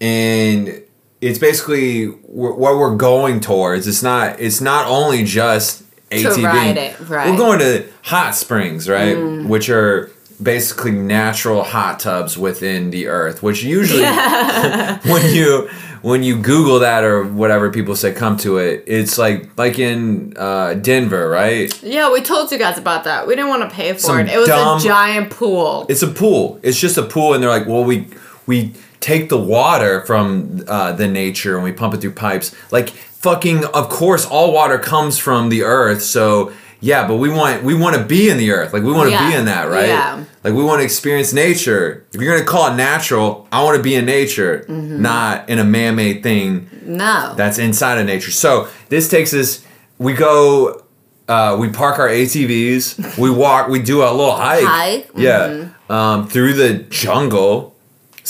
and 0.00 0.80
it's 1.20 1.38
basically 1.38 2.06
what 2.06 2.58
we're 2.58 2.96
going 2.96 3.40
towards. 3.40 3.86
It's 3.86 4.02
not. 4.02 4.40
It's 4.40 4.60
not 4.60 4.86
only 4.86 5.24
just 5.24 5.84
ATV. 6.10 6.76
it, 6.76 7.00
right. 7.00 7.28
Mm. 7.28 7.30
We're 7.32 7.36
going 7.36 7.58
to 7.60 7.88
hot 8.02 8.34
springs, 8.34 8.88
right? 8.88 9.14
Which 9.14 9.68
are 9.68 10.10
basically 10.42 10.92
natural 10.92 11.62
hot 11.62 12.00
tubs 12.00 12.38
within 12.38 12.90
the 12.90 13.08
earth. 13.08 13.42
Which 13.42 13.62
usually, 13.62 14.02
when 15.04 15.34
you 15.34 15.68
when 16.02 16.22
you 16.22 16.40
Google 16.40 16.78
that 16.78 17.04
or 17.04 17.24
whatever 17.24 17.70
people 17.70 17.94
say, 17.94 18.12
come 18.12 18.36
to 18.38 18.58
it. 18.58 18.84
It's 18.86 19.18
like 19.18 19.56
like 19.58 19.78
in 19.78 20.34
uh, 20.36 20.74
Denver, 20.74 21.28
right? 21.28 21.70
Yeah, 21.82 22.10
we 22.10 22.22
told 22.22 22.50
you 22.50 22.58
guys 22.58 22.78
about 22.78 23.04
that. 23.04 23.26
We 23.26 23.36
didn't 23.36 23.50
want 23.50 23.68
to 23.68 23.74
pay 23.74 23.92
for 23.92 23.98
Some 23.98 24.20
it. 24.20 24.28
It 24.28 24.38
was 24.38 24.48
dumb- 24.48 24.78
a 24.78 24.82
giant 24.82 25.30
pool. 25.30 25.86
It's 25.88 26.02
a 26.02 26.08
pool. 26.08 26.58
It's 26.62 26.80
just 26.80 26.96
a 26.96 27.02
pool, 27.02 27.34
and 27.34 27.42
they're 27.42 27.50
like, 27.50 27.66
well, 27.66 27.84
we 27.84 28.08
we 28.46 28.72
take 29.00 29.28
the 29.28 29.38
water 29.38 30.04
from 30.06 30.62
uh, 30.68 30.92
the 30.92 31.08
nature 31.08 31.54
and 31.56 31.64
we 31.64 31.72
pump 31.72 31.94
it 31.94 32.00
through 32.00 32.12
pipes. 32.12 32.54
Like 32.70 32.90
fucking, 32.90 33.64
of 33.66 33.88
course, 33.88 34.26
all 34.26 34.52
water 34.52 34.78
comes 34.78 35.18
from 35.18 35.48
the 35.48 35.62
earth. 35.62 36.02
So 36.02 36.52
yeah, 36.82 37.06
but 37.06 37.16
we 37.16 37.28
want 37.28 37.62
we 37.62 37.74
want 37.74 37.96
to 37.96 38.04
be 38.04 38.30
in 38.30 38.38
the 38.38 38.52
earth. 38.52 38.72
Like 38.72 38.82
we 38.82 38.92
want 38.92 39.08
to 39.08 39.12
Yeah. 39.12 39.28
be 39.30 39.36
in 39.36 39.44
that, 39.46 39.68
right? 39.68 39.88
Yeah. 39.88 40.24
Like 40.44 40.54
we 40.54 40.62
want 40.64 40.80
to 40.80 40.84
experience 40.84 41.32
nature. 41.32 42.04
If 42.12 42.20
you're 42.20 42.32
gonna 42.32 42.46
call 42.46 42.72
it 42.72 42.76
natural, 42.76 43.46
I 43.52 43.62
want 43.62 43.76
to 43.76 43.82
be 43.82 43.94
in 43.94 44.06
nature, 44.06 44.64
Mm-hmm. 44.68 45.02
not 45.02 45.48
in 45.50 45.58
a 45.58 45.64
man-made 45.64 46.22
thing 46.22 46.70
no. 46.84 47.34
that's 47.36 47.58
inside 47.58 47.98
of 47.98 48.06
nature. 48.06 48.30
So 48.30 48.68
this 48.88 49.08
takes 49.10 49.34
us. 49.34 49.62
We 49.98 50.14
go. 50.14 50.84
Uh, 51.28 51.56
we 51.60 51.68
park 51.68 51.98
our 52.00 52.08
ATVs. 52.08 53.16
We 53.18 53.30
walk. 53.30 53.68
We 53.68 53.80
do 53.80 54.02
a 54.02 54.10
little 54.10 54.34
hike. 54.34 54.64
Hike, 54.64 55.10
Yeah. 55.14 55.68
Um, 55.88 56.28
through 56.28 56.54
the 56.54 56.74
jungle. 56.90 57.69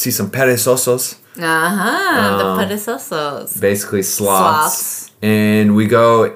See 0.01 0.11
some 0.11 0.31
perezosos. 0.31 1.19
uh-huh. 1.37 2.21
Um, 2.21 2.39
the 2.39 2.75
perezosos. 2.75 3.61
Basically 3.61 4.03
sloths. 4.03 4.79
Sloths. 4.79 5.11
And 5.21 5.77
we 5.77 5.87
go. 5.87 6.35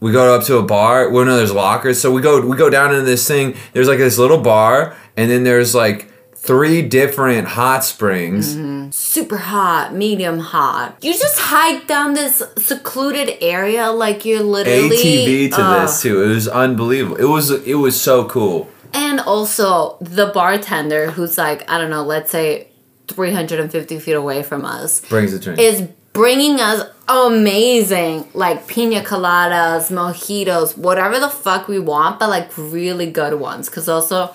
We 0.00 0.12
go 0.12 0.34
up 0.34 0.44
to 0.48 0.58
a 0.58 0.62
bar. 0.62 1.08
Well, 1.08 1.24
no, 1.24 1.38
there's 1.38 1.54
lockers. 1.54 1.98
So 1.98 2.12
we 2.12 2.20
go. 2.20 2.46
We 2.46 2.58
go 2.58 2.68
down 2.68 2.90
into 2.90 3.06
this 3.06 3.26
thing. 3.26 3.56
There's 3.72 3.88
like 3.88 3.96
this 3.96 4.18
little 4.18 4.36
bar, 4.36 4.94
and 5.16 5.30
then 5.30 5.44
there's 5.44 5.74
like 5.74 6.12
three 6.34 6.82
different 6.82 7.48
hot 7.48 7.84
springs. 7.84 8.54
Mm-hmm. 8.54 8.90
Super 8.90 9.38
hot, 9.38 9.94
medium 9.94 10.38
hot. 10.38 10.98
You 11.00 11.14
just 11.14 11.38
hike 11.38 11.86
down 11.86 12.12
this 12.12 12.42
secluded 12.58 13.38
area 13.40 13.90
like 13.92 14.26
you're 14.26 14.42
literally 14.42 14.90
ATV 14.90 15.54
to 15.54 15.62
uh, 15.62 15.80
this 15.80 16.02
too. 16.02 16.22
It 16.22 16.34
was 16.34 16.48
unbelievable. 16.48 17.16
It 17.16 17.30
was. 17.30 17.50
It 17.50 17.76
was 17.76 17.98
so 17.98 18.26
cool. 18.28 18.68
And 18.92 19.20
also 19.20 19.96
the 20.02 20.26
bartender 20.26 21.12
who's 21.12 21.38
like, 21.38 21.68
I 21.70 21.78
don't 21.78 21.90
know, 21.90 22.02
let's 22.02 22.30
say 22.30 22.68
350 23.08 23.98
feet 23.98 24.12
away 24.12 24.42
from 24.42 24.64
us 24.64 25.00
Brings 25.08 25.32
the 25.32 25.38
drink. 25.38 25.58
is 25.60 25.82
bringing 26.12 26.60
us 26.60 26.88
amazing 27.08 28.26
like 28.34 28.66
pina 28.66 29.00
coladas, 29.02 29.90
mojitos, 29.90 30.76
whatever 30.76 31.18
the 31.20 31.28
fuck 31.28 31.68
we 31.68 31.78
want, 31.78 32.18
but 32.18 32.28
like 32.30 32.50
really 32.56 33.10
good 33.10 33.34
ones. 33.38 33.68
Because 33.68 33.88
also 33.88 34.32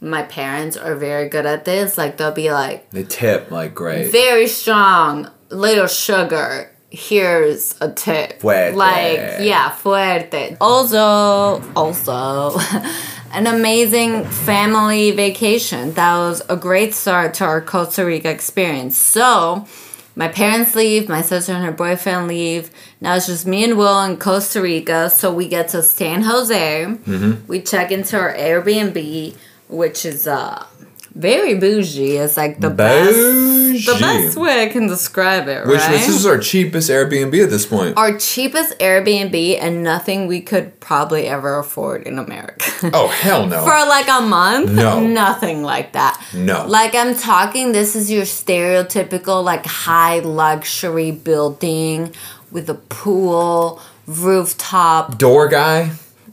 my 0.00 0.22
parents 0.22 0.76
are 0.76 0.94
very 0.94 1.28
good 1.28 1.46
at 1.46 1.64
this. 1.64 1.96
Like 1.96 2.16
they'll 2.18 2.32
be 2.32 2.52
like, 2.52 2.90
The 2.90 3.04
tip, 3.04 3.50
like 3.50 3.74
great. 3.74 4.10
very 4.12 4.46
strong, 4.46 5.30
little 5.50 5.86
sugar. 5.86 6.68
Here's 6.90 7.74
a 7.80 7.90
tip. 7.90 8.40
Fuerte. 8.40 8.74
Like, 8.74 9.16
yeah, 9.40 9.70
fuerte. 9.72 10.58
Also, 10.60 11.62
also, 11.74 12.60
an 13.32 13.46
amazing 13.46 14.24
family 14.24 15.10
vacation. 15.10 15.94
That 15.94 16.16
was 16.18 16.42
a 16.48 16.56
great 16.56 16.94
start 16.94 17.34
to 17.34 17.44
our 17.44 17.60
Costa 17.60 18.04
Rica 18.04 18.30
experience. 18.30 18.96
So, 18.96 19.66
my 20.14 20.28
parents 20.28 20.74
leave, 20.74 21.08
my 21.08 21.22
sister 21.22 21.52
and 21.52 21.64
her 21.64 21.72
boyfriend 21.72 22.28
leave. 22.28 22.70
Now 23.00 23.16
it's 23.16 23.26
just 23.26 23.46
me 23.46 23.64
and 23.64 23.78
Will 23.78 24.02
in 24.02 24.18
Costa 24.18 24.60
Rica. 24.60 25.08
So, 25.08 25.32
we 25.32 25.48
get 25.48 25.68
to 25.68 25.82
San 25.82 26.22
Jose. 26.22 26.84
Mm-hmm. 26.84 27.46
We 27.46 27.62
check 27.62 27.90
into 27.90 28.18
our 28.18 28.34
Airbnb, 28.34 29.34
which 29.68 30.04
is 30.04 30.26
uh, 30.26 30.66
very 31.14 31.54
bougie. 31.54 32.16
It's 32.16 32.36
like 32.36 32.60
the 32.60 32.70
best 32.70 33.14
the 33.86 33.96
best 34.00 34.36
way 34.36 34.64
I 34.64 34.68
can 34.68 34.86
describe 34.86 35.48
it, 35.48 35.58
right. 35.58 35.66
Which 35.66 35.80
right? 35.80 35.90
this 35.92 36.08
is 36.08 36.26
our 36.26 36.38
cheapest 36.38 36.90
Airbnb 36.90 37.42
at 37.42 37.50
this 37.50 37.64
point. 37.66 37.96
our 37.96 38.18
cheapest 38.18 38.78
Airbnb 38.78 39.58
and 39.60 39.82
nothing 39.82 40.26
we 40.26 40.40
could 40.40 40.78
probably 40.80 41.26
ever 41.26 41.58
afford 41.58 42.02
in 42.04 42.18
America. 42.18 42.90
Oh 42.92 43.08
hell 43.08 43.46
no! 43.46 43.62
For 43.64 43.70
like 43.70 44.08
a 44.08 44.20
month? 44.22 44.70
No. 44.72 45.00
Nothing 45.00 45.62
like 45.62 45.92
that. 45.92 46.22
No. 46.34 46.66
Like 46.66 46.94
I'm 46.94 47.14
talking, 47.14 47.72
this 47.72 47.94
is 47.96 48.10
your 48.10 48.24
stereotypical 48.24 49.42
like 49.44 49.64
high 49.66 50.18
luxury 50.20 51.10
building 51.10 52.12
with 52.50 52.68
a 52.68 52.74
pool, 52.74 53.80
rooftop, 54.06 55.16
Door 55.18 55.48
guy. 55.48 55.90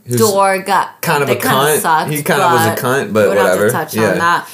door 0.09 0.59
got 0.59 1.01
kind 1.01 1.23
of 1.23 1.29
a 1.29 1.35
cunt. 1.35 1.79
sucked, 1.79 2.11
He 2.11 2.23
kind 2.23 2.41
of 2.41 2.51
was 2.51 2.67
a 2.67 2.81
cunt, 2.81 3.13
but 3.13 3.29
we 3.29 3.35
don't 3.35 3.45
have 3.45 3.59
whatever. 3.59 3.67
to 3.67 3.71
touch 3.71 3.95
yeah. 3.95 4.11
on 4.11 4.17
that. 4.17 4.49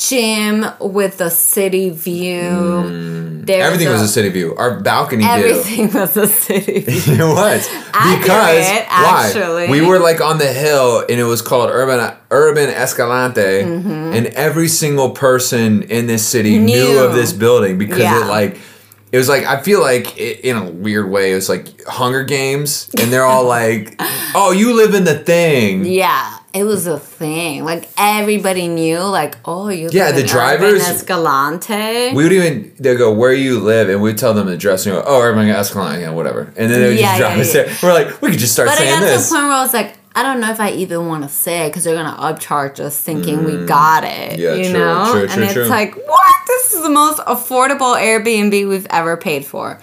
Gym 0.00 0.64
with 0.80 1.20
a 1.20 1.28
city 1.30 1.90
view. 1.90 2.40
Mm. 2.40 3.48
Everything 3.50 3.88
was 3.90 4.00
a 4.00 4.08
city 4.08 4.30
view. 4.30 4.54
Our 4.56 4.80
balcony 4.80 5.22
did. 5.24 5.30
Everything 5.30 5.92
was 6.00 6.16
a 6.16 6.26
city 6.26 6.80
view. 6.88 7.14
it 7.14 7.18
was 7.34 7.68
because 7.68 8.26
why? 8.28 8.86
actually. 8.88 9.68
We 9.70 9.82
were 9.82 9.98
like 9.98 10.20
on 10.22 10.38
the 10.38 10.46
hill, 10.50 11.00
and 11.00 11.20
it 11.20 11.24
was 11.24 11.42
called 11.42 11.68
Urban 11.70 12.16
Urban 12.30 12.70
Escalante, 12.70 13.60
and 13.60 14.26
every 14.28 14.68
single 14.68 15.10
person 15.10 15.82
in 15.82 16.06
this 16.06 16.26
city 16.26 16.58
knew, 16.58 16.70
Mm-hmm. 16.80 16.92
Knew. 16.94 17.04
of 17.04 17.14
this 17.14 17.32
building 17.34 17.76
because 17.78 17.98
Yeah. 18.00 18.24
it 18.24 18.28
like. 18.28 18.58
It 19.12 19.18
was 19.18 19.28
like 19.28 19.44
I 19.44 19.60
feel 19.60 19.80
like 19.80 20.06
i 20.20 20.38
in 20.44 20.56
a 20.56 20.70
weird 20.70 21.10
way 21.10 21.32
it 21.32 21.34
was 21.34 21.48
like 21.48 21.82
Hunger 21.84 22.22
Games, 22.22 22.88
and 23.00 23.12
they're 23.12 23.24
all 23.24 23.44
like, 23.58 23.96
"Oh, 24.36 24.52
you 24.56 24.72
live 24.72 24.94
in 24.94 25.02
the 25.02 25.18
thing." 25.18 25.84
Yeah, 25.84 26.38
it 26.52 26.64
was 26.64 26.86
a 26.86 26.98
thing. 26.98 27.64
Like 27.64 27.88
everybody 27.96 28.68
knew. 28.68 28.98
Like, 28.98 29.36
oh, 29.44 29.68
you. 29.68 29.88
Yeah, 29.92 30.06
live 30.06 30.14
the 30.16 30.20
in 30.22 30.26
drivers- 30.26 30.88
Escalante. 30.88 32.14
We 32.14 32.22
would 32.24 32.32
even 32.32 32.72
they 32.78 32.96
go 32.96 33.12
where 33.12 33.32
you 33.32 33.60
live, 33.60 33.88
and 33.88 34.02
we'd 34.02 34.18
tell 34.18 34.34
them 34.34 34.46
the 34.46 34.54
address, 34.54 34.86
and 34.86 34.94
go, 34.96 35.02
"Oh, 35.06 35.20
Urban 35.22 35.48
Escalante, 35.48 36.02
yeah, 36.02 36.10
whatever," 36.10 36.52
and 36.56 36.70
then 36.70 36.80
they 36.80 36.88
would 36.88 36.98
Yeah, 36.98 37.18
just 37.18 37.20
drive 37.20 37.36
yeah, 37.36 37.42
us 37.42 37.54
yeah. 37.54 37.62
there. 37.62 37.76
We're 37.82 37.92
like, 38.04 38.22
we 38.22 38.30
could 38.30 38.38
just 38.40 38.52
start 38.52 38.68
but 38.68 38.74
I 38.74 38.78
saying 38.78 38.90
got 38.94 39.00
to 39.00 39.06
this. 39.06 39.28
the 39.28 39.34
point 39.34 39.46
where 39.46 39.52
I 39.56 39.62
was 39.62 39.74
like, 39.74 39.94
I 40.14 40.22
don't 40.24 40.40
know 40.40 40.50
if 40.50 40.58
I 40.60 40.70
even 40.72 41.06
want 41.06 41.22
to 41.22 41.28
say 41.28 41.66
it 41.66 41.68
because 41.70 41.84
they're 41.84 41.94
gonna 41.94 42.16
upcharge 42.20 42.80
us, 42.80 43.00
thinking 43.00 43.44
we 43.44 43.64
got 43.66 44.02
it. 44.04 44.32
Mm. 44.32 44.38
Yeah, 44.38 44.54
you 44.54 44.64
true, 44.70 44.72
know, 44.72 45.08
true, 45.12 45.22
and 45.22 45.30
true, 45.32 45.42
it's 45.44 45.52
true. 45.52 45.64
like, 45.66 45.94
what? 45.94 46.34
This 46.48 46.74
is 46.74 46.82
the 46.82 46.90
most 46.90 47.20
affordable 47.20 47.96
Airbnb 47.96 48.68
we've 48.68 48.86
ever 48.90 49.16
paid 49.16 49.44
for. 49.44 49.80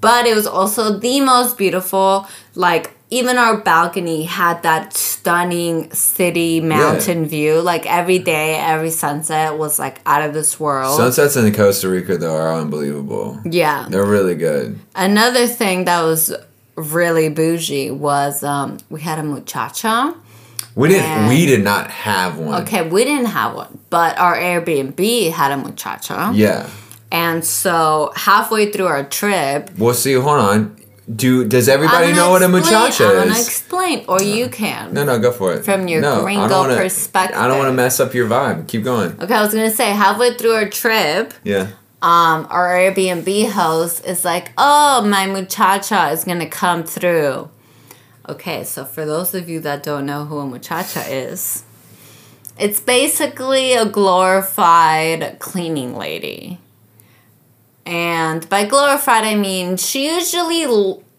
But 0.00 0.26
it 0.26 0.34
was 0.34 0.46
also 0.46 0.98
the 0.98 1.20
most 1.20 1.56
beautiful. 1.58 2.26
Like 2.54 2.92
even 3.10 3.38
our 3.38 3.56
balcony 3.56 4.24
had 4.24 4.62
that 4.62 4.92
stunning 4.92 5.90
city 5.92 6.60
mountain 6.60 7.26
view. 7.26 7.60
Like 7.60 7.86
every 7.86 8.18
day, 8.18 8.56
every 8.56 8.90
sunset 8.90 9.56
was 9.58 9.78
like 9.78 10.00
out 10.06 10.22
of 10.22 10.34
this 10.34 10.60
world. 10.60 10.96
Sunsets 10.96 11.36
in 11.36 11.52
Costa 11.54 11.88
Rica 11.88 12.18
though 12.18 12.36
are 12.36 12.54
unbelievable. 12.54 13.40
yeah. 13.44 13.86
They're 13.88 14.04
really 14.06 14.34
good. 14.34 14.78
Another 14.94 15.46
thing 15.46 15.84
that 15.86 16.02
was 16.02 16.34
really 16.76 17.28
bougie 17.28 17.90
was 17.90 18.42
um, 18.44 18.78
we 18.90 19.00
had 19.00 19.18
a 19.18 19.22
muchacha. 19.24 20.14
We 20.74 20.88
didn't. 20.88 21.04
And- 21.06 21.28
we 21.28 21.46
did 21.46 21.64
not 21.64 21.90
have 21.90 22.38
one. 22.38 22.62
Okay, 22.62 22.88
we 22.88 23.04
didn't 23.04 23.26
have 23.26 23.54
one, 23.54 23.78
but 23.90 24.16
our 24.18 24.36
Airbnb 24.36 25.32
had 25.32 25.50
a 25.50 25.56
muchacha. 25.56 26.30
Yeah. 26.34 26.68
And 27.10 27.42
so 27.44 28.12
halfway 28.14 28.70
through 28.70 28.86
our 28.86 29.02
trip, 29.02 29.70
Well, 29.78 29.94
see, 29.94 30.12
hold 30.12 30.38
on. 30.40 30.76
Do 31.14 31.46
does 31.48 31.68
everybody 31.70 32.08
know 32.12 32.30
gonna 32.30 32.30
what 32.30 32.42
a 32.42 32.56
explain- 32.58 32.82
muchacha 32.82 33.04
I'm 33.06 33.14
gonna 33.16 33.30
is? 33.30 33.46
explain, 33.46 34.04
or 34.08 34.20
you 34.22 34.48
can. 34.50 34.92
no, 34.92 35.04
no, 35.04 35.18
go 35.18 35.32
for 35.32 35.54
it. 35.54 35.64
From 35.64 35.88
your 35.88 36.02
no, 36.02 36.20
gringo 36.22 36.48
don't 36.48 36.68
wanna, 36.68 36.76
perspective. 36.76 37.38
I 37.38 37.48
don't 37.48 37.56
want 37.58 37.68
to 37.68 37.72
mess 37.72 37.98
up 37.98 38.12
your 38.12 38.28
vibe. 38.28 38.68
Keep 38.68 38.84
going. 38.84 39.16
Okay, 39.20 39.34
I 39.34 39.40
was 39.42 39.54
gonna 39.54 39.70
say 39.70 39.86
halfway 39.90 40.34
through 40.34 40.52
our 40.52 40.68
trip, 40.68 41.32
Yeah. 41.44 41.68
um, 42.02 42.46
our 42.50 42.68
Airbnb 42.76 43.50
host 43.50 44.04
is 44.04 44.22
like, 44.24 44.52
"Oh, 44.58 45.00
my 45.02 45.24
muchacha 45.26 46.10
is 46.12 46.24
gonna 46.24 46.46
come 46.46 46.84
through." 46.84 47.48
Okay, 48.28 48.62
so 48.62 48.84
for 48.84 49.06
those 49.06 49.34
of 49.34 49.48
you 49.48 49.60
that 49.60 49.82
don't 49.82 50.04
know 50.04 50.26
who 50.26 50.38
a 50.40 50.46
muchacha 50.46 51.00
is, 51.10 51.62
it's 52.58 52.80
basically 52.80 53.72
a 53.72 53.86
glorified 53.86 55.38
cleaning 55.38 55.96
lady. 55.96 56.58
And 57.88 58.46
by 58.50 58.66
glorified, 58.66 59.24
I 59.24 59.34
mean 59.34 59.76
she 59.78 60.06
usually 60.14 60.66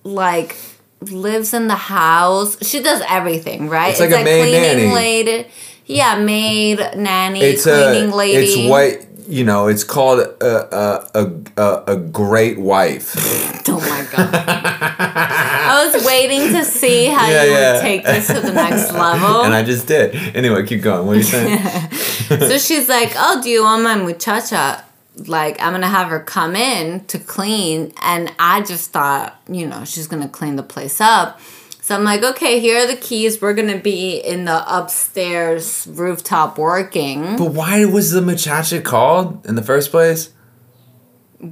like 0.03 0.55
lives 1.01 1.53
in 1.53 1.67
the 1.67 1.75
house. 1.75 2.57
She 2.65 2.79
does 2.81 3.01
everything, 3.09 3.69
right? 3.69 3.89
It's 3.89 3.99
like 3.99 4.11
a 4.11 4.23
maid 4.23 4.51
nanny. 4.77 4.93
lady. 4.93 5.47
Yeah, 5.87 6.19
maid, 6.19 6.77
nanny, 6.95 7.41
It's 7.41 7.63
cleaning 7.63 8.11
a. 8.11 8.15
lady. 8.15 8.45
It's 8.45 8.69
white. 8.69 9.05
You 9.27 9.43
know, 9.43 9.67
it's 9.67 9.83
called 9.83 10.19
a 10.19 10.45
a 10.53 11.09
a, 11.15 11.31
a, 11.57 11.83
a 11.93 11.97
great 11.97 12.59
wife. 12.59 13.15
Oh 13.71 13.79
my 13.81 14.03
god. 14.11 14.33
I 14.33 15.87
was 15.93 16.03
waiting 16.03 16.53
to 16.53 16.65
see 16.65 17.05
how 17.05 17.27
Yeah, 17.29 17.43
you 17.43 17.51
yeah. 17.51 17.73
would 17.73 17.81
take 17.81 18.03
this 18.03 18.25
to 18.27 18.39
the 18.41 18.51
next 18.51 18.91
level. 18.91 19.41
and 19.45 19.53
I 19.53 19.61
just 19.61 19.85
did. 19.87 20.15
Anyway, 20.35 20.65
keep 20.65 20.81
going. 20.81 21.05
What 21.05 21.13
are 21.13 21.17
you 21.17 21.23
saying? 21.23 21.59
so 22.49 22.57
she's 22.57 22.89
like, 22.89 23.13
"Oh, 23.15 23.41
do 23.43 23.49
you 23.49 23.63
want 23.63 23.83
my 23.83 23.95
muchacha? 23.95 24.83
Like, 25.27 25.61
I'm 25.61 25.71
gonna 25.73 25.87
have 25.87 26.07
her 26.09 26.19
come 26.19 26.55
in 26.55 27.05
to 27.05 27.19
clean." 27.19 27.93
And 28.01 28.31
I 28.39 28.61
just 28.61 28.91
thought, 28.91 29.35
you 29.49 29.67
know, 29.67 29.83
she's 29.85 30.07
gonna 30.07 30.29
clean 30.29 30.55
the 30.55 30.63
place 30.63 31.01
up. 31.01 31.39
So 31.81 31.95
I'm 31.95 32.03
like, 32.03 32.21
okay, 32.23 32.59
here 32.59 32.83
are 32.83 32.87
the 32.87 32.95
keys. 32.95 33.41
We're 33.41 33.55
gonna 33.55 33.79
be 33.79 34.17
in 34.17 34.45
the 34.45 34.63
upstairs 34.77 35.87
rooftop 35.89 36.57
working. 36.57 37.35
But 37.35 37.45
why 37.53 37.83
was 37.85 38.11
the 38.11 38.21
muchacha 38.21 38.81
called 38.81 39.45
in 39.47 39.55
the 39.55 39.63
first 39.63 39.89
place? 39.89 40.29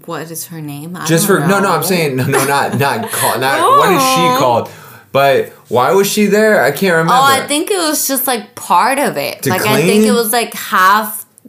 What 0.05 0.29
is 0.29 0.47
her 0.47 0.61
name? 0.61 0.95
I 0.95 1.05
Just 1.05 1.25
for 1.25 1.39
no, 1.39 1.59
no. 1.59 1.71
I'm 1.71 1.83
saying 1.83 2.17
no, 2.17 2.25
no, 2.27 2.45
not 2.45 2.77
not 2.77 3.09
called. 3.11 3.41
Not 3.41 3.59
what 3.61 3.93
is 3.93 4.01
she 4.01 4.21
Oh. 4.21 4.35
called? 4.37 4.69
But 5.13 5.49
why 5.69 5.93
was 5.93 6.07
she 6.11 6.25
there? 6.25 6.61
I 6.61 6.71
can't 6.71 6.91
remember. 6.91 7.13
Oh, 7.13 7.23
I 7.23 7.47
think 7.47 7.71
it 7.71 7.77
was 7.77 8.07
just 8.07 8.27
like 8.27 8.53
part 8.55 8.99
of 8.99 9.17
it. 9.17 9.43
To 9.43 9.49
like 9.49 9.61
I 9.61 9.81
think 9.81 10.03
it 10.05 10.11
was 10.11 10.31
like 10.33 10.53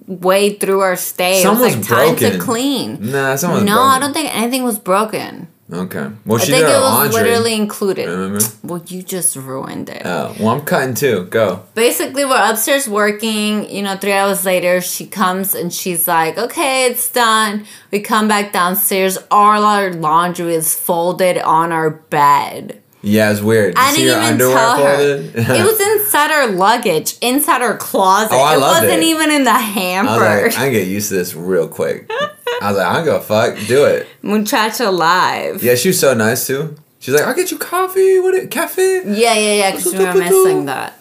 halfway 0.08 0.54
through 0.54 0.80
our 0.80 0.96
stay. 0.96 1.42
Some 1.42 1.56
it 1.56 1.60
was 1.60 1.76
was 1.76 1.90
like 1.90 2.16
time 2.16 2.16
to 2.16 2.38
clean. 2.38 3.10
Nah, 3.10 3.36
someone's 3.36 3.64
no, 3.64 3.74
broken. 3.74 3.90
I 3.90 3.98
don't 4.00 4.12
think 4.12 4.34
anything 4.34 4.64
was 4.64 4.78
broken. 4.78 5.48
Okay. 5.70 6.08
Well, 6.24 6.40
I 6.40 6.44
she 6.44 6.52
think 6.52 6.64
it 6.64 6.68
was 6.68 6.80
laundry. 6.80 7.22
literally 7.22 7.54
included. 7.54 8.08
Remember? 8.08 8.38
Well, 8.62 8.82
you 8.86 9.02
just 9.02 9.36
ruined 9.36 9.90
it. 9.90 10.00
Oh, 10.02 10.34
well, 10.40 10.48
I'm 10.48 10.62
cutting 10.62 10.94
too. 10.94 11.26
Go. 11.26 11.62
Basically, 11.74 12.24
we're 12.24 12.50
upstairs 12.50 12.88
working. 12.88 13.68
You 13.68 13.82
know, 13.82 13.94
three 13.96 14.12
hours 14.12 14.46
later, 14.46 14.80
she 14.80 15.06
comes 15.06 15.54
and 15.54 15.70
she's 15.70 16.08
like, 16.08 16.38
"Okay, 16.38 16.86
it's 16.86 17.10
done." 17.10 17.66
We 17.90 18.00
come 18.00 18.28
back 18.28 18.50
downstairs. 18.50 19.18
All 19.30 19.62
our 19.62 19.92
laundry 19.92 20.54
is 20.54 20.74
folded 20.74 21.36
on 21.36 21.70
our 21.70 21.90
bed. 21.90 22.80
Yeah, 23.08 23.30
it's 23.32 23.40
weird. 23.40 23.74
You 23.74 23.82
I 23.82 23.94
didn't 23.94 24.24
even 24.24 24.38
tell 24.38 24.76
her. 24.76 25.00
it 25.00 25.64
was 25.64 25.80
inside 25.80 26.30
her 26.30 26.46
luggage, 26.48 27.16
inside 27.22 27.62
her 27.62 27.76
closet. 27.76 28.34
Oh, 28.34 28.38
I 28.42 28.54
it 28.54 28.58
loved 28.58 28.82
wasn't 28.84 29.02
it. 29.02 29.06
even 29.06 29.30
in 29.30 29.44
the 29.44 29.50
I 29.50 29.58
hamper. 29.58 30.10
was 30.12 30.20
like, 30.20 30.58
I 30.58 30.64
can 30.64 30.72
get 30.72 30.86
used 30.86 31.08
to 31.08 31.14
this 31.14 31.34
real 31.34 31.68
quick. 31.68 32.06
I 32.10 32.68
was 32.68 32.76
like, 32.76 32.86
I 32.86 32.94
don't 32.96 33.04
give 33.06 33.14
a 33.14 33.20
fuck. 33.20 33.58
Do 33.66 33.84
it. 33.86 34.06
Muchacha 34.22 34.90
live. 34.90 35.62
Yeah, 35.62 35.74
she 35.74 35.88
was 35.88 35.98
so 35.98 36.12
nice 36.12 36.46
too. 36.46 36.76
She's 36.98 37.14
like, 37.14 37.24
I'll 37.24 37.34
get 37.34 37.50
you 37.50 37.58
coffee. 37.58 38.18
What 38.20 38.34
it 38.34 38.50
cafe? 38.50 39.02
Yeah, 39.06 39.32
yeah, 39.34 39.54
yeah, 39.54 39.70
because 39.70 39.94
we 39.94 40.04
were 40.04 40.14
missing 40.14 40.66
that. 40.66 40.98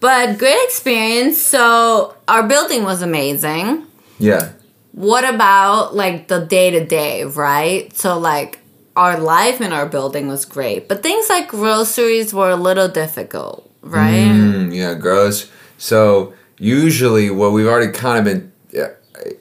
But 0.00 0.38
great 0.38 0.58
experience. 0.64 1.38
So 1.38 2.14
our 2.28 2.42
building 2.48 2.84
was 2.84 3.02
amazing. 3.02 3.86
Yeah. 4.18 4.52
What 4.92 5.24
about 5.24 5.94
like 5.94 6.28
the 6.28 6.40
day 6.46 6.70
to 6.70 6.84
day, 6.84 7.24
right? 7.24 7.94
So 7.96 8.18
like 8.18 8.58
our 8.96 9.18
life 9.18 9.60
in 9.60 9.72
our 9.72 9.86
building 9.86 10.28
was 10.28 10.44
great, 10.44 10.88
but 10.88 11.02
things 11.02 11.28
like 11.28 11.48
groceries 11.48 12.34
were 12.34 12.50
a 12.50 12.56
little 12.56 12.88
difficult, 12.88 13.70
right? 13.80 14.28
Mm, 14.28 14.74
yeah, 14.74 14.94
gross. 14.94 15.50
So 15.78 16.34
usually, 16.58 17.30
what 17.30 17.52
we've 17.52 17.66
already 17.66 17.92
kind 17.92 18.18
of 18.18 18.24
been, 18.24 18.52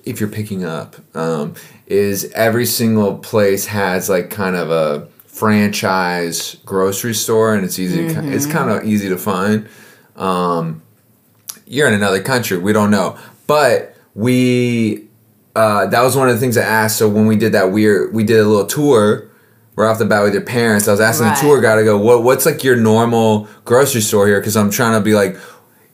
if 0.05 0.19
you're 0.19 0.29
picking 0.29 0.63
up, 0.63 0.95
um, 1.15 1.55
is 1.87 2.31
every 2.33 2.65
single 2.65 3.17
place 3.17 3.65
has 3.67 4.09
like 4.09 4.29
kind 4.29 4.55
of 4.55 4.71
a 4.71 5.07
franchise 5.25 6.55
grocery 6.65 7.13
store, 7.13 7.53
and 7.53 7.65
it's 7.65 7.77
easy. 7.77 8.13
To, 8.13 8.31
it's 8.31 8.45
kind 8.45 8.69
of 8.69 8.85
easy 8.85 9.09
to 9.09 9.17
find. 9.17 9.67
Um, 10.15 10.81
you're 11.65 11.87
in 11.87 11.93
another 11.93 12.21
country. 12.21 12.57
We 12.57 12.73
don't 12.73 12.91
know, 12.91 13.17
but 13.47 13.97
we. 14.15 15.07
Uh, 15.53 15.85
that 15.87 16.01
was 16.01 16.15
one 16.15 16.29
of 16.29 16.33
the 16.33 16.39
things 16.39 16.57
I 16.57 16.61
asked. 16.61 16.97
So 16.97 17.09
when 17.09 17.27
we 17.27 17.35
did 17.35 17.51
that 17.51 17.73
weird, 17.73 18.13
we 18.13 18.23
did 18.23 18.39
a 18.39 18.45
little 18.45 18.65
tour 18.65 19.30
right 19.75 19.87
off 19.89 19.99
the 19.99 20.05
bat 20.05 20.23
with 20.23 20.33
your 20.33 20.43
parents. 20.43 20.87
I 20.87 20.91
was 20.91 20.99
asking 21.01 21.27
Right. 21.27 21.35
the 21.35 21.41
tour 21.41 21.61
guide 21.61 21.75
to 21.75 21.83
go, 21.83 21.97
what 21.97 22.23
what's 22.23 22.45
like 22.45 22.63
your 22.63 22.75
normal 22.75 23.47
grocery 23.65 24.01
store 24.01 24.27
here? 24.27 24.39
Because 24.39 24.55
I'm 24.57 24.69
trying 24.71 24.93
to 24.93 25.01
be 25.01 25.13
like, 25.13 25.37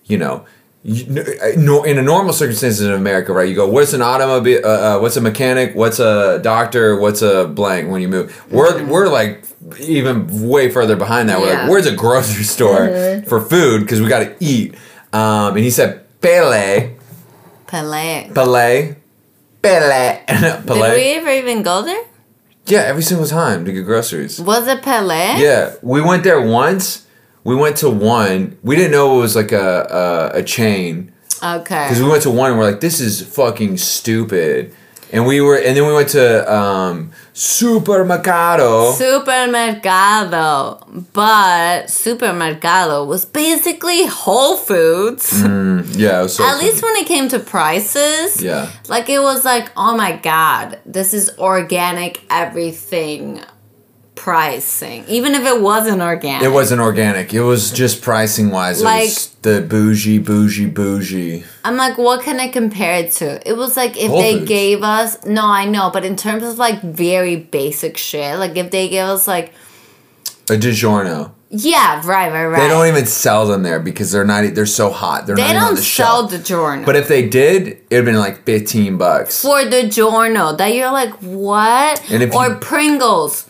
you 0.06 0.18
know, 0.18 0.46
in 0.84 1.98
a 1.98 2.02
normal 2.02 2.32
circumstances 2.34 2.82
in 2.82 2.94
America, 2.94 3.34
right? 3.34 3.50
You 3.50 3.56
go, 3.56 3.68
what's 3.68 3.92
an 3.94 4.02
automobile? 4.02 4.62
Uh, 4.64 4.70
uh, 4.70 5.00
what's 5.00 5.18
a 5.18 5.22
mechanic? 5.22 5.76
What's 5.76 6.00
a 6.00 6.40
doctor? 6.42 6.98
What's 7.00 7.22
a 7.22 7.46
blank? 7.48 7.90
When 7.92 8.02
you 8.02 8.08
move, 8.08 8.46
we're 8.52 8.86
we're 8.86 9.08
like 9.10 9.44
even 9.80 10.48
way 10.48 10.70
further 10.70 10.96
behind 10.96 11.28
that. 11.30 11.40
We're 11.42 11.48
Yeah. 11.52 11.62
like, 11.64 11.70
where's 11.72 11.88
a 11.88 11.96
grocery 11.96 12.44
store 12.56 13.22
for 13.28 13.42
food? 13.42 13.82
Because 13.82 14.02
we 14.02 14.08
got 14.08 14.20
to 14.20 14.36
eat. 14.40 14.76
Um, 15.12 15.56
and 15.56 15.60
he 15.60 15.70
said, 15.72 16.06
Pele, 16.22 16.92
Pele. 17.68 18.30
Pele, 18.34 18.96
Pele, 19.62 20.22
Did 20.28 20.70
we 20.96 21.12
ever 21.16 21.30
even 21.32 21.64
go 21.64 21.82
there? 21.82 22.04
Yeah, 22.70 22.82
every 22.82 23.04
single 23.04 23.28
time 23.28 23.66
to 23.66 23.72
get 23.72 23.84
groceries. 23.86 24.40
Was 24.42 24.68
it 24.68 24.82
Pele? 24.82 25.40
Yeah, 25.40 25.74
we 25.82 26.02
went 26.02 26.24
there 26.24 26.42
once. 26.42 27.06
We 27.44 27.56
went 27.56 27.78
to 27.78 27.90
one. 27.90 28.58
We 28.64 28.76
didn't 28.76 28.92
know 28.92 29.18
it 29.18 29.22
was 29.22 29.36
like 29.36 29.52
a 29.54 30.32
a, 30.34 30.40
a 30.40 30.44
chain 30.44 31.12
Okay. 31.42 31.86
because 31.88 32.02
we 32.02 32.10
went 32.10 32.24
to 32.24 32.30
one 32.32 32.52
and 32.52 32.60
we're 32.60 32.70
like, 32.72 32.82
this 32.82 33.00
is 33.00 33.22
fucking 33.22 33.78
stupid. 33.78 34.74
And 35.12 35.26
we 35.26 35.40
were, 35.40 35.56
and 35.58 35.76
then 35.78 35.88
we 35.88 35.94
went 35.94 36.10
to 36.10 36.54
um, 36.54 37.12
Supermercado. 37.34 38.92
Supermercado, 38.94 40.84
but 41.14 41.88
Supermercado 41.90 43.08
was 43.08 43.24
basically 43.26 44.06
Whole 44.06 44.58
Foods. 44.58 45.32
yeah, 45.42 46.20
it 46.20 46.24
was 46.24 46.36
so 46.36 46.44
At 46.46 46.58
least 46.58 46.84
when 46.84 46.96
it 46.98 47.08
came 47.08 47.30
to 47.30 47.40
prices, 47.40 48.42
Yeah. 48.42 48.70
like 48.90 49.10
it 49.10 49.20
was 49.20 49.46
like, 49.46 49.72
oh 49.78 49.96
my 49.96 50.18
god, 50.18 50.80
this 50.86 51.14
is 51.14 51.32
organic 51.40 52.22
everything 52.30 53.42
pricing, 54.18 55.06
even 55.08 55.34
if 55.36 55.46
it 55.46 55.62
wasn't 55.62 56.02
organic. 56.02 56.44
It 56.44 56.50
wasn't 56.50 56.82
organic. 56.82 57.34
It 57.34 57.42
was 57.44 57.72
just 57.72 58.02
pricing 58.02 58.50
wise. 58.52 58.82
Like- 58.84 59.04
it 59.04 59.06
was 59.06 59.28
the 59.44 59.62
bougie, 59.62 60.18
bougie, 60.20 60.66
bougie. 60.66 61.46
I'm 61.64 61.78
like, 61.78 61.98
what 61.98 62.24
can 62.24 62.40
I 62.42 62.50
compare 62.50 62.96
it 62.96 63.12
to? 63.14 63.48
It 63.48 63.56
was 63.56 63.78
like 63.78 63.96
if 63.96 64.10
Whole 64.10 64.22
they 64.22 64.40
Foods. 64.40 64.50
gave 64.50 64.84
us, 64.84 65.24
no, 65.26 65.46
I 65.46 65.64
know, 65.66 65.90
but 65.94 66.04
in 66.04 66.18
terms 66.18 66.44
of 66.44 66.58
like 66.58 66.82
very 66.82 67.38
basic 67.38 67.96
shit, 67.98 68.38
like 68.38 68.58
if 68.58 68.72
they 68.72 68.90
gave 68.90 69.06
us 69.06 69.28
like, 69.28 69.54
A 70.50 70.54
DiGiorno. 70.54 71.32
yeah, 71.50 72.02
right, 72.06 72.30
right, 72.32 72.46
right. 72.48 72.60
They 72.60 72.68
don't 72.68 72.88
even 72.88 73.06
sell 73.06 73.48
them 73.48 73.64
there 73.64 73.80
because 73.80 74.12
they're 74.12 74.26
not. 74.26 74.54
They're 74.56 74.66
so 74.66 74.90
hot. 74.90 75.26
They're 75.28 75.36
They 75.38 75.44
not 75.44 75.50
even 75.52 75.62
on 75.62 75.68
don't 75.70 75.76
the 75.76 75.82
sell 75.82 76.20
shelf. 76.28 76.32
the 76.32 76.40
Giorno. 76.40 76.86
But 76.86 76.96
if 76.98 77.08
they 77.08 77.28
did, 77.30 77.78
it'd 77.90 78.04
been 78.04 78.18
like 78.20 78.44
fifteen 78.44 78.98
bucks. 78.98 79.42
for 79.42 79.64
the 79.64 79.88
Giorno 79.88 80.56
that 80.58 80.74
you're 80.74 80.92
like, 80.92 81.14
what? 81.22 82.02
And 82.12 82.22
if 82.24 82.34
or 82.36 82.48
you- 82.50 82.56
Pringles, 82.56 83.47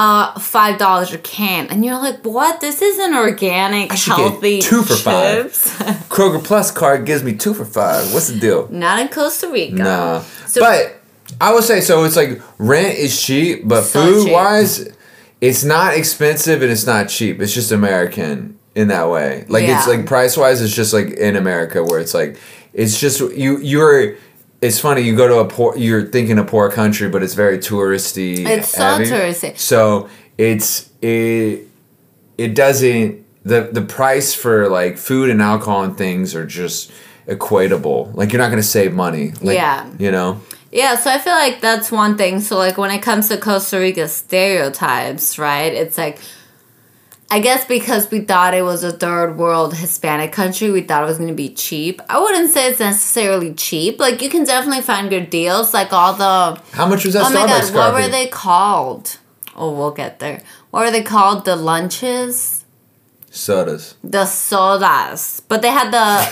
uh, 0.00 0.38
five 0.38 0.78
dollars 0.78 1.12
a 1.12 1.18
can, 1.18 1.66
and 1.68 1.84
you're 1.84 1.98
like, 1.98 2.24
what? 2.24 2.60
This 2.62 2.80
isn't 2.80 3.12
organic, 3.14 3.92
I 3.92 3.94
should 3.96 4.16
get 4.16 4.30
healthy 4.30 4.60
two 4.62 4.82
for 4.82 4.94
five. 4.96 5.46
Kroger 6.08 6.42
Plus 6.42 6.70
card 6.70 7.04
gives 7.04 7.22
me 7.22 7.34
two 7.36 7.52
for 7.52 7.66
five. 7.66 8.12
What's 8.14 8.28
the 8.28 8.40
deal? 8.40 8.66
Not 8.70 8.98
in 9.00 9.08
Costa 9.08 9.48
Rica. 9.50 9.74
Nah. 9.74 10.20
So- 10.46 10.60
but 10.62 10.96
I 11.40 11.52
would 11.52 11.64
say 11.64 11.80
so. 11.82 12.04
It's 12.04 12.16
like 12.16 12.40
rent 12.58 12.96
is 12.98 13.20
cheap, 13.20 13.68
but 13.68 13.82
So 13.82 14.02
food 14.02 14.24
cheap. 14.24 14.32
wise, 14.32 14.88
it's 15.42 15.64
not 15.64 15.94
expensive 15.94 16.62
and 16.62 16.70
it's 16.72 16.86
not 16.86 17.08
cheap. 17.10 17.40
It's 17.40 17.52
just 17.54 17.70
American 17.70 18.58
in 18.74 18.88
that 18.88 19.10
way. 19.10 19.44
Like 19.48 19.64
it's 19.64 19.86
like 19.86 20.06
price 20.06 20.34
wise, 20.36 20.62
it's 20.62 20.74
just 20.74 20.94
like 20.94 21.08
in 21.08 21.36
America 21.36 21.84
where 21.84 22.00
it's 22.00 22.14
like 22.14 22.38
it's 22.72 22.98
just 22.98 23.20
you 23.20 23.58
you're. 23.58 24.16
It's 24.62 24.78
funny 24.78 25.02
you 25.02 25.16
go 25.16 25.26
to 25.26 25.38
a 25.38 25.44
poor. 25.46 25.76
You're 25.76 26.06
thinking 26.06 26.38
a 26.38 26.44
poor 26.44 26.70
country, 26.70 27.08
but 27.08 27.22
it's 27.22 27.34
very 27.34 27.58
touristy. 27.58 28.46
It's 28.46 28.68
so 28.68 28.82
heavy. 28.82 29.04
touristy. 29.04 29.58
So 29.58 30.08
it's 30.36 30.90
it. 31.00 31.66
It 32.36 32.54
doesn't 32.54 33.24
the 33.44 33.70
the 33.72 33.82
price 33.82 34.34
for 34.34 34.68
like 34.68 34.98
food 34.98 35.30
and 35.30 35.40
alcohol 35.40 35.82
and 35.82 35.96
things 35.96 36.34
are 36.34 36.46
just 36.46 36.92
equatable. 37.26 38.14
Like 38.14 38.32
you're 38.32 38.40
not 38.40 38.50
gonna 38.50 38.62
save 38.62 38.92
money. 38.92 39.32
Like, 39.40 39.56
Yeah. 39.56 39.90
You 39.98 40.10
know. 40.10 40.40
Yeah, 40.72 40.96
so 40.96 41.10
I 41.10 41.18
feel 41.18 41.32
like 41.32 41.60
that's 41.60 41.90
one 41.90 42.16
thing. 42.16 42.40
So 42.40 42.56
like 42.56 42.78
when 42.78 42.90
it 42.92 43.00
comes 43.02 43.28
to 43.28 43.38
Costa 43.38 43.78
Rica 43.78 44.06
stereotypes, 44.08 45.38
right? 45.38 45.72
It's 45.72 45.98
like 45.98 46.18
I 47.32 47.38
guess 47.38 47.64
because 47.64 48.10
we 48.10 48.20
thought 48.20 48.54
it 48.54 48.62
was 48.62 48.82
a 48.82 48.90
third 48.90 49.38
world 49.38 49.76
Hispanic 49.76 50.32
country, 50.32 50.70
we 50.70 50.80
thought 50.80 51.04
it 51.04 51.06
was 51.06 51.18
going 51.18 51.28
to 51.28 51.34
be 51.34 51.48
cheap. 51.48 52.02
I 52.08 52.18
wouldn't 52.18 52.50
say 52.50 52.68
it's 52.68 52.80
necessarily 52.80 53.54
cheap. 53.54 54.00
Like 54.00 54.20
you 54.20 54.28
can 54.28 54.42
definitely 54.42 54.82
find 54.82 55.08
good 55.08 55.30
deals, 55.30 55.72
like 55.72 55.92
all 55.92 56.14
the 56.14 56.60
How 56.72 56.86
much 56.86 57.04
was 57.04 57.14
that 57.14 57.26
Oh 57.26 57.30
my 57.30 57.46
Starbucks 57.46 57.72
god, 57.72 57.94
what 57.94 58.02
were 58.02 58.08
they 58.08 58.26
called? 58.26 59.18
Oh, 59.54 59.72
we'll 59.72 59.92
get 59.92 60.18
there. 60.18 60.42
What 60.70 60.84
were 60.84 60.90
they 60.90 61.02
called? 61.02 61.44
The 61.44 61.54
lunches? 61.54 62.64
Sodas. 63.30 63.94
The 64.02 64.26
sodas. 64.26 65.40
But 65.46 65.62
they 65.62 65.70
had 65.70 65.92
the 65.92 66.26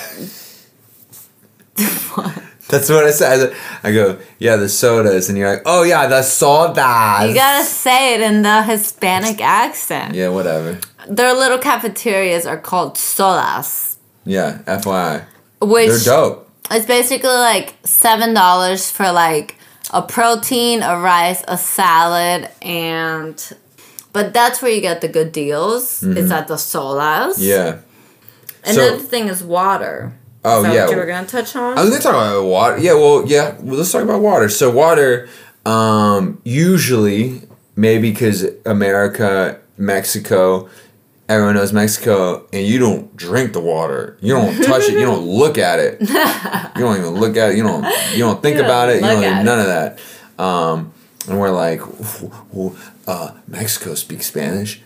what? 2.14 2.42
That's 2.68 2.88
what 2.90 3.04
I 3.04 3.10
said. 3.10 3.54
I 3.82 3.92
go, 3.92 4.18
yeah, 4.38 4.56
the 4.56 4.68
sodas, 4.68 5.28
and 5.28 5.38
you're 5.38 5.50
like, 5.50 5.62
oh 5.64 5.82
yeah, 5.84 6.06
the 6.06 6.22
sodas. 6.22 7.28
You 7.28 7.34
gotta 7.34 7.64
say 7.64 8.14
it 8.14 8.20
in 8.20 8.42
the 8.42 8.62
Hispanic 8.62 9.40
accent. 9.40 10.14
Yeah, 10.14 10.28
whatever. 10.28 10.78
Their 11.08 11.32
little 11.32 11.58
cafeterias 11.58 12.44
are 12.46 12.58
called 12.58 12.98
sodas, 12.98 13.96
Yeah, 14.24 14.58
FYI, 14.66 15.24
which 15.62 15.88
they're 16.04 16.14
dope. 16.14 16.50
it's 16.70 16.84
basically 16.86 17.30
like 17.30 17.74
seven 17.84 18.34
dollars 18.34 18.90
for 18.90 19.10
like 19.12 19.56
a 19.90 20.02
protein, 20.02 20.82
a 20.82 20.98
rice, 21.00 21.42
a 21.48 21.56
salad, 21.56 22.50
and 22.60 23.52
but 24.12 24.34
that's 24.34 24.60
where 24.60 24.70
you 24.70 24.82
get 24.82 25.00
the 25.00 25.08
good 25.08 25.32
deals. 25.32 26.02
It's 26.02 26.30
at 26.30 26.48
the 26.48 26.58
sodas. 26.58 27.38
Mm-hmm. 27.38 27.42
Yeah. 27.42 27.78
Another 28.64 28.98
So- 28.98 29.04
thing 29.04 29.28
is 29.28 29.42
water. 29.42 30.12
Oh 30.44 30.62
yeah. 30.62 30.84
what 30.84 30.90
you 30.92 30.96
were 30.96 31.06
gonna 31.06 31.26
touch 31.26 31.54
on? 31.56 31.76
I 31.76 31.82
was 31.82 31.90
gonna 31.90 32.02
talk 32.02 32.14
about 32.14 32.44
water. 32.44 32.78
Yeah, 32.78 32.94
well, 32.94 33.24
yeah. 33.26 33.56
Well, 33.60 33.76
let's 33.76 33.90
talk 33.92 34.02
about 34.02 34.20
water. 34.20 34.48
So 34.48 34.70
water, 34.70 35.28
um, 35.66 36.40
usually 36.44 37.42
maybe 37.76 38.10
because 38.10 38.46
America, 38.64 39.60
Mexico, 39.76 40.68
everyone 41.28 41.54
knows 41.56 41.72
Mexico, 41.72 42.46
and 42.52 42.66
you 42.66 42.78
don't 42.78 43.14
drink 43.16 43.52
the 43.52 43.60
water. 43.60 44.16
You 44.20 44.34
don't 44.34 44.62
touch 44.64 44.84
it. 44.84 44.92
You 44.94 45.00
don't 45.06 45.26
look 45.26 45.58
at 45.58 45.78
it. 45.80 46.00
You 46.00 46.84
don't 46.84 46.98
even 46.98 47.10
look 47.14 47.36
at 47.36 47.50
it. 47.50 47.56
You 47.56 47.62
don't. 47.64 47.84
You 48.12 48.18
don't 48.20 48.40
think 48.40 48.56
You 48.56 48.62
don't 48.62 48.70
about 48.70 48.88
it. 48.90 48.96
You 48.96 49.00
don't. 49.02 49.44
None 49.44 49.60
of 49.60 49.66
that. 49.66 50.00
Um, 50.38 50.92
and 51.28 51.38
we're 51.38 51.50
like, 51.50 51.80
"Well, 52.52 52.76
uh, 53.06 53.32
Mexico 53.46 53.94
speaks 53.94 54.26
Spanish. 54.26 54.82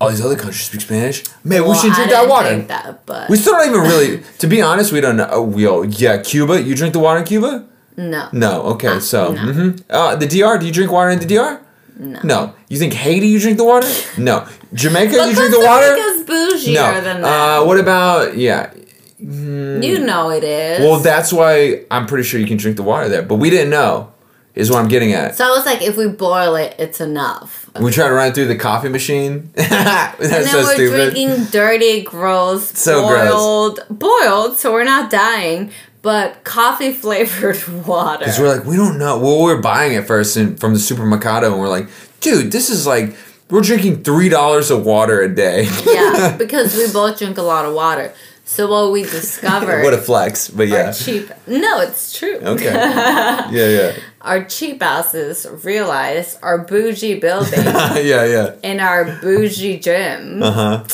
All 0.00 0.10
these 0.10 0.20
other 0.24 0.36
countries 0.36 0.62
speak 0.66 0.82
Spanish. 0.82 1.24
Man, 1.42 1.66
we 1.66 1.74
should 1.74 1.92
drink 1.94 2.10
that 2.10 2.28
water. 2.28 2.58
that, 2.62 3.06
but 3.06 3.30
We 3.30 3.36
still 3.38 3.54
don't 3.54 3.68
even 3.68 3.80
really. 3.80 4.22
To 4.38 4.46
be 4.46 4.60
honest, 4.60 4.92
we 4.92 5.00
don't 5.00 5.16
know. 5.16 5.28
Oh, 5.30 5.42
we 5.42 5.66
all, 5.66 5.84
yeah, 5.86 6.18
Cuba. 6.22 6.60
You 6.62 6.74
drink 6.74 6.92
the 6.92 6.98
water 7.00 7.20
in 7.20 7.26
Cuba? 7.26 7.66
no. 7.96 8.28
No. 8.32 8.62
Okay. 8.74 9.00
so, 9.00 9.32
no. 9.32 9.52
hmm 9.52 9.70
uh, 9.88 10.16
the 10.16 10.26
DR. 10.26 10.58
Do 10.58 10.66
you 10.66 10.72
drink 10.72 10.92
water 10.92 11.08
in 11.10 11.18
the 11.18 11.26
DR? 11.26 11.60
No. 11.98 12.20
No. 12.24 12.54
You 12.68 12.78
think 12.78 12.92
Haiti? 12.92 13.26
You 13.28 13.40
drink 13.40 13.56
the 13.56 13.64
water? 13.64 13.88
No. 14.18 14.46
Jamaica? 14.74 15.12
You 15.14 15.34
drink 15.34 15.50
the 15.54 15.64
water? 15.64 15.92
Rica's 15.94 16.22
bougier 16.26 16.74
No. 16.74 17.00
than 17.00 17.22
that. 17.22 17.60
Uh, 17.60 17.64
what 17.64 17.78
about 17.80 18.36
yeah? 18.36 18.70
you 19.18 19.98
know 20.00 20.30
it 20.30 20.44
is. 20.44 20.80
Well, 20.80 21.00
that's 21.00 21.32
why 21.32 21.84
I'm 21.90 22.06
pretty 22.06 22.24
sure 22.24 22.38
you 22.38 22.46
can 22.46 22.58
drink 22.58 22.76
the 22.76 22.82
water 22.82 23.08
there, 23.08 23.22
but 23.22 23.36
we 23.36 23.48
didn't 23.50 23.70
know. 23.70 24.12
Is 24.54 24.70
what 24.70 24.78
I'm 24.78 24.88
getting 24.88 25.12
at. 25.12 25.36
so 25.36 25.44
I 25.44 25.50
was 25.50 25.66
like, 25.66 25.82
if 25.82 25.98
we 25.98 26.08
boil 26.08 26.54
it, 26.56 26.74
it's 26.78 26.98
enough. 27.00 27.65
We 27.80 27.90
try 27.92 28.08
to 28.08 28.12
run 28.14 28.28
it 28.28 28.34
through 28.34 28.46
the 28.48 28.56
coffee 28.56 28.88
machine. 28.88 29.50
that's 29.54 30.20
And 30.20 30.30
then 30.32 30.46
so 30.46 30.58
we're 30.62 30.74
stupid. 30.74 31.12
drinking 31.14 31.44
dirty, 31.46 32.02
gross, 32.02 32.76
So 32.78 33.06
gross. 33.08 33.30
boiled, 33.32 33.80
boiled, 33.90 34.58
so 34.58 34.72
we're 34.72 34.84
not 34.84 35.10
dying, 35.10 35.70
but 36.02 36.44
coffee 36.44 36.92
flavored 36.92 37.66
water. 37.86 38.20
Because 38.20 38.38
we're 38.38 38.54
like, 38.56 38.64
we 38.66 38.76
don't 38.76 38.98
know. 38.98 39.18
Well, 39.18 39.42
we're 39.42 39.60
buying 39.60 39.92
it 39.94 40.06
first 40.06 40.34
from 40.34 40.72
the 40.74 40.78
supermercado, 40.80 41.52
and 41.52 41.60
we're 41.60 41.68
like, 41.68 41.88
dude, 42.20 42.52
this 42.52 42.70
is 42.70 42.86
like, 42.86 43.16
we're 43.50 43.60
drinking 43.60 44.02
three 44.02 44.28
dollars 44.28 44.70
of 44.72 44.84
water 44.84 45.20
a 45.22 45.32
day. 45.32 45.68
yeah, 45.86 46.36
because 46.38 46.76
we 46.76 46.90
both 46.92 47.18
drink 47.18 47.38
a 47.38 47.42
lot 47.42 47.64
of 47.64 47.74
water. 47.74 48.12
So 48.48 48.70
what 48.70 48.92
we 48.92 49.02
discovered, 49.02 49.82
what 49.82 49.92
a 49.92 49.98
flex, 49.98 50.48
but 50.48 50.70
our 50.70 50.78
yeah. 50.78 50.92
cheap. 50.92 51.30
No, 51.48 51.80
it's 51.80 52.16
true. 52.16 52.36
Okay. 52.36 52.64
yeah, 52.72 53.50
yeah, 53.50 53.92
Our 54.22 54.44
cheap 54.44 54.80
asses 54.80 55.46
realized 55.64 56.38
our 56.42 56.58
bougie 56.58 57.18
building 57.18 57.64
yeah, 57.64 58.24
yeah. 58.24 58.54
in 58.62 58.78
our 58.78 59.04
bougie 59.20 59.80
gym 59.80 60.42
Uh 60.44 60.52
huh. 60.52 60.84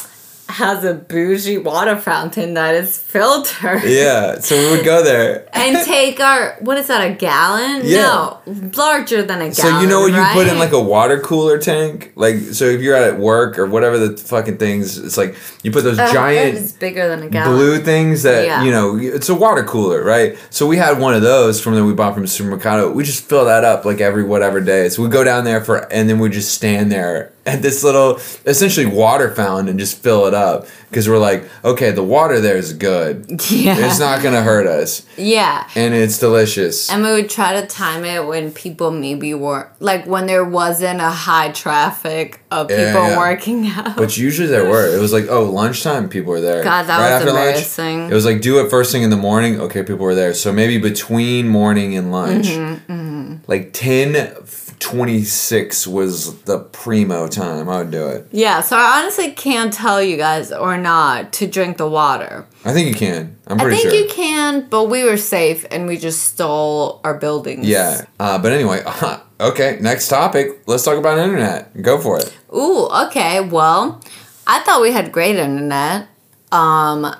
Has 0.53 0.85
a 0.85 0.95
bougie 0.95 1.59
water 1.59 1.97
fountain 1.97 2.55
that 2.55 2.75
is 2.75 2.99
filtered. 2.99 3.83
Yeah. 3.85 4.39
So 4.39 4.57
we 4.57 4.77
would 4.77 4.85
go 4.85 5.03
there. 5.03 5.49
and 5.57 5.85
take 5.85 6.21
our 6.21 6.57
what 6.61 6.77
is 6.79 6.89
that 6.89 7.11
a 7.11 7.15
gallon? 7.15 7.83
Yeah. 7.85 8.03
No, 8.03 8.41
larger 8.77 9.23
than 9.23 9.39
a 9.41 9.51
gallon. 9.51 9.55
So 9.55 9.81
you 9.81 9.87
know 9.89 10.01
what 10.01 10.13
you 10.13 10.23
put 10.35 10.47
in 10.49 10.59
like 10.59 10.73
a 10.73 10.81
water 10.81 11.21
cooler 11.21 11.59
tank, 11.59 12.13
like 12.17 12.37
so 12.37 12.67
if 12.67 12.81
you're 12.81 12.95
at 12.97 13.19
work 13.19 13.59
or 13.59 13.67
whatever 13.67 13.99
the 13.99 14.17
fucking 14.17 14.59
things, 14.59 14.99
it's 14.99 15.17
like 15.17 15.35
you 15.63 15.73
put 15.73 15.85
those 15.85 15.99
Uh, 15.99 16.03
It's 16.05 16.13
giant 16.13 16.79
bigger 16.79 17.09
than 17.09 17.23
a 17.23 17.29
gallon. 17.29 17.57
blue 17.57 17.79
things 17.79 18.23
that 18.23 18.45
Yeah. 18.45 18.63
you 18.63 18.71
know 18.71 18.99
it's 18.99 19.29
a 19.29 19.35
water 19.35 19.65
cooler, 19.65 20.05
right? 20.05 20.37
So 20.51 20.67
we 20.67 20.77
had 20.77 21.01
one 21.01 21.15
of 21.15 21.23
those 21.23 21.61
from 21.61 21.75
that 21.77 21.85
we 21.85 21.95
bought 21.95 22.15
from 22.15 22.25
Supermercado. 22.27 22.93
We 22.93 23.05
just 23.05 23.25
fill 23.29 23.47
that 23.47 23.65
up 23.65 23.85
like 23.85 24.01
every 24.01 24.23
whatever 24.23 24.61
day. 24.61 24.89
So 24.91 25.03
we 25.03 25.09
go 25.09 25.25
down 25.25 25.45
there 25.45 25.65
for 25.65 25.91
and 25.93 26.09
then 26.09 26.19
we 26.19 26.29
just 26.29 26.55
stand 26.55 26.93
there 26.93 27.32
at 27.45 27.61
this 27.63 27.83
little 27.83 28.17
essentially 28.47 28.87
water 28.87 29.35
fountain 29.35 29.69
and 29.69 29.79
just 29.79 29.99
fill 30.03 30.27
it 30.27 30.35
up 30.35 30.67
because 30.89 31.09
we're 31.09 31.19
like, 31.19 31.45
okay, 31.65 31.91
the 31.91 32.03
water 32.03 32.41
there 32.41 32.57
is 32.57 32.73
good. 32.73 33.41
Yeah. 33.51 33.77
It's 33.79 33.99
not 33.99 34.23
gonna 34.23 34.43
hurt 34.43 34.67
us, 34.67 35.05
Yeah. 35.17 35.67
and 35.75 35.93
it's 35.95 36.19
delicious. 36.19 36.89
And 36.91 37.03
we 37.03 37.11
would 37.13 37.31
try 37.31 37.61
to 37.61 37.67
time 37.67 38.05
it 38.05 38.27
when 38.27 38.53
people 38.53 38.91
maybe 38.91 39.35
were 39.35 39.69
like 39.81 40.07
when 40.07 40.27
there 40.27 40.45
wasn't 40.45 41.01
a 41.01 41.11
high 41.11 41.51
traffic 41.51 42.42
of 42.53 42.69
people 42.69 42.81
Yeah, 42.83 43.09
yeah. 43.09 43.19
working 43.19 43.67
out. 43.79 43.97
But 43.97 44.17
usually 44.17 44.49
there 44.49 44.69
were. 44.69 44.87
It 44.95 45.01
was 45.01 45.13
like, 45.13 45.27
oh, 45.29 45.45
lunchtime, 45.45 46.09
people 46.09 46.31
were 46.33 46.41
there. 46.41 46.63
God, 46.63 46.85
that 46.85 47.21
was 47.25 47.29
embarrassing. 47.29 48.11
it 48.11 48.15
was 48.15 48.25
like, 48.25 48.41
do 48.41 48.61
it 48.65 48.71
first 48.71 48.93
thing 48.93 49.03
in 49.03 49.11
the 49.11 49.17
morning. 49.17 49.61
Okay, 49.61 49.83
people 49.83 50.05
were 50.05 50.15
there. 50.15 50.35
So 50.35 50.53
maybe 50.53 50.79
between 50.79 51.49
morning 51.49 51.97
and 51.97 52.13
lunch, 52.13 52.47
Mm-hmm, 52.49 53.37
like 53.47 53.73
10 53.73 54.35
26 54.79 55.87
was 55.87 56.43
the 56.43 56.59
primo 56.59 57.29
time. 57.29 57.69
I 57.69 57.79
would 57.79 57.93
do 57.93 58.09
it. 58.09 58.27
yeah, 58.33 58.61
so 58.61 58.77
I 58.77 59.01
honestly 59.01 59.31
can't 59.31 59.73
tell 59.73 60.03
you 60.03 60.17
guys 60.17 60.51
or 60.53 60.77
not 60.77 61.33
to 61.35 61.47
drink 61.47 61.77
the 61.77 61.89
water. 61.89 62.47
I 62.65 62.73
think 62.73 62.89
you 62.89 62.95
can. 62.95 63.37
I'm 63.47 63.61
I 63.61 63.71
think 63.71 63.83
sure. 63.83 63.95
you 63.95 64.09
can, 64.09 64.69
but 64.69 64.85
we 64.91 65.05
were 65.05 65.17
safe 65.17 65.65
and 65.71 65.87
we 65.87 65.97
just 65.99 66.23
stole 66.25 67.01
our 67.05 67.15
buildings. 67.17 67.67
yeah. 67.67 68.05
Uh, 68.19 68.39
but 68.39 68.53
anyway, 68.53 68.83
okay, 69.43 69.79
next 69.81 70.09
topic. 70.09 70.63
Let's 70.67 70.85
talk 70.85 70.99
about 70.99 71.19
internet. 71.19 71.81
Go 71.83 72.01
for 72.01 72.19
it. 72.19 72.37
Ooh, 72.55 72.89
okay. 73.07 73.41
Well, 73.41 74.01
I 74.47 74.61
thought 74.61 74.81
we 74.81 74.93
had 74.93 75.13
great 75.13 75.37
internet. 75.37 76.09
Um, 76.51 77.15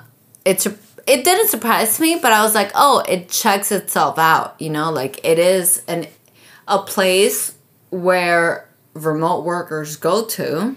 it 0.45 0.65
it 1.05 1.23
didn't 1.23 1.49
surprise 1.49 1.99
me, 1.99 2.19
but 2.21 2.31
I 2.31 2.43
was 2.43 2.55
like, 2.55 2.71
oh, 2.75 3.03
it 3.07 3.29
checks 3.29 3.71
itself 3.71 4.17
out. 4.17 4.59
You 4.59 4.69
know, 4.69 4.91
like 4.91 5.19
it 5.23 5.39
is 5.39 5.83
an 5.87 6.07
a 6.67 6.79
place 6.79 7.55
where 7.89 8.69
remote 8.93 9.43
workers 9.43 9.95
go 9.97 10.25
to. 10.25 10.75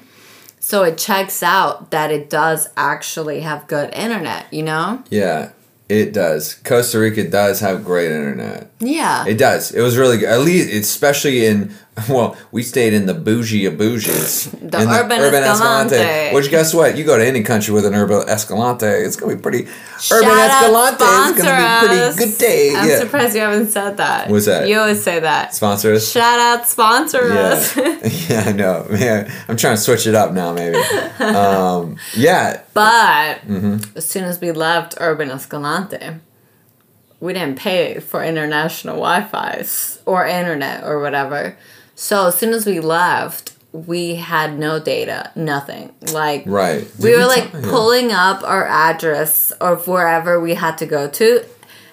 So 0.59 0.83
it 0.83 0.99
checks 0.99 1.43
out 1.43 1.93
that 1.93 2.11
it 2.11 2.29
does 2.29 2.69
actually 2.77 3.41
have 3.41 3.69
good 3.69 3.95
internet. 3.95 4.53
You 4.53 4.65
know? 4.65 5.05
Yeah, 5.11 5.51
it 5.89 6.13
does. 6.13 6.55
Costa 6.55 6.99
Rica 6.99 7.29
does 7.29 7.61
have 7.61 7.85
great 7.85 8.11
internet. 8.11 8.71
Yeah. 8.81 9.27
It 9.27 9.39
does. 9.39 9.73
It 9.73 9.81
was 9.81 9.97
really 9.97 10.19
good. 10.19 10.29
At 10.29 10.41
least, 10.41 10.73
especially 10.73 11.47
in 11.47 11.75
well, 12.11 12.37
we 12.53 12.63
stayed 12.63 12.93
in 12.93 13.07
the 13.07 13.15
bougie 13.15 13.65
of 13.67 13.75
bougies. 13.75 14.53
The 14.67 14.83
In 14.83 14.89
Urban 14.89 15.21
Escalante. 15.45 16.35
Which 16.35 16.51
guess 16.51 16.75
what? 16.75 16.97
You 16.99 17.05
go 17.05 17.17
to 17.17 17.25
any 17.25 17.43
country 17.43 17.73
with 17.73 17.87
an 17.87 17.95
urban 17.95 18.29
escalante, 18.29 18.85
it's 18.87 19.15
gonna 19.17 19.37
be 19.37 19.41
pretty. 19.41 19.67
Shout 20.01 20.23
urban 20.25 20.39
escalante 20.39 21.05
is 21.05 21.43
gonna 21.43 21.81
be 21.81 21.87
pretty 21.87 22.19
good 22.31 22.39
day. 22.39 22.75
I'm 22.77 22.89
yeah. 22.89 22.99
surprised 22.99 23.35
you 23.35 23.41
haven't 23.43 23.69
said 23.71 23.97
that. 23.99 24.29
What's 24.29 24.47
that? 24.47 24.69
You 24.69 24.79
always 24.81 25.03
say 25.03 25.21
that. 25.21 25.55
Sponsor 25.55 25.95
us. 25.95 26.11
Shout 26.11 26.39
out, 26.41 26.67
sponsor 26.67 27.23
us. 27.33 27.77
Yeah, 27.77 27.99
yeah, 28.29 28.45
I 28.49 28.53
know. 28.53 28.87
Yeah, 28.91 29.33
I'm 29.49 29.57
trying 29.57 29.77
to 29.77 29.81
switch 29.81 30.07
it 30.07 30.15
up 30.15 30.33
now. 30.33 30.53
Maybe. 30.53 30.77
Um, 31.21 31.97
yeah, 32.15 32.63
But 32.75 33.39
Mm-hmm. 33.47 33.97
as 33.97 34.05
soon 34.05 34.25
as 34.25 34.41
we 34.41 34.51
left 34.53 34.97
Urban 35.01 35.31
Escalante, 35.31 36.17
we 37.21 37.33
didn't 37.33 37.57
pay 37.59 38.01
for 38.01 38.23
international 38.25 38.97
Wi 38.97 39.23
Fi's 39.23 40.01
or 40.05 40.27
internet 40.27 40.85
or 40.85 41.01
whatever. 41.01 41.57
So 41.97 42.29
as 42.29 42.37
soon 42.37 42.53
as 42.53 42.67
we 42.67 42.79
left, 42.79 43.55
we 43.73 44.17
had 44.17 44.59
no 44.59 44.79
data, 44.79 45.33
nothing. 45.35 45.93
Like 46.13 46.45
right. 46.47 46.87
we 46.99 47.11
Did 47.11 47.19
were 47.19 47.27
like 47.27 47.51
pulling 47.65 48.13
up 48.13 48.43
our 48.45 48.67
address 48.67 49.53
or 49.61 49.77
wherever 49.77 50.39
we 50.39 50.55
had 50.55 50.77
to 50.79 50.87
go 50.87 51.09
to. 51.09 51.45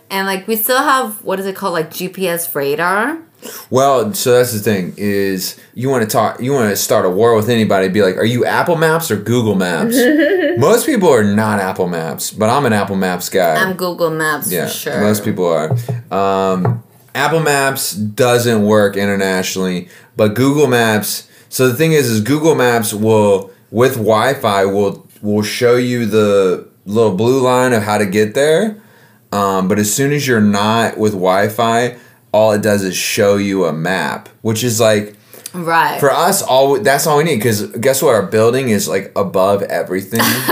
And 0.09 0.27
like 0.27 0.45
we 0.45 0.57
still 0.57 0.83
have 0.83 1.23
what 1.23 1.39
is 1.39 1.45
it 1.45 1.55
called? 1.55 1.73
Like 1.73 1.89
GPS 1.89 2.53
radar. 2.53 3.17
Well, 3.69 4.13
so 4.13 4.33
that's 4.33 4.53
the 4.53 4.59
thing 4.59 4.93
is 4.97 5.59
you 5.73 5.89
want 5.89 6.03
to 6.03 6.09
talk, 6.09 6.41
you 6.41 6.53
want 6.53 6.69
to 6.69 6.75
start 6.75 7.05
a 7.05 7.09
war 7.09 7.35
with 7.35 7.49
anybody. 7.49 7.87
Be 7.87 8.01
like, 8.01 8.17
are 8.17 8.25
you 8.25 8.45
Apple 8.45 8.75
Maps 8.75 9.09
or 9.09 9.17
Google 9.17 9.55
Maps? 9.55 9.95
Most 10.57 10.85
people 10.85 11.09
are 11.09 11.23
not 11.23 11.59
Apple 11.59 11.87
Maps, 11.87 12.31
but 12.31 12.49
I'm 12.49 12.65
an 12.65 12.73
Apple 12.73 12.95
Maps 12.95 13.29
guy. 13.29 13.55
I'm 13.55 13.75
Google 13.75 14.11
Maps 14.11 14.51
yeah, 14.51 14.67
for 14.67 14.73
sure. 14.73 15.01
most 15.01 15.23
people 15.25 15.47
are. 15.47 15.71
Um, 16.11 16.82
Apple 17.15 17.41
Maps 17.41 17.93
doesn't 17.93 18.65
work 18.65 18.97
internationally, 18.97 19.87
but 20.15 20.33
Google 20.33 20.67
Maps. 20.67 21.29
So 21.49 21.67
the 21.67 21.75
thing 21.75 21.93
is, 21.93 22.09
is 22.09 22.21
Google 22.21 22.55
Maps 22.55 22.93
will 22.93 23.51
with 23.69 23.95
Wi-Fi 23.95 24.65
will 24.65 25.07
will 25.21 25.43
show 25.43 25.75
you 25.75 26.05
the 26.05 26.67
little 26.85 27.15
blue 27.15 27.41
line 27.41 27.73
of 27.73 27.83
how 27.83 27.97
to 27.97 28.05
get 28.05 28.33
there. 28.33 28.81
Um, 29.31 29.67
but 29.67 29.79
as 29.79 29.93
soon 29.93 30.11
as 30.11 30.27
you're 30.27 30.41
not 30.41 30.97
with 30.97 31.13
Wi-Fi, 31.13 31.97
all 32.31 32.51
it 32.51 32.61
does 32.61 32.83
is 32.83 32.95
show 32.95 33.37
you 33.37 33.65
a 33.65 33.73
map, 33.73 34.29
which 34.41 34.63
is 34.63 34.79
like 34.79 35.15
Right. 35.53 35.99
for 35.99 36.11
us 36.11 36.41
all 36.41 36.79
that's 36.79 37.05
all 37.05 37.17
we 37.17 37.23
need 37.25 37.35
because 37.35 37.67
guess 37.77 38.01
what 38.01 38.15
our 38.15 38.23
building 38.25 38.69
is 38.69 38.87
like 38.87 39.11
above 39.15 39.61
everything 39.63 40.19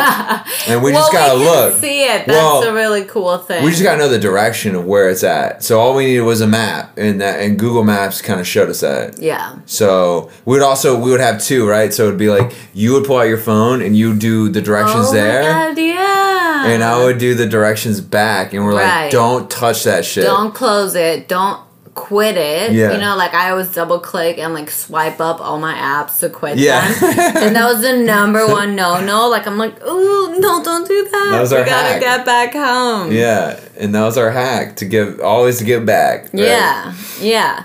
and 0.67 0.83
we 0.83 0.91
just 0.91 1.11
gotta 1.11 1.39
we 1.39 1.45
look 1.45 1.77
see 1.77 2.03
it. 2.03 2.25
That's 2.27 2.29
Well, 2.29 2.63
a 2.63 2.73
really 2.73 3.03
cool 3.05 3.37
thing. 3.39 3.63
we 3.63 3.71
just 3.71 3.81
gotta 3.83 3.97
know 3.97 4.09
the 4.09 4.19
direction 4.19 4.75
of 4.75 4.85
where 4.85 5.09
it's 5.09 5.23
at 5.23 5.63
so 5.63 5.79
all 5.79 5.95
we 5.95 6.05
needed 6.05 6.21
was 6.21 6.41
a 6.41 6.47
map 6.47 6.97
and 6.97 7.19
that 7.21 7.39
and 7.39 7.57
google 7.57 7.83
maps 7.83 8.21
kind 8.21 8.39
of 8.39 8.47
showed 8.47 8.69
us 8.69 8.81
that 8.81 9.17
yeah. 9.19 9.55
so 9.65 10.29
we 10.45 10.53
would 10.53 10.61
also 10.63 10.99
we 10.99 11.09
would 11.11 11.19
have 11.19 11.41
two 11.41 11.67
right 11.67 11.93
so 11.93 12.05
it'd 12.07 12.19
be 12.19 12.29
like 12.29 12.53
you 12.73 12.93
would 12.93 13.05
pull 13.05 13.17
out 13.17 13.23
your 13.27 13.37
phone 13.37 13.81
and 13.81 13.97
you 13.97 14.15
do 14.15 14.49
the 14.49 14.61
directions 14.61 15.07
oh 15.09 15.13
there 15.13 15.41
My 15.41 15.69
God, 15.69 15.77
yeah. 15.79 16.65
and 16.67 16.83
i 16.83 17.03
would 17.03 17.17
do 17.17 17.33
the 17.33 17.47
directions 17.47 18.01
back 18.01 18.53
and 18.53 18.63
we're 18.63 18.75
Right. 18.75 19.03
like 19.05 19.11
don't 19.11 19.49
touch 19.49 19.83
that 19.85 20.05
shit 20.05 20.23
Don't 20.25 20.53
close 20.53 20.95
it. 20.95 21.27
Don't 21.27 21.59
quit 22.07 22.35
it. 22.37 22.71
Yeah. 22.71 22.91
You 22.93 22.97
know, 22.99 23.15
like 23.15 23.33
I 23.33 23.51
always 23.51 23.71
double 23.73 23.99
click 23.99 24.37
and 24.39 24.53
like 24.53 24.69
swipe 24.71 25.19
up 25.19 25.39
all 25.39 25.59
my 25.59 25.73
apps 25.73 26.19
to 26.21 26.29
quit 26.29 26.57
Yeah. 26.57 26.81
them. 26.93 27.09
and 27.43 27.55
that 27.55 27.65
was 27.71 27.81
the 27.81 27.95
number 27.97 28.45
one 28.47 28.75
no 28.75 28.99
no. 29.05 29.29
Like 29.29 29.45
I'm 29.47 29.57
like, 29.57 29.75
ooh, 29.83 30.39
no, 30.39 30.63
don't 30.63 30.87
do 30.87 31.03
that. 31.03 31.29
That 31.31 31.41
was 31.41 31.51
we 31.51 31.57
gotta 31.57 31.69
hack. 31.93 32.01
get 32.01 32.25
back 32.25 32.53
home. 32.53 33.11
yeah 33.11 33.59
and 33.79 33.93
that 33.95 34.03
was 34.03 34.17
our 34.17 34.31
hack 34.31 34.75
to 34.77 34.85
give 34.85 35.19
always 35.21 35.57
to 35.59 35.63
give 35.63 35.85
back 35.85 36.23
right? 36.33 36.33
Yeah, 36.33 36.95
yeah. 37.19 37.63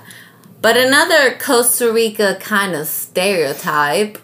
But 0.62 0.76
another 0.76 1.36
Costa 1.38 1.92
Rica 1.92 2.36
kind 2.40 2.74
of 2.74 2.86
stereotype 2.88 4.18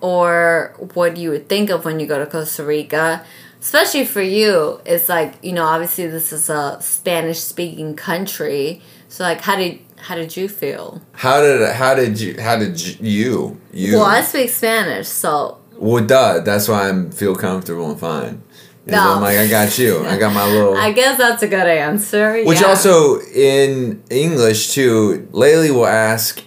or 0.00 0.74
what 0.94 1.16
you 1.16 1.30
would 1.30 1.48
think 1.48 1.70
of 1.70 1.84
when 1.84 2.00
you 2.00 2.06
go 2.06 2.18
to 2.18 2.26
Costa 2.26 2.64
Rica. 2.64 3.24
Especially 3.60 4.04
for 4.06 4.22
you, 4.22 4.80
it's 4.86 5.08
like 5.08 5.34
you 5.42 5.52
know, 5.52 5.64
obviously 5.64 6.06
this 6.06 6.32
is 6.32 6.48
a 6.48 6.78
Spanish-speaking 6.80 7.96
country. 7.96 8.80
So 9.08 9.24
like, 9.24 9.40
how 9.40 9.56
did 9.56 9.80
how 9.96 10.14
did 10.14 10.36
you 10.36 10.48
feel? 10.48 11.02
How 11.12 11.40
did 11.40 11.74
how 11.74 11.94
did 11.94 12.20
you 12.20 12.40
how 12.40 12.56
did 12.56 12.80
you 13.00 13.60
you? 13.72 13.96
Well, 13.96 14.04
I 14.04 14.22
speak 14.22 14.50
Spanish, 14.50 15.08
so 15.08 15.58
Well, 15.76 16.04
duh. 16.04 16.40
That's 16.40 16.68
why 16.68 16.90
I 16.90 17.10
feel 17.10 17.34
comfortable 17.34 17.90
and 17.90 17.98
fine. 17.98 18.42
No. 18.86 19.16
I'm 19.16 19.20
like, 19.20 19.36
I 19.36 19.48
got 19.48 19.78
you. 19.78 20.04
I 20.06 20.16
got 20.16 20.32
my 20.32 20.46
little. 20.50 20.76
I 20.88 20.92
guess 20.92 21.18
that's 21.18 21.42
a 21.42 21.48
good 21.48 21.66
answer. 21.66 22.42
Which 22.44 22.60
yeah. 22.60 22.68
also 22.68 23.20
in 23.20 24.02
English 24.10 24.72
too, 24.72 25.28
Leili 25.32 25.70
will 25.70 25.86
ask. 25.86 26.42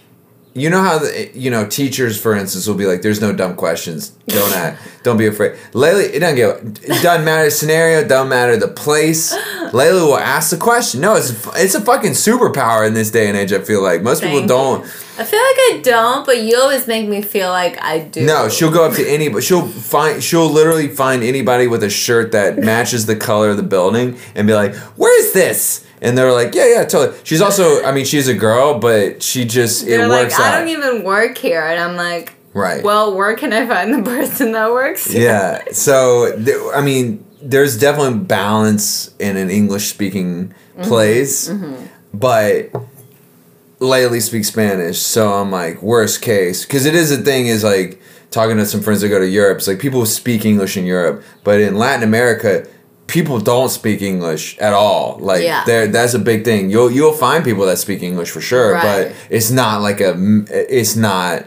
You 0.54 0.68
know 0.68 0.82
how 0.82 0.98
the, 0.98 1.30
you 1.34 1.50
know 1.50 1.66
teachers, 1.66 2.20
for 2.20 2.34
instance, 2.34 2.66
will 2.66 2.74
be 2.74 2.86
like, 2.86 3.00
"There's 3.00 3.20
no 3.22 3.32
dumb 3.32 3.54
questions. 3.56 4.10
Don't 4.26 4.52
act. 4.54 4.82
Don't 5.02 5.16
be 5.16 5.26
afraid." 5.26 5.56
Leili, 5.72 6.12
it 6.12 6.18
doesn't 6.20 6.36
give. 6.36 6.84
It 6.84 7.02
doesn't 7.02 7.24
matter 7.24 7.44
the 7.46 7.50
scenario. 7.50 8.06
Doesn't 8.06 8.28
matter 8.28 8.56
the 8.58 8.68
place. 8.68 9.34
Leili 9.72 10.04
will 10.06 10.18
ask 10.18 10.50
the 10.50 10.58
question. 10.58 11.00
No, 11.00 11.14
it's 11.16 11.30
it's 11.56 11.74
a 11.74 11.80
fucking 11.80 12.10
superpower 12.12 12.86
in 12.86 12.92
this 12.92 13.10
day 13.10 13.28
and 13.28 13.36
age. 13.36 13.52
I 13.52 13.60
feel 13.60 13.82
like 13.82 14.02
most 14.02 14.22
people 14.22 14.46
don't. 14.46 14.84
you. 14.84 14.90
I 15.18 15.24
feel 15.24 15.40
like 15.40 15.58
I 15.58 15.80
don't, 15.82 16.26
but 16.26 16.42
you 16.42 16.58
always 16.58 16.86
make 16.86 17.06
me 17.08 17.22
feel 17.22 17.48
like 17.50 17.82
I 17.82 18.00
do. 18.00 18.24
No, 18.24 18.48
she'll 18.48 18.70
go 18.72 18.84
up 18.84 18.94
to 18.96 19.06
any, 19.06 19.28
but 19.28 19.42
she'll 19.44 19.66
find, 19.68 20.22
she'll 20.22 20.48
literally 20.48 20.88
find 20.88 21.22
anybody 21.22 21.66
with 21.66 21.82
a 21.82 21.90
shirt 21.90 22.32
that 22.32 22.58
matches 22.58 23.04
the 23.06 23.14
color 23.16 23.50
of 23.50 23.58
the 23.58 23.62
building 23.62 24.18
and 24.34 24.46
be 24.46 24.54
like, 24.54 24.74
"Where 24.96 25.18
is 25.18 25.32
this?" 25.32 25.84
And 26.02 26.18
they're 26.18 26.32
like, 26.32 26.54
"Yeah, 26.54 26.66
yeah, 26.66 26.84
totally." 26.84 27.16
She's 27.24 27.40
also, 27.40 27.82
I 27.84 27.92
mean, 27.92 28.04
she's 28.04 28.28
a 28.28 28.34
girl, 28.34 28.78
but 28.78 29.22
she 29.22 29.44
just 29.44 29.86
They're 29.86 30.04
it 30.04 30.08
like, 30.08 30.24
works 30.24 30.38
I 30.40 30.48
out, 30.48 30.58
don't 30.58 30.68
even 30.68 31.04
work 31.04 31.38
here, 31.38 31.62
and 31.62 31.78
I'm 31.80 31.96
like, 31.96 32.34
right? 32.52 32.82
well, 32.82 33.14
where 33.16 33.34
can 33.36 33.52
I 33.52 33.66
find 33.66 33.94
the 33.94 34.02
person 34.02 34.52
that 34.52 34.70
works? 34.72 35.06
here? 35.10 35.22
yeah. 35.22 35.62
So, 35.72 36.36
th- 36.44 36.58
I 36.74 36.80
mean, 36.82 37.24
there's 37.40 37.78
definitely 37.78 38.18
balance 38.18 39.14
in 39.18 39.36
an 39.36 39.48
English 39.48 39.88
speaking 39.88 40.52
Mm-hmm. 40.72 40.88
place, 40.88 41.50
but 42.14 42.70
Leili 43.78 44.22
speaks 44.22 44.48
Spanish, 44.48 44.98
so 45.00 45.34
I'm 45.34 45.50
like, 45.50 45.82
worst 45.82 46.22
case, 46.22 46.64
because 46.64 46.86
it 46.86 46.94
is 46.94 47.10
a 47.10 47.18
thing. 47.18 47.46
Is 47.46 47.62
like 47.62 48.00
talking 48.30 48.56
to 48.56 48.64
some 48.64 48.80
friends 48.80 49.00
that 49.02 49.08
go 49.10 49.18
to 49.18 49.28
Europe. 49.28 49.58
It's 49.58 49.68
like 49.68 49.78
people 49.80 50.06
speak 50.06 50.44
English 50.46 50.76
in 50.78 50.86
Europe, 50.86 51.22
but 51.44 51.60
in 51.60 51.76
Latin 51.76 52.02
America, 52.02 52.66
people 53.06 53.38
don't 53.40 53.68
speak 53.68 54.00
English 54.02 54.56
at 54.58 54.72
all. 54.72 55.18
Like, 55.20 55.42
Yeah. 55.42 55.64
there, 55.66 55.86
that's 55.86 56.14
a 56.14 56.18
big 56.18 56.44
thing. 56.44 56.70
You'll 56.70 56.90
you'll 56.90 57.12
find 57.26 57.44
people 57.44 57.66
that 57.66 57.78
speak 57.78 58.02
English 58.02 58.30
for 58.30 58.40
sure, 58.40 58.72
Right. 58.72 58.82
but 59.08 59.12
it's 59.30 59.50
not 59.50 59.82
like 59.82 60.00
a. 60.00 60.12
It's 60.50 60.96
not. 60.96 61.44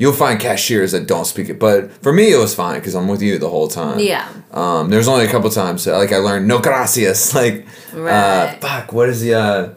You'll 0.00 0.12
find 0.26 0.38
cashiers 0.38 0.92
that 0.92 1.08
don't 1.08 1.24
speak 1.26 1.48
it, 1.48 1.58
but 1.58 1.90
for 2.04 2.12
me 2.12 2.30
it 2.32 2.38
was 2.38 2.54
fine 2.54 2.78
because 2.78 2.94
I'm 2.94 3.08
with 3.08 3.20
you 3.20 3.36
the 3.38 3.48
whole 3.48 3.66
time. 3.66 3.98
Yeah. 3.98 4.24
Um, 4.54 4.90
there's 4.90 5.08
only 5.08 5.24
a 5.24 5.28
couple 5.28 5.50
times 5.50 5.84
that, 5.84 5.96
like 5.98 6.12
I 6.12 6.18
learned 6.18 6.46
no 6.46 6.58
gracias. 6.60 7.34
Like, 7.40 7.66
uh, 7.92 7.98
Right. 8.00 8.58
fuck, 8.60 8.92
what 8.92 9.08
is 9.08 9.20
the 9.22 9.34
uh, 9.34 9.68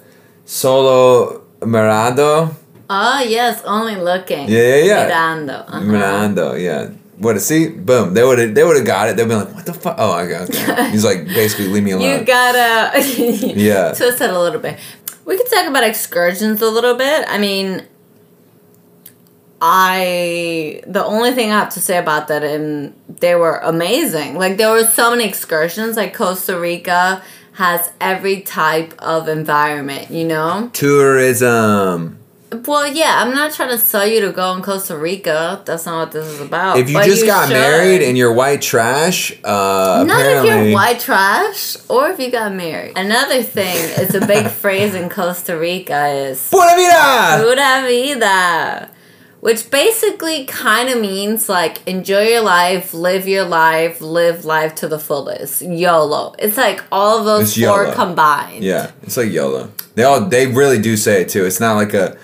solo 0.46 1.42
mirado? 1.62 2.54
Oh 2.90 3.24
yes, 3.26 3.64
only 3.66 3.96
looking. 3.96 4.48
Yeah, 4.50 4.76
yeah, 4.76 4.84
yeah. 4.86 5.10
Mirando. 5.10 5.58
uh-huh. 5.68 5.80
Mirando, 5.82 6.48
yeah. 6.62 6.90
What? 7.22 7.40
See, 7.42 7.70
boom. 7.70 8.14
They 8.16 8.24
would 8.24 8.40
have. 8.40 8.56
They 8.56 8.64
would 8.64 8.78
have 8.78 8.86
got 8.86 9.10
it. 9.10 9.16
They'd 9.16 9.28
be 9.30 9.36
like, 9.36 9.54
"What 9.54 9.66
the 9.66 9.74
fuck?" 9.74 9.96
Oh, 10.00 10.18
okay. 10.20 10.38
okay. 10.44 10.90
He's 10.90 11.06
like, 11.06 11.26
basically, 11.28 11.68
leave 11.68 11.84
me 11.84 11.92
alone. 11.92 12.20
You 12.20 12.26
gotta 12.26 13.00
Yeah. 13.56 13.94
twist 13.94 14.22
it 14.22 14.30
a 14.30 14.40
little 14.40 14.60
bit. 14.60 14.80
We 15.26 15.38
could 15.38 15.50
talk 15.50 15.68
about 15.68 15.84
excursions 15.84 16.62
a 16.62 16.70
little 16.70 16.96
bit. 16.96 17.26
I 17.28 17.38
mean, 17.38 17.86
I 19.62 20.82
the 20.88 21.06
only 21.06 21.32
thing 21.34 21.52
I 21.52 21.60
have 21.60 21.70
to 21.76 21.80
say 21.80 21.98
about 21.98 22.28
that, 22.30 22.44
and 22.44 22.96
they 23.08 23.36
were 23.36 23.58
amazing. 23.60 24.38
Like 24.38 24.58
there 24.58 24.72
were 24.72 24.86
so 24.86 25.12
many 25.12 25.26
excursions. 25.28 25.96
Like 25.98 26.16
Costa 26.16 26.60
Rica 26.60 27.22
has 27.54 27.92
every 28.02 28.42
type 28.42 28.94
of 29.00 29.28
environment. 29.28 30.10
You 30.10 30.26
know. 30.26 30.72
Tourism. 30.74 32.18
Well, 32.68 32.86
yeah, 32.86 33.22
I'm 33.24 33.34
not 33.34 33.54
trying 33.54 33.70
to 33.70 33.78
sell 33.78 34.06
you 34.06 34.20
to 34.22 34.32
go 34.34 34.54
in 34.56 34.62
Costa 34.62 34.98
Rica. 34.98 35.62
That's 35.66 35.86
not 35.86 36.00
what 36.00 36.12
this 36.12 36.28
is 36.28 36.42
about. 36.42 36.78
If 36.78 36.90
you 36.90 36.96
but 36.96 37.06
just 37.06 37.26
got 37.26 37.48
should. 37.48 37.54
married 37.54 38.02
and 38.02 38.18
you're 38.18 38.34
white 38.34 38.62
trash, 38.62 39.32
uh, 39.46 40.04
Not 40.06 40.26
if 40.26 40.44
you're 40.46 40.74
white 40.74 41.00
trash 41.00 41.78
or 41.88 42.10
if 42.10 42.20
you 42.20 42.30
got 42.30 42.54
married. 42.54 42.98
Another 42.98 43.42
thing 43.42 43.78
is 44.02 44.14
a 44.16 44.26
big 44.28 44.48
phrase 44.64 44.94
in 44.96 45.08
Costa 45.10 45.58
Rica 45.58 46.08
is 46.08 46.50
Pura 46.50 46.76
vida. 46.76 47.42
pura 47.42 47.84
vida, 47.88 48.90
which 49.40 49.72
basically 49.72 50.44
kind 50.46 50.90
of 50.90 51.00
means 51.00 51.48
like 51.48 51.86
enjoy 51.88 52.24
your 52.28 52.42
life, 52.42 52.94
live 52.94 53.30
your 53.30 53.46
life, 53.46 54.02
live 54.02 54.44
life 54.44 54.76
to 54.76 54.90
the 54.90 55.00
fullest. 55.00 55.62
YOLO. 55.62 56.36
It's 56.38 56.58
like 56.58 56.84
all 56.92 57.20
of 57.20 57.26
those 57.26 57.44
It's 57.58 57.66
four 57.66 57.84
YOLO. 57.86 57.96
combined. 57.96 58.62
Yeah, 58.62 58.92
it's 59.04 59.16
like 59.16 59.32
YOLO. 59.32 59.72
They 59.96 60.04
all 60.04 60.20
they 60.20 60.48
really 60.48 60.80
do 60.80 60.98
say 60.98 61.22
it 61.22 61.30
too. 61.30 61.46
It's 61.46 61.62
not 61.62 61.76
like 61.76 61.94
a 61.94 62.18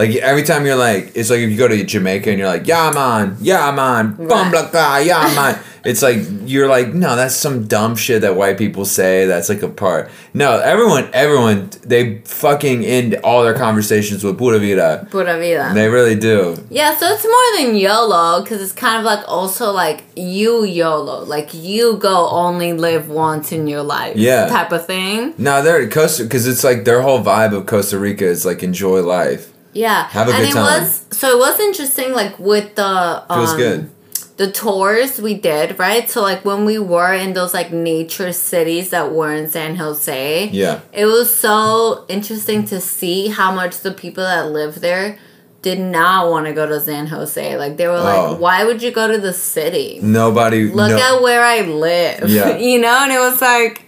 like 0.00 0.16
every 0.16 0.42
time 0.42 0.64
you're 0.66 0.76
like 0.76 1.12
it's 1.14 1.28
like 1.30 1.40
if 1.40 1.50
you 1.50 1.58
go 1.58 1.68
to 1.68 1.84
Jamaica 1.84 2.30
and 2.30 2.38
you're 2.38 2.48
like 2.48 2.66
yeah 2.66 2.90
man 2.94 3.36
yeah 3.40 3.70
man 3.70 4.14
bum 4.30 4.50
blah 4.50 4.70
blah 4.70 4.96
yeah 4.98 5.32
man. 5.36 5.58
It's 5.82 6.02
like 6.02 6.18
you're 6.44 6.68
like 6.68 6.88
no 6.92 7.16
that's 7.16 7.34
some 7.34 7.66
dumb 7.66 7.96
shit 7.96 8.20
that 8.20 8.36
white 8.36 8.58
people 8.58 8.84
say 8.84 9.24
that's 9.26 9.48
like 9.48 9.62
a 9.62 9.68
part. 9.68 10.10
No, 10.34 10.58
everyone 10.58 11.08
everyone 11.14 11.70
they 11.92 12.18
fucking 12.26 12.84
end 12.84 13.14
all 13.24 13.42
their 13.44 13.54
conversations 13.54 14.22
with 14.22 14.36
pura 14.36 14.58
vida. 14.58 15.06
Pura 15.10 15.38
vida. 15.38 15.70
They 15.74 15.88
really 15.88 16.16
do. 16.16 16.56
Yeah, 16.68 16.94
so 16.98 17.06
it's 17.14 17.24
more 17.24 17.48
than 17.66 17.76
YOLO 17.76 18.42
because 18.42 18.60
it's 18.60 18.72
kind 18.72 18.98
of 18.98 19.04
like 19.06 19.26
also 19.26 19.72
like 19.72 20.04
you 20.16 20.64
YOLO, 20.64 21.24
like 21.24 21.54
you 21.54 21.96
go 21.96 22.28
only 22.28 22.74
live 22.74 23.08
once 23.08 23.50
in 23.50 23.66
your 23.66 23.82
life, 23.82 24.16
Yeah. 24.16 24.48
type 24.48 24.72
of 24.72 24.84
thing. 24.86 25.32
No, 25.38 25.62
they're 25.62 25.88
Costa 25.88 26.24
because 26.24 26.46
it's 26.46 26.62
like 26.62 26.84
their 26.84 27.00
whole 27.00 27.22
vibe 27.24 27.54
of 27.56 27.64
Costa 27.64 27.98
Rica 27.98 28.26
is 28.26 28.44
like 28.44 28.62
enjoy 28.62 29.00
life. 29.00 29.50
Yeah, 29.72 30.08
Have 30.08 30.28
a 30.28 30.32
and 30.32 30.42
good 30.46 30.50
it 30.50 30.54
was 30.56 31.04
so 31.10 31.30
it 31.30 31.38
was 31.38 31.60
interesting, 31.60 32.12
like 32.12 32.38
with 32.38 32.74
the 32.74 33.22
Feels 33.28 33.50
um, 33.50 33.56
good. 33.56 33.90
the 34.36 34.50
tours 34.50 35.20
we 35.20 35.34
did, 35.34 35.78
right? 35.78 36.10
So 36.10 36.22
like 36.22 36.44
when 36.44 36.64
we 36.64 36.78
were 36.78 37.12
in 37.14 37.34
those 37.34 37.54
like 37.54 37.72
nature 37.72 38.32
cities 38.32 38.90
that 38.90 39.12
were 39.12 39.32
in 39.32 39.48
San 39.48 39.76
Jose, 39.76 40.48
Yeah. 40.52 40.80
it 40.92 41.06
was 41.06 41.32
so 41.34 42.04
interesting 42.08 42.64
to 42.66 42.80
see 42.80 43.28
how 43.28 43.52
much 43.52 43.78
the 43.80 43.92
people 43.92 44.24
that 44.24 44.50
live 44.50 44.80
there 44.80 45.18
did 45.62 45.78
not 45.78 46.30
want 46.30 46.46
to 46.46 46.52
go 46.54 46.66
to 46.66 46.80
San 46.80 47.06
Jose. 47.08 47.56
Like 47.58 47.76
they 47.76 47.86
were 47.86 47.98
Oh. 47.98 48.32
like, 48.32 48.40
"Why 48.40 48.64
would 48.64 48.82
you 48.82 48.90
go 48.90 49.06
to 49.06 49.18
the 49.18 49.32
city? 49.34 50.00
Nobody. 50.02 50.64
Look 50.72 50.90
no, 50.90 51.16
at 51.16 51.22
where 51.22 51.44
I 51.44 51.60
live." 51.60 52.28
Yeah. 52.28 52.56
you 52.68 52.80
know, 52.80 52.96
and 53.04 53.12
it 53.12 53.20
was 53.20 53.40
like 53.40 53.82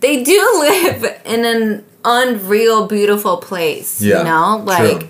they 0.00 0.24
do 0.24 0.40
live 0.68 1.04
in 1.24 1.44
an 1.44 1.84
unreal, 2.04 2.86
beautiful 2.86 3.36
place. 3.36 4.00
Yeah, 4.00 4.18
you 4.18 4.24
know, 4.24 4.62
like. 4.66 5.00
true. 5.00 5.08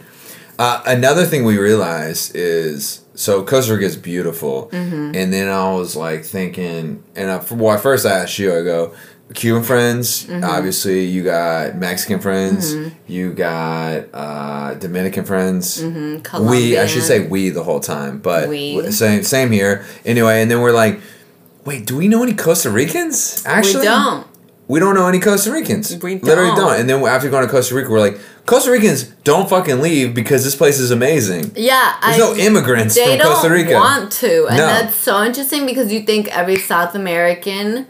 Uh, 0.61 0.82
another 0.86 1.24
thing 1.24 1.42
we 1.44 1.56
realized 1.58 2.36
is 2.36 3.00
so 3.14 3.42
Costa 3.44 3.72
Rica 3.72 3.86
is 3.86 3.96
beautiful, 3.96 4.68
Mm-hmm. 4.72 5.14
and 5.14 5.32
then 5.32 5.48
I 5.48 5.72
was 5.72 5.96
like 5.96 6.22
thinking, 6.24 7.02
and 7.16 7.30
I, 7.30 7.42
well, 7.54 7.74
at 7.74 7.80
first 7.82 8.04
I 8.04 8.11
asked 8.20 8.38
you, 8.38 8.50
I 8.54 8.62
go, 8.62 8.94
Cuban 9.32 9.62
friends, 9.62 10.26
Mm-hmm. 10.26 10.44
obviously 10.44 11.04
you 11.06 11.22
got 11.24 11.76
Mexican 11.76 12.20
friends, 12.20 12.74
you 13.06 13.32
got 13.32 14.04
uh, 14.12 14.74
Dominican 14.74 15.24
friends. 15.24 15.80
Mm-hmm. 15.82 16.46
We, 16.50 16.78
I 16.78 16.86
should 16.86 17.04
say 17.04 17.26
we 17.26 17.48
the 17.48 17.64
whole 17.64 17.80
time, 17.80 18.18
but 18.18 18.48
We. 18.50 18.90
same 18.92 19.22
same 19.22 19.50
here. 19.52 19.84
Anyway, 20.04 20.42
and 20.42 20.50
then 20.50 20.61
we're 20.61 20.72
like, 20.72 21.00
wait, 21.64 21.86
do 21.86 21.96
we 21.96 22.06
know 22.08 22.22
any 22.22 22.34
Costa 22.34 22.68
Ricans? 22.70 23.42
Actually, 23.46 23.80
we 23.80 23.86
don't. 23.86 24.26
we 24.68 24.78
don't 24.80 24.94
know 24.94 25.06
any 25.08 25.20
Costa 25.20 25.50
Ricans. 25.52 25.96
We 26.02 26.18
Literally 26.18 26.50
don't. 26.50 26.58
don't. 26.58 26.80
And 26.80 26.88
then 26.90 27.02
after 27.04 27.30
going 27.30 27.46
to 27.46 27.50
Costa 27.50 27.74
Rica, 27.74 27.88
we're 27.90 28.00
like, 28.00 28.18
Costa 28.51 28.70
Ricans 28.72 29.05
don't 29.22 29.48
fucking 29.48 29.80
leave 29.80 30.12
because 30.12 30.42
this 30.42 30.57
place 30.57 30.78
is 30.80 30.90
amazing. 30.90 31.53
Yeah, 31.55 31.94
There's 32.03 32.18
no 32.18 32.34
immigrants 32.34 32.98
from 32.98 33.18
Costa 33.20 33.48
Rica. 33.48 33.66
They 33.68 33.72
don't 33.74 33.80
want 33.80 34.12
to, 34.12 34.46
and 34.48 34.57
No. 34.57 34.66
that's 34.66 34.96
so 34.96 35.22
interesting 35.22 35.66
because 35.66 35.92
you 35.92 36.01
think 36.03 36.28
every 36.36 36.57
South 36.57 36.96
American 36.96 37.86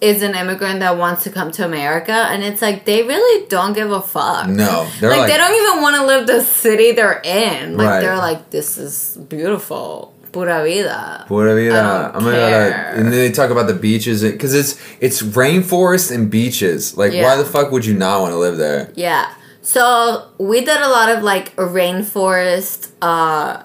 is 0.00 0.22
an 0.22 0.34
immigrant 0.36 0.78
that 0.80 0.96
wants 0.96 1.24
to 1.24 1.30
come 1.30 1.50
to 1.50 1.64
America, 1.64 2.12
and 2.12 2.44
it's 2.44 2.62
like 2.62 2.84
they 2.84 3.02
really 3.02 3.46
don't 3.48 3.72
give 3.72 3.90
a 3.90 4.00
fuck. 4.00 4.46
No, 4.48 4.86
they're 5.00 5.10
like, 5.10 5.20
like, 5.20 5.30
they 5.32 5.36
don't 5.38 5.54
even 5.62 5.82
want 5.82 5.96
to 5.96 6.04
live 6.06 6.26
the 6.28 6.40
city 6.42 6.92
they're 6.92 7.20
in. 7.24 7.76
Like 7.76 7.86
Right. 7.88 8.00
they're 8.02 8.16
like, 8.28 8.50
this 8.50 8.76
is 8.78 9.18
beautiful, 9.28 10.14
pura 10.32 10.62
vida. 10.62 11.24
Pura 11.26 11.54
vida. 11.54 11.72
I 11.72 11.82
don't 11.82 12.14
I'm 12.16 12.24
gonna 12.24 12.36
care. 12.36 12.70
gotta, 12.70 12.96
and 12.98 13.04
then 13.06 13.12
they 13.12 13.32
talk 13.32 13.50
about 13.50 13.66
the 13.66 13.74
beaches 13.74 14.22
because 14.22 14.54
it's 14.54 14.76
it's 15.00 15.20
rainforest 15.22 16.14
and 16.14 16.30
beaches. 16.30 16.96
Like, 16.96 17.12
why 17.12 17.34
the 17.36 17.44
fuck 17.44 17.72
would 17.72 17.84
you 17.86 17.94
not 17.94 18.20
want 18.20 18.32
to 18.34 18.38
live 18.38 18.56
there? 18.58 18.90
Yeah. 18.94 19.26
So 19.66 20.28
we 20.38 20.60
did 20.60 20.80
a 20.80 20.88
lot 20.88 21.08
of 21.08 21.24
like 21.24 21.54
rainforest 21.56 22.92
uh 23.02 23.64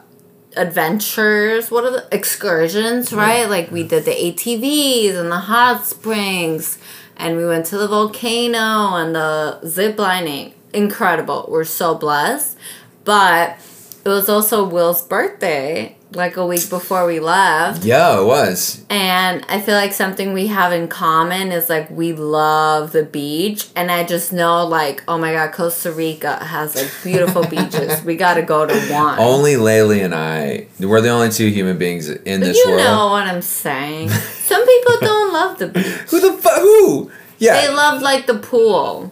adventures. 0.58 1.70
What 1.70 1.84
are 1.84 1.92
the 1.92 2.08
excursions, 2.12 3.14
right? 3.14 3.48
Like 3.48 3.70
we 3.70 3.84
did 3.84 4.06
the 4.06 4.12
ATVs 4.12 5.16
and 5.16 5.32
the 5.32 5.38
hot 5.38 5.86
springs 5.86 6.80
and 7.18 7.38
we 7.38 7.46
went 7.46 7.68
to 7.68 7.78
the 7.78 7.88
volcano 7.88 8.96
and 8.96 9.14
the 9.14 9.64
zip 9.68 10.00
lining. 10.00 10.56
Incredible. 10.74 11.46
We're 11.48 11.66
so 11.66 11.94
blessed. 11.94 12.58
But 13.06 13.60
it 14.04 14.10
was 14.10 14.28
also 14.28 14.68
Will's 14.68 15.04
birthday, 15.04 15.98
like 16.14 16.38
a 16.38 16.46
week 16.46 16.70
before 16.70 17.06
we 17.06 17.20
left. 17.20 17.84
Yeah, 17.84 18.20
it 18.20 18.26
was. 18.26 18.84
And 18.90 19.46
I 19.48 19.62
feel 19.62 19.76
like 19.76 19.94
something 19.94 20.34
we 20.34 20.48
have 20.48 20.74
in 20.74 20.88
common 20.88 21.52
is 21.52 21.70
like 21.70 21.90
we 21.90 22.14
love 22.14 22.92
the 22.92 23.04
beach. 23.04 23.70
And 23.76 23.92
I 23.92 24.04
just 24.04 24.34
know, 24.34 24.66
like, 24.66 25.04
oh 25.08 25.18
my 25.18 25.32
God, 25.32 25.54
Costa 25.54 25.92
Rica 25.92 26.44
has 26.44 26.76
like 26.76 26.92
beautiful 27.04 27.44
beaches. 27.48 28.04
We 28.04 28.16
got 28.16 28.36
to 28.36 28.42
go 28.42 28.66
to 28.66 28.80
one. 28.92 29.20
Only 29.20 29.54
Leili 29.54 30.04
and 30.04 30.14
I, 30.14 30.68
we're 30.80 31.02
the 31.02 31.10
only 31.10 31.30
two 31.30 31.48
human 31.48 31.78
beings 31.78 32.10
in 32.10 32.42
this 32.42 32.58
you 32.58 32.66
world. 32.68 32.80
You 32.80 32.86
know 32.86 33.08
what 33.08 33.28
I'm 33.28 33.42
saying. 33.42 34.10
Some 34.10 34.66
people 34.66 34.98
don't 35.02 35.34
love 35.34 35.60
the 35.60 35.68
beach. 35.68 35.86
Who 35.86 36.20
the 36.20 36.42
fuck? 36.42 36.60
Who? 36.60 37.12
Yeah. 37.38 37.62
They 37.62 37.74
love 37.74 38.02
like 38.02 38.28
the 38.28 38.38
pool 38.38 39.12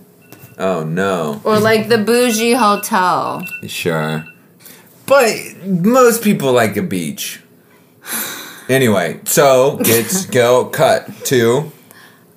oh 0.59 0.83
no. 0.83 1.41
or 1.43 1.59
like 1.59 1.87
the 1.87 1.97
bougie 1.97 2.53
hotel. 2.53 3.43
Sure. 3.65 4.25
But 5.09 5.65
most 5.65 6.23
people 6.23 6.53
like 6.53 6.77
a 6.77 6.83
beach. 6.83 7.41
Anyway, 8.69 9.19
so 9.25 9.77
let's 9.81 10.25
go 10.41 10.65
cut 10.65 11.09
to 11.25 11.71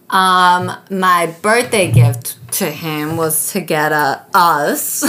Um, 0.09 0.73
my 0.91 1.35
birthday 1.43 1.91
gift 1.93 2.37
to 2.53 2.71
him 2.71 3.17
was 3.17 3.53
to 3.53 3.61
get 3.61 3.93
a 3.93 4.25
us 4.35 5.05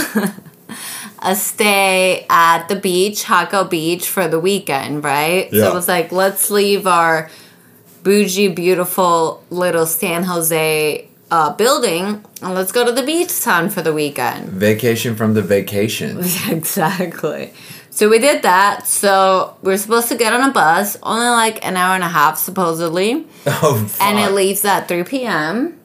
a 1.22 1.34
stay 1.34 2.26
at 2.28 2.68
the 2.68 2.76
beach, 2.76 3.24
Jacó 3.24 3.68
Beach, 3.68 4.06
for 4.08 4.28
the 4.28 4.38
weekend, 4.38 5.02
right? 5.02 5.50
So 5.50 5.56
Yeah. 5.56 5.70
it 5.70 5.74
was 5.74 5.88
like, 5.88 6.12
let's 6.12 6.50
leave 6.50 6.86
our 6.86 7.30
bougie, 8.02 8.48
beautiful 8.48 9.42
little 9.50 9.86
San 9.86 10.24
Jose 10.24 11.08
uh, 11.34 11.50
building 11.64 12.04
and 12.42 12.54
let's 12.58 12.72
go 12.78 12.82
to 12.84 12.92
the 12.92 13.02
beach 13.02 13.34
town 13.48 13.64
for 13.74 13.82
the 13.82 13.92
weekend. 14.02 14.42
vacation 14.68 15.16
from 15.16 15.30
the 15.38 15.42
vacation. 15.56 16.10
exactly. 16.58 17.52
So 17.90 18.08
we 18.08 18.18
did 18.28 18.42
that. 18.42 18.86
So 18.86 19.56
we 19.62 19.72
are 19.74 19.78
supposed 19.78 20.08
to 20.08 20.16
get 20.16 20.32
on 20.32 20.42
a 20.50 20.52
bus, 20.52 20.96
only 21.02 21.26
like 21.44 21.56
an 21.68 21.76
hour 21.76 21.94
and 21.94 22.04
a 22.04 22.08
half, 22.20 22.34
supposedly 22.38 23.10
Oh, 23.46 23.84
fuck. 23.88 24.02
and 24.06 24.18
it 24.18 24.32
leaves 24.40 24.64
at 24.64 24.88
3 24.88 25.02
p.m. 25.04 25.80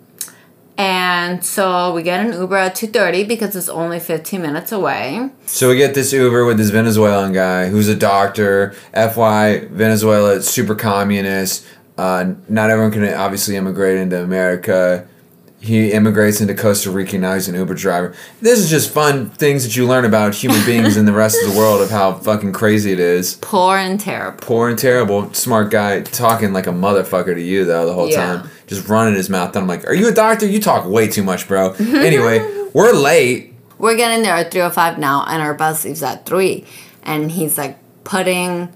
And 0.78 1.44
so 1.44 1.94
we 1.94 2.04
get 2.04 2.20
an 2.26 2.32
Uber 2.42 2.56
at 2.56 2.76
2:30 2.76 3.28
because 3.28 3.54
it's 3.56 3.68
only 3.70 4.00
15 4.00 4.42
minutes 4.42 4.72
away. 4.72 5.30
So 5.46 5.70
we 5.70 5.76
get 5.78 5.94
this 5.94 6.14
Uber 6.14 6.46
with 6.46 6.58
this 6.58 6.70
Venezuelan 6.70 7.34
guy 7.34 7.68
who's 7.72 7.90
a 7.90 7.96
doctor. 7.96 8.74
FY 8.94 9.68
Venezuela, 9.72 10.42
super 10.42 10.76
communist. 10.76 11.66
Uh, 11.98 12.34
not 12.48 12.70
everyone 12.70 12.94
can 12.94 13.04
obviously 13.14 13.58
immigrate 13.58 13.98
into 13.98 14.18
America. 14.24 15.06
He 15.62 15.92
immigrates 15.92 16.40
into 16.40 16.56
Costa 16.56 16.90
Rica. 16.90 17.18
Now 17.18 17.34
he's 17.34 17.50
an 17.50 17.56
Uber 17.56 17.74
driver. 17.74 18.16
This 18.42 18.60
is 18.60 18.70
just 18.70 18.92
fun 18.92 19.30
things 19.32 19.64
that 19.66 19.76
you 19.76 19.86
learn 19.86 20.06
about 20.06 20.34
human 20.34 20.66
beings 20.66 20.96
in 20.96 21.06
the 21.06 21.12
rest 21.12 21.38
of 21.44 21.52
the 21.52 21.58
world 21.58 21.82
of 21.82 21.90
how 21.90 22.14
fucking 22.14 22.54
crazy 22.54 22.94
it 22.94 23.00
is. 23.00 23.36
Poor 23.42 23.76
and 23.76 24.00
terrible. 24.00 24.38
Poor 24.40 24.70
and 24.70 24.80
terrible, 24.80 25.34
smart 25.34 25.70
guy 25.70 26.00
talking 26.02 26.54
like 26.54 26.66
a 26.68 26.72
motherfucker 26.72 27.36
to 27.36 27.42
you 27.42 27.66
though 27.66 27.86
the 27.86 27.94
whole 27.94 28.10
Yeah. 28.10 28.38
time, 28.38 28.50
just 28.68 28.88
running 28.88 29.16
his 29.16 29.30
mouth. 29.30 29.50
And 29.56 29.64
I'm 29.64 29.68
like, 29.68 29.86
"Are 29.86 29.94
you 29.94 30.08
a 30.08 30.14
doctor? 30.14 30.46
You 30.46 30.62
talk 30.62 30.86
way 30.88 31.08
too 31.10 31.24
much, 31.24 31.46
bro." 31.48 31.74
anyway, 31.80 32.40
we're 32.74 32.94
late. 32.94 33.54
We're 33.78 33.98
getting 33.98 34.24
there 34.24 34.36
at 34.36 34.52
3:05 34.52 34.98
now, 34.98 35.26
and 35.28 35.42
our 35.42 35.54
bus 35.54 35.84
leaves 35.84 36.02
at 36.04 36.26
three. 36.26 36.66
And 37.04 37.32
he's 37.32 37.58
like 37.58 37.78
putting 38.06 38.70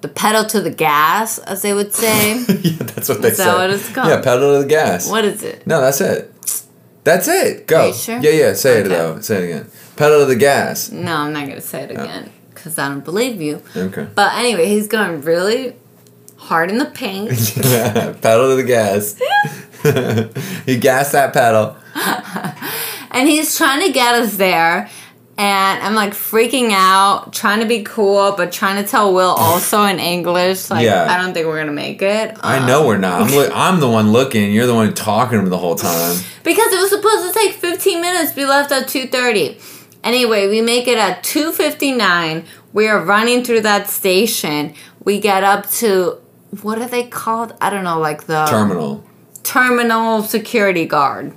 the 0.00 0.08
pedal 0.08 0.44
to 0.44 0.60
the 0.60 0.70
gas, 0.70 1.38
as 1.38 1.62
they 1.62 1.74
would 1.74 1.94
say. 1.94 2.38
yeah, 2.62 2.76
that's 2.78 3.08
what 3.08 3.22
they 3.22 3.28
Is 3.28 3.36
say. 3.36 3.44
that 3.44 3.56
what 3.56 3.70
it's 3.70 3.92
called? 3.92 4.08
Yeah, 4.08 4.20
pedal 4.20 4.54
to 4.54 4.62
the 4.62 4.68
gas. 4.68 5.10
what 5.10 5.24
is 5.24 5.42
it? 5.42 5.66
No, 5.66 5.80
that's 5.80 6.00
it. 6.00 6.32
That's 7.04 7.26
it. 7.26 7.66
Go. 7.66 7.80
Are 7.80 7.86
you 7.88 7.94
sure? 7.94 8.18
Yeah, 8.18 8.30
yeah. 8.30 8.52
Say 8.54 8.80
it 8.80 8.88
though. 8.88 9.20
Say 9.20 9.42
it 9.42 9.44
again. 9.44 9.70
Pedal 9.96 10.20
to 10.20 10.26
the 10.26 10.36
gas. 10.36 10.90
No, 10.90 11.14
I'm 11.16 11.32
not 11.32 11.48
gonna 11.48 11.60
say 11.60 11.84
it 11.84 11.92
oh. 11.96 12.02
again 12.02 12.30
because 12.50 12.78
I 12.78 12.88
don't 12.88 13.04
believe 13.04 13.40
you. 13.40 13.62
Okay. 13.74 14.06
But 14.14 14.34
anyway, 14.34 14.66
he's 14.66 14.88
going 14.88 15.22
really 15.22 15.74
hard 16.36 16.70
in 16.70 16.78
the 16.78 16.86
paint. 16.86 17.30
pedal 18.22 18.50
to 18.50 18.56
the 18.56 18.64
gas. 18.64 19.16
he 20.66 20.76
gassed 20.76 21.12
that 21.12 21.32
pedal. 21.32 21.76
And 23.10 23.28
he's 23.28 23.56
trying 23.56 23.86
to 23.86 23.92
get 23.92 24.14
us 24.14 24.36
there. 24.36 24.90
And 25.38 25.84
I'm 25.84 25.94
like 25.94 26.14
freaking 26.14 26.70
out, 26.72 27.32
trying 27.32 27.60
to 27.60 27.66
be 27.66 27.84
cool, 27.84 28.34
but 28.36 28.50
trying 28.50 28.82
to 28.82 28.90
tell 28.90 29.14
Will 29.14 29.30
also 29.30 29.84
in 29.84 30.00
English. 30.00 30.68
Like, 30.68 30.84
Yeah. 30.84 31.06
I 31.08 31.16
don't 31.22 31.32
think 31.32 31.46
we're 31.46 31.60
gonna 31.60 31.70
make 31.70 32.02
it. 32.02 32.36
I 32.40 32.56
Um, 32.58 32.66
know 32.66 32.84
we're 32.84 32.96
not. 32.98 33.22
I'm, 33.22 33.28
look, 33.28 33.52
I'm 33.54 33.78
the 33.78 33.88
one 33.88 34.10
looking. 34.10 34.52
You're 34.52 34.66
the 34.66 34.74
one 34.74 34.92
talking 34.94 35.38
to 35.38 35.44
him 35.44 35.48
the 35.50 35.56
whole 35.58 35.76
time. 35.76 36.16
because 36.42 36.72
it 36.72 36.80
was 36.80 36.90
supposed 36.90 37.32
to 37.32 37.38
take 37.38 37.52
15 37.52 38.00
minutes. 38.00 38.34
We 38.34 38.46
left 38.46 38.72
at 38.72 38.88
2:30. 38.88 39.56
Anyway, 40.02 40.48
we 40.48 40.60
make 40.60 40.88
it 40.88 40.98
at 40.98 41.22
2:59. 41.22 42.44
We 42.72 42.88
are 42.88 42.98
running 43.00 43.44
through 43.44 43.60
that 43.60 43.88
station. 43.88 44.74
We 45.04 45.20
get 45.20 45.44
up 45.44 45.70
to 45.78 46.18
what 46.62 46.78
are 46.78 46.88
they 46.88 47.04
called? 47.04 47.54
I 47.60 47.70
don't 47.70 47.84
know, 47.84 48.00
like 48.00 48.24
the 48.26 48.44
Terminal. 48.46 49.04
terminal 49.44 50.22
security 50.22 50.84
guard. 50.84 51.32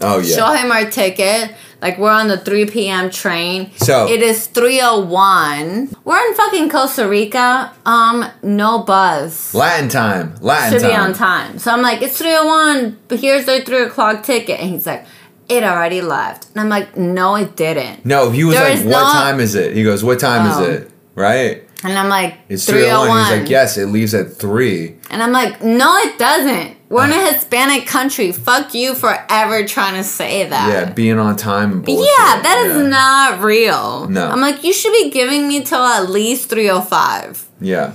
Oh 0.00 0.18
yeah. 0.18 0.36
show 0.36 0.52
him 0.52 0.72
our 0.72 0.90
ticket. 0.90 1.52
Like 1.82 1.98
we're 1.98 2.10
on 2.10 2.28
the 2.28 2.38
3 2.38 2.66
p.m. 2.66 3.10
train. 3.10 3.70
So- 3.76 4.08
it 4.08 4.22
is 4.22 4.46
301. 4.46 5.94
We're 6.04 6.26
in 6.26 6.34
fucking 6.34 6.70
Costa 6.70 7.08
Rica. 7.08 7.72
Um, 7.84 8.24
no 8.42 8.80
buzz. 8.82 9.54
Latin 9.54 9.88
time. 9.88 10.34
Latin 10.40 10.72
Should 10.72 10.82
time. 10.82 10.90
be 10.90 10.96
on 10.96 11.12
time. 11.14 11.58
So 11.58 11.70
I'm 11.72 11.82
like, 11.82 12.02
it's 12.02 12.18
301, 12.18 12.98
but 13.08 13.20
here's 13.20 13.44
their 13.46 13.62
3 13.64 13.82
o'clock 13.82 14.22
ticket. 14.22 14.60
And 14.60 14.70
he's 14.70 14.86
like, 14.86 15.04
it 15.48 15.62
already 15.62 16.00
left. 16.00 16.48
And 16.50 16.60
I'm 16.60 16.68
like, 16.68 16.96
no, 16.96 17.36
it 17.36 17.56
didn't. 17.56 18.04
No, 18.04 18.30
he 18.30 18.42
was 18.44 18.56
There 18.56 18.68
like, 18.74 18.84
"What 18.84 18.90
no- 18.90 19.12
time 19.12 19.38
is 19.38 19.54
it?" 19.54 19.76
He 19.76 19.84
goes, 19.84 20.02
"What 20.02 20.18
time 20.18 20.50
Oh. 20.50 20.60
is 20.64 20.68
it?" 20.68 20.90
Right? 21.14 21.62
And 21.84 21.96
I'm 21.96 22.08
like, 22.08 22.34
It's 22.48 22.64
301. 22.66 23.06
301. 23.06 23.30
He's 23.30 23.40
like, 23.42 23.50
"Yes, 23.50 23.76
it 23.78 23.86
leaves 23.86 24.12
at 24.12 24.32
3." 24.32 24.96
And 25.08 25.22
I'm 25.22 25.30
like, 25.30 25.62
no, 25.62 25.96
it 25.98 26.18
doesn't. 26.18 26.75
We're 26.88 27.04
in 27.06 27.10
a 27.12 27.32
Hispanic 27.32 27.86
country. 27.86 28.30
Fuck 28.30 28.72
you 28.74 28.94
for 28.94 29.16
ever 29.28 29.66
trying 29.66 29.94
to 29.94 30.04
say 30.04 30.48
that. 30.48 30.68
Yeah, 30.68 30.92
being 30.92 31.18
on 31.18 31.36
time 31.36 31.82
bullshit. 31.82 32.06
Yeah, 32.18 32.42
that 32.42 32.64
is 32.66 32.76
Yeah. 32.76 32.88
not 32.88 33.40
real. 33.40 34.08
No. 34.08 34.28
I'm 34.28 34.40
like, 34.40 34.62
you 34.62 34.72
should 34.72 34.92
be 34.92 35.10
giving 35.10 35.48
me 35.48 35.62
till 35.62 35.82
at 35.82 36.08
least 36.08 36.48
305. 36.48 37.44
Yeah. 37.60 37.92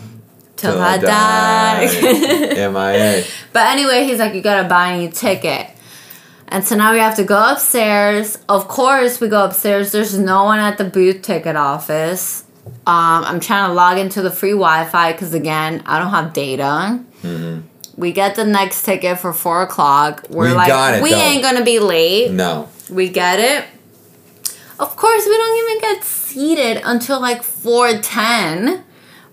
Till, 0.58 0.74
Till 0.74 0.82
I, 0.82 0.94
I 0.94 0.98
die. 0.98 1.88
die. 1.88 2.68
MIA. 2.70 3.24
but 3.54 3.68
anyway, 3.68 4.04
he's 4.04 4.20
like, 4.20 4.34
you 4.34 4.42
gotta 4.42 4.68
buy 4.68 4.90
a 4.92 4.98
new 4.98 5.10
ticket. 5.10 5.68
And 6.50 6.66
so 6.66 6.76
now 6.76 6.92
we 6.92 7.00
have 7.00 7.16
to 7.16 7.24
go 7.24 7.54
upstairs. 7.54 8.38
Of 8.50 8.68
course, 8.68 9.22
we 9.22 9.30
go 9.30 9.46
upstairs. 9.46 9.94
There's 9.94 10.20
no 10.20 10.44
one 10.44 10.60
at 10.60 10.78
the 10.78 10.84
booth 10.84 11.22
ticket 11.22 11.56
office. 11.56 12.44
Um, 12.86 13.24
I'm 13.24 13.40
trying 13.40 13.70
to 13.70 13.74
log 13.74 13.98
into 13.98 14.22
the 14.22 14.30
free 14.32 14.52
Wi 14.52 14.84
Fi 14.86 15.14
because, 15.14 15.34
again, 15.34 15.82
I 15.86 15.98
don't 15.98 16.10
have 16.12 16.34
data. 16.34 17.00
We 18.02 18.12
get 18.12 18.36
the 18.36 18.44
next 18.46 18.82
ticket 18.82 19.20
for 19.20 19.32
4 19.32 19.62
o'clock. 19.62 20.26
We're 20.30 20.50
We 20.50 20.54
like, 20.56 20.96
it, 20.96 21.04
we 21.04 21.12
though. 21.12 21.18
ain't 21.18 21.44
gonna 21.44 21.64
be 21.64 21.78
late. 21.78 22.32
No. 22.32 22.68
We 22.90 23.10
get 23.10 23.40
it. 23.40 23.66
Of 24.80 24.96
course, 24.96 25.26
we 25.28 25.38
don't 25.38 25.58
even 25.70 25.82
get 25.82 26.04
seated 26.04 26.82
until 26.84 27.22
like 27.22 27.44
four 27.44 27.94
ten 28.00 28.84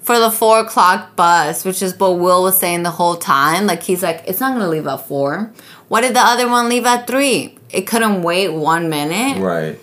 for 0.03 0.19
the 0.19 0.31
four 0.31 0.61
o'clock 0.61 1.17
bus, 1.17 1.65
which 1.65 1.81
is 1.81 1.99
what 1.99 2.19
Will 2.19 2.43
was 2.43 2.59
saying 2.59 2.83
the 2.83 2.91
whole 2.91 3.17
time. 3.17 3.67
Like 3.67 3.83
he's 3.83 4.03
like, 4.03 4.23
it's 4.27 4.39
not 4.41 4.53
gonna 4.53 4.69
leave 4.69 4.87
at 4.87 5.07
four. 5.09 5.51
Why 5.89 6.03
did 6.03 6.15
the 6.15 6.21
other 6.21 6.47
one 6.47 6.69
leave 6.69 6.85
at 6.85 7.07
three? 7.07 7.57
It 7.71 7.87
couldn't 7.87 8.23
wait 8.23 8.51
one 8.53 8.91
minute. 8.91 9.41
Right. 9.43 9.79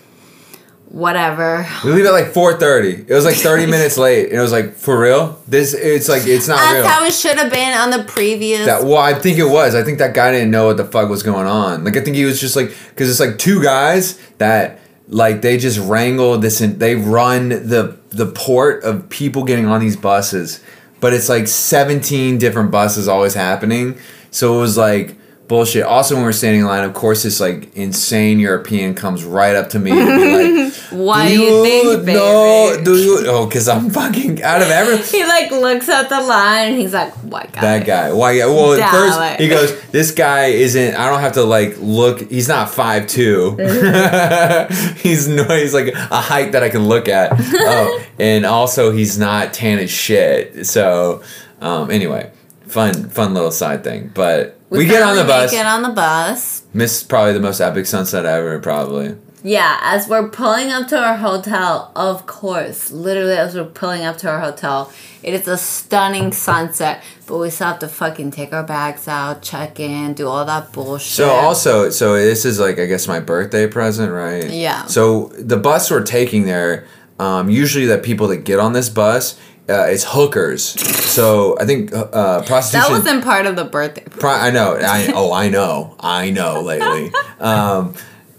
Whatever. 0.88 1.66
We 1.84 1.92
leave 1.92 2.06
at 2.06 2.12
like 2.12 2.32
4:30. 2.32 3.08
It 3.08 3.14
was 3.14 3.24
like 3.24 3.36
30 3.36 3.66
minutes 3.70 3.98
late. 3.98 4.28
And 4.30 4.38
it 4.38 4.40
was 4.40 4.52
like, 4.52 4.74
"For 4.74 4.98
real? 4.98 5.38
This 5.46 5.74
it's 5.74 6.08
like 6.08 6.26
it's 6.26 6.48
not 6.48 6.72
real." 6.72 6.82
That's 6.82 6.94
how 6.94 7.04
it 7.04 7.12
should 7.12 7.38
have 7.38 7.52
been 7.52 7.76
on 7.76 7.90
the 7.90 8.04
previous. 8.04 8.66
That 8.66 8.84
well, 8.84 8.98
I 8.98 9.14
think 9.14 9.38
it 9.38 9.44
was. 9.44 9.74
I 9.74 9.82
think 9.82 9.98
that 9.98 10.14
guy 10.14 10.30
didn't 10.30 10.50
know 10.50 10.66
what 10.66 10.76
the 10.76 10.84
fuck 10.84 11.08
was 11.08 11.22
going 11.22 11.46
on. 11.46 11.84
Like 11.84 11.96
I 11.96 12.00
think 12.00 12.16
he 12.16 12.24
was 12.24 12.40
just 12.40 12.56
like 12.56 12.72
because 12.90 13.10
it's 13.10 13.20
like 13.20 13.36
two 13.38 13.62
guys 13.62 14.18
that 14.38 14.78
like 15.08 15.42
they 15.42 15.56
just 15.56 15.78
wrangle 15.78 16.38
this 16.38 16.60
and 16.60 16.78
they 16.78 16.94
run 16.94 17.48
the 17.48 17.96
the 18.10 18.26
port 18.26 18.84
of 18.84 19.08
people 19.08 19.44
getting 19.44 19.66
on 19.66 19.80
these 19.80 19.96
buses, 19.96 20.62
but 21.00 21.12
it's 21.12 21.28
like 21.28 21.48
seventeen 21.48 22.38
different 22.38 22.70
buses 22.70 23.08
always 23.08 23.34
happening. 23.34 23.98
So 24.30 24.56
it 24.56 24.60
was 24.60 24.76
like 24.76 25.16
bullshit. 25.48 25.84
Also, 25.84 26.14
when 26.14 26.24
we're 26.24 26.32
standing 26.32 26.60
in 26.62 26.66
line, 26.66 26.84
of 26.84 26.94
course, 26.94 27.22
this 27.22 27.40
like 27.40 27.74
insane 27.76 28.38
European 28.38 28.94
comes 28.94 29.24
right 29.24 29.54
up 29.54 29.70
to 29.70 29.78
me 29.78 29.90
and 29.90 30.20
be 30.20 30.64
like, 30.64 30.74
Why 30.90 31.28
"Do 31.28 31.36
do 31.36 31.42
you 31.42 31.62
think, 31.64 32.06
baby? 32.06 32.18
No, 32.18 32.80
do 32.84 32.96
you? 32.96 33.24
Oh, 33.26 33.46
because 33.46 33.68
I'm 33.68 33.90
fucking 33.90 34.42
out 34.42 34.62
of 34.62 34.68
every. 34.68 34.98
he 35.18 35.24
like 35.24 35.50
looks 35.50 35.88
at 35.88 36.08
the 36.08 36.20
line 36.20 36.68
and 36.68 36.78
he's 36.78 36.92
like, 36.92 37.12
"White 37.14 37.52
guy." 37.52 37.60
That 37.60 37.86
guy. 37.86 38.12
Why? 38.12 38.32
Yeah. 38.32 38.46
Well, 38.46 38.80
at 38.80 38.90
first 38.90 39.40
he 39.40 39.48
goes, 39.48 39.80
"This 39.90 40.12
guy 40.12 40.46
isn't. 40.46 40.94
I 40.94 41.10
don't 41.10 41.20
have 41.20 41.32
to 41.32 41.42
like 41.42 41.76
look. 41.78 42.30
He's 42.30 42.48
not 42.48 42.70
five 42.70 43.06
two. 43.06 43.56
he's 44.96 45.28
no. 45.28 45.44
He's 45.44 45.74
like 45.74 45.88
a 45.88 46.20
height 46.20 46.52
that 46.52 46.62
I 46.62 46.68
can 46.68 46.86
look 46.86 47.08
at. 47.08 47.32
Oh, 47.34 48.04
and 48.18 48.46
also 48.46 48.92
he's 48.92 49.18
not 49.18 49.52
tan 49.52 49.78
as 49.78 49.90
shit. 49.90 50.66
So, 50.66 51.22
um, 51.60 51.90
anyway, 51.90 52.30
fun, 52.66 53.08
fun 53.08 53.34
little 53.34 53.50
side 53.50 53.84
thing. 53.84 54.10
But 54.14 54.58
we, 54.70 54.86
get 54.86 55.02
on 55.02 55.16
the 55.16 55.24
bus. 55.24 55.50
Get 55.50 55.66
on 55.66 55.82
the 55.82 55.90
bus. 55.90 56.62
Miss 56.74 57.02
probably 57.02 57.32
the 57.32 57.40
most 57.40 57.60
epic 57.60 57.86
sunset 57.86 58.26
ever. 58.26 58.58
Probably. 58.58 59.16
Yeah, 59.46 59.78
as 59.80 60.08
we're 60.08 60.28
pulling 60.28 60.72
up 60.72 60.88
to 60.88 60.98
our 60.98 61.18
hotel, 61.18 61.92
of 61.94 62.26
course, 62.26 62.90
literally 62.90 63.36
as 63.36 63.54
we're 63.54 63.64
pulling 63.64 64.02
up 64.02 64.16
to 64.18 64.28
our 64.28 64.40
hotel, 64.40 64.92
it 65.22 65.34
is 65.34 65.46
a 65.46 65.56
stunning 65.56 66.32
sunset, 66.32 67.04
but 67.28 67.38
we 67.38 67.50
still 67.50 67.68
have 67.68 67.78
to 67.78 67.86
fucking 67.86 68.32
take 68.32 68.52
our 68.52 68.64
bags 68.64 69.06
out, 69.06 69.42
check 69.42 69.78
in, 69.78 70.14
do 70.14 70.26
all 70.26 70.44
that 70.44 70.72
bullshit. 70.72 71.12
So 71.12 71.28
also, 71.28 71.90
so 71.90 72.16
this 72.16 72.44
is 72.44 72.58
like 72.58 72.80
I 72.80 72.86
guess 72.86 73.06
my 73.06 73.20
birthday 73.20 73.68
present, 73.68 74.10
right? 74.10 74.50
Yeah. 74.50 74.86
So 74.86 75.28
the 75.38 75.56
bus 75.56 75.92
we're 75.92 76.02
taking 76.02 76.46
there, 76.46 76.88
um, 77.20 77.48
usually 77.48 77.86
the 77.86 77.98
people 77.98 78.26
that 78.28 78.38
get 78.38 78.58
on 78.58 78.72
this 78.72 78.88
bus, 78.88 79.38
uh, 79.68 79.86
it's 79.88 80.04
hookers. 80.04 80.62
So 80.64 81.58
I 81.58 81.64
think 81.64 81.92
uh, 81.92 82.42
prostitution. 82.42 82.92
that 82.92 82.98
wasn't 82.98 83.24
part 83.24 83.46
of 83.46 83.56
the 83.56 83.64
birthday. 83.64 84.04
Pri- 84.04 84.48
I 84.48 84.50
know. 84.50 84.78
I 84.80 85.12
oh 85.14 85.32
I 85.32 85.48
know. 85.48 85.96
I 85.98 86.30
know. 86.30 86.60
Lately, 86.60 87.12
um, 87.40 87.94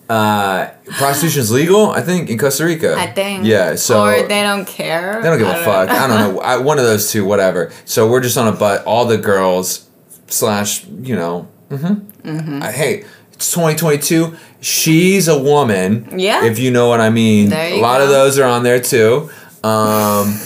uh, 0.10 0.70
prostitution 0.92 1.42
is 1.42 1.52
legal. 1.52 1.90
I 1.92 2.02
think 2.02 2.30
in 2.30 2.38
Costa 2.38 2.66
Rica. 2.66 2.96
I 2.98 3.08
think. 3.08 3.46
Yeah. 3.46 3.76
So 3.76 4.06
or 4.06 4.28
they 4.28 4.42
don't 4.42 4.66
care. 4.66 5.22
they 5.22 5.28
don't 5.28 5.38
give 5.38 5.48
I 5.48 5.58
a 5.58 5.64
fuck. 5.66 5.90
I 5.90 6.08
don't 6.08 6.36
know. 6.36 6.42
I, 6.42 6.58
one 6.58 6.80
of 6.80 6.86
those 6.86 7.12
two. 7.12 7.26
Whatever. 7.26 7.72
So 7.86 8.10
we're 8.10 8.22
just 8.22 8.38
on 8.38 8.48
a 8.48 8.54
butt. 8.56 8.86
All 8.86 9.06
the 9.06 9.18
girls 9.18 9.90
slash 10.28 10.86
you 10.86 11.16
know. 11.16 11.48
Mm-hmm. 11.70 12.30
Mm-hmm. 12.30 12.62
Uh, 12.62 12.72
hey. 12.72 13.06
It's 13.34 13.52
2022. 13.52 14.36
She's 14.62 15.28
a 15.28 15.38
woman. 15.38 16.18
Yeah. 16.18 16.44
If 16.46 16.58
you 16.58 16.72
know 16.72 16.88
what 16.88 17.00
I 17.00 17.12
mean. 17.12 17.50
There 17.50 17.70
you 17.70 17.76
a 17.76 17.82
lot 17.82 18.02
of 18.02 18.10
those 18.10 18.40
are 18.40 18.48
on 18.48 18.64
there 18.64 18.82
too. 18.82 19.30
Um, 19.64 20.40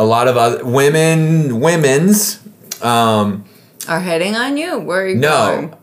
a 0.00 0.04
lot 0.04 0.28
of 0.28 0.36
other 0.38 0.64
women, 0.64 1.60
women's. 1.60 2.40
Um, 2.82 3.44
Are 3.86 4.00
hitting 4.00 4.34
on 4.34 4.56
you? 4.56 4.78
Where 4.78 5.02
are 5.02 5.08
you 5.08 5.16
no. 5.16 5.28
going? 5.56 5.74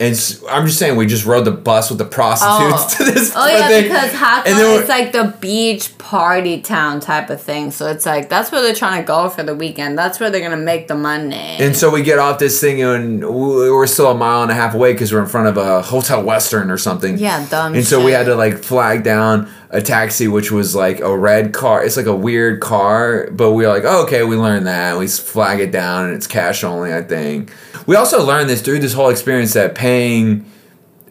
And 0.00 0.12
s- 0.14 0.40
I'm 0.48 0.64
just 0.66 0.78
saying, 0.78 0.96
we 0.96 1.06
just 1.06 1.26
rode 1.26 1.44
the 1.44 1.50
bus 1.50 1.90
with 1.90 1.98
the 1.98 2.04
prostitutes 2.04 2.96
to 2.98 3.04
this 3.04 3.32
Oh 3.34 3.48
yeah, 3.48 3.66
thing. 3.66 3.82
because 3.84 4.10
Jacó 4.12 4.46
And 4.46 4.56
then 4.56 4.76
we're- 4.76 4.86
like 4.86 5.10
the 5.10 5.34
beach 5.40 5.97
party 6.08 6.58
town 6.58 7.00
type 7.00 7.28
of 7.28 7.38
thing. 7.38 7.70
So 7.70 7.86
it's 7.86 8.06
like 8.06 8.30
that's 8.30 8.50
where 8.50 8.62
they're 8.62 8.74
trying 8.74 9.02
to 9.02 9.06
go 9.06 9.28
for 9.28 9.42
the 9.42 9.54
weekend. 9.54 9.98
That's 9.98 10.18
where 10.18 10.30
they're 10.30 10.40
gonna 10.40 10.56
make 10.56 10.88
the 10.88 10.94
money. 10.94 11.34
And 11.34 11.76
so 11.76 11.90
we 11.90 12.02
get 12.02 12.18
off 12.18 12.38
this 12.38 12.58
thing, 12.62 12.80
and 12.80 13.22
we're 13.28 13.86
still 13.86 14.10
a 14.10 14.14
mile 14.14 14.40
and 14.40 14.50
a 14.50 14.54
half 14.54 14.74
away 14.74 14.92
because 14.94 15.12
we're 15.12 15.20
in 15.20 15.26
front 15.26 15.48
of 15.48 15.58
a 15.58 15.82
Hotel 15.82 16.22
Western 16.22 16.70
or 16.70 16.78
something. 16.78 17.18
yeah, 17.18 17.46
dumb. 17.50 17.74
And 17.74 17.84
so 17.84 18.02
we 18.02 18.12
had 18.12 18.24
to 18.24 18.34
like 18.34 18.64
flag 18.64 19.04
down 19.04 19.50
a 19.68 19.82
taxi, 19.82 20.28
which 20.28 20.50
was 20.50 20.74
like 20.74 21.00
a 21.00 21.14
red 21.14 21.52
car. 21.52 21.84
It's 21.84 21.98
like 21.98 22.06
a 22.06 22.16
weird 22.16 22.62
car, 22.62 23.28
but 23.30 23.52
we 23.52 23.66
are 23.66 23.68
like, 23.68 23.84
oh, 23.84 24.04
okay, 24.04 24.24
we 24.24 24.34
learned 24.34 24.66
that. 24.66 24.96
We 24.96 25.08
flag 25.08 25.60
it 25.60 25.72
down, 25.72 26.06
and 26.06 26.14
it's 26.14 26.26
cash 26.26 26.64
only, 26.64 26.94
I 26.94 27.02
think. 27.02 27.52
We 27.86 27.96
also 27.96 28.24
learned 28.24 28.48
this 28.48 28.62
through 28.62 28.78
this 28.78 28.94
whole 28.94 29.10
experience 29.10 29.52
that 29.52 29.74
paying. 29.74 30.50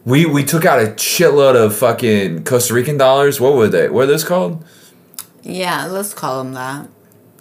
We, 0.04 0.26
we 0.26 0.42
took 0.42 0.64
out 0.64 0.80
a 0.80 0.86
shitload 0.86 1.54
of 1.54 1.76
fucking 1.76 2.42
Costa 2.42 2.74
Rican 2.74 2.96
dollars. 2.96 3.40
What 3.40 3.54
were 3.54 3.68
they? 3.68 3.88
What 3.88 4.04
are 4.04 4.06
those 4.06 4.24
called? 4.24 4.64
Yeah, 5.42 5.86
let's 5.86 6.14
call 6.14 6.42
them 6.42 6.52
that. 6.54 6.88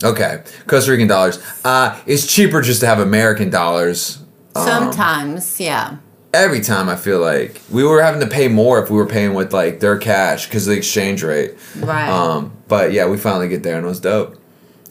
Okay, 0.03 0.43
Costa 0.67 0.91
Rican 0.91 1.07
dollars. 1.07 1.39
Uh, 1.65 1.99
it's 2.05 2.31
cheaper 2.31 2.61
just 2.61 2.81
to 2.81 2.85
have 2.87 2.99
American 2.99 3.49
dollars. 3.49 4.19
Um, 4.55 4.65
Sometimes, 4.65 5.59
yeah. 5.59 5.97
every 6.33 6.61
time 6.61 6.87
I 6.89 6.95
feel 6.95 7.19
like 7.19 7.59
we 7.71 7.83
were 7.83 8.01
having 8.01 8.21
to 8.21 8.27
pay 8.27 8.47
more 8.47 8.81
if 8.83 8.89
we 8.91 8.97
were 8.97 9.07
paying 9.07 9.33
with 9.33 9.53
like 9.53 9.79
their 9.79 9.97
cash 9.97 10.45
because 10.45 10.67
of 10.67 10.71
the 10.71 10.77
exchange 10.77 11.23
rate. 11.23 11.55
Right. 11.77 12.09
Um, 12.09 12.51
but 12.67 12.91
yeah, 12.91 13.07
we 13.07 13.17
finally 13.17 13.47
get 13.49 13.63
there 13.63 13.75
and 13.77 13.85
it 13.85 13.89
was 13.89 13.99
dope. 13.99 14.35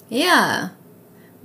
yeah. 0.09 0.71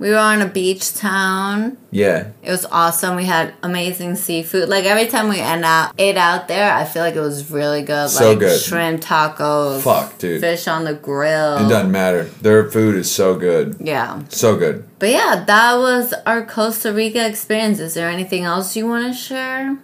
We 0.02 0.10
were 0.10 0.16
on 0.18 0.42
a 0.42 0.48
beach 0.48 0.94
town. 0.94 1.76
Yeah, 1.92 2.32
It 2.42 2.50
was 2.50 2.66
awesome. 2.66 3.14
We 3.14 3.24
had 3.26 3.54
amazing 3.62 4.16
seafood. 4.16 4.68
Like 4.68 4.84
every 4.84 5.06
time 5.06 5.28
we 5.28 5.38
end 5.38 5.64
out 5.64 5.94
ate 5.96 6.16
out 6.16 6.48
there, 6.48 6.74
I 6.74 6.84
feel 6.84 7.04
like 7.04 7.14
it 7.14 7.20
was 7.20 7.52
really 7.52 7.82
good. 7.82 8.10
So 8.10 8.30
like 8.30 8.40
good. 8.40 8.60
shrimp 8.60 9.00
tacos. 9.00 9.80
Fuck, 9.82 10.18
dude. 10.18 10.40
Fish 10.40 10.66
on 10.66 10.82
the 10.82 10.94
grill. 10.94 11.58
it 11.64 11.68
doesn't 11.68 11.92
matter. 11.92 12.24
Their 12.24 12.68
food 12.68 12.96
is 12.96 13.12
so 13.12 13.36
good, 13.36 13.76
Yeah. 13.78 14.22
so 14.28 14.56
good. 14.56 14.88
But 14.98 15.10
yeah, 15.10 15.44
that 15.46 15.76
was 15.76 16.12
our 16.26 16.44
Costa 16.44 16.92
Rica 16.92 17.24
experience. 17.24 17.78
Is 17.78 17.94
there 17.94 18.08
anything 18.08 18.42
else 18.42 18.74
you 18.74 18.88
want 18.88 19.06
to 19.06 19.16
share? 19.16 19.78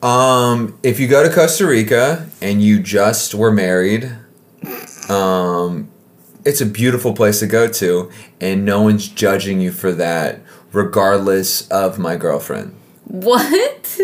Um, 0.00 0.78
if 0.84 1.00
you 1.00 1.08
go 1.08 1.28
to 1.28 1.34
Costa 1.34 1.66
Rica 1.66 2.28
and 2.40 2.62
you 2.62 2.78
just 2.78 3.34
were 3.34 3.50
married, 3.50 4.12
um, 5.08 5.88
it's 6.44 6.60
a 6.60 6.66
beautiful 6.66 7.12
place 7.14 7.40
to 7.40 7.46
go 7.46 7.68
to, 7.68 8.10
and 8.40 8.64
no 8.64 8.82
one's 8.82 9.08
judging 9.08 9.60
you 9.60 9.72
for 9.72 9.92
that, 9.92 10.40
regardless 10.72 11.68
of 11.68 11.98
my 11.98 12.16
girlfriend. 12.16 12.74
What? 13.04 13.98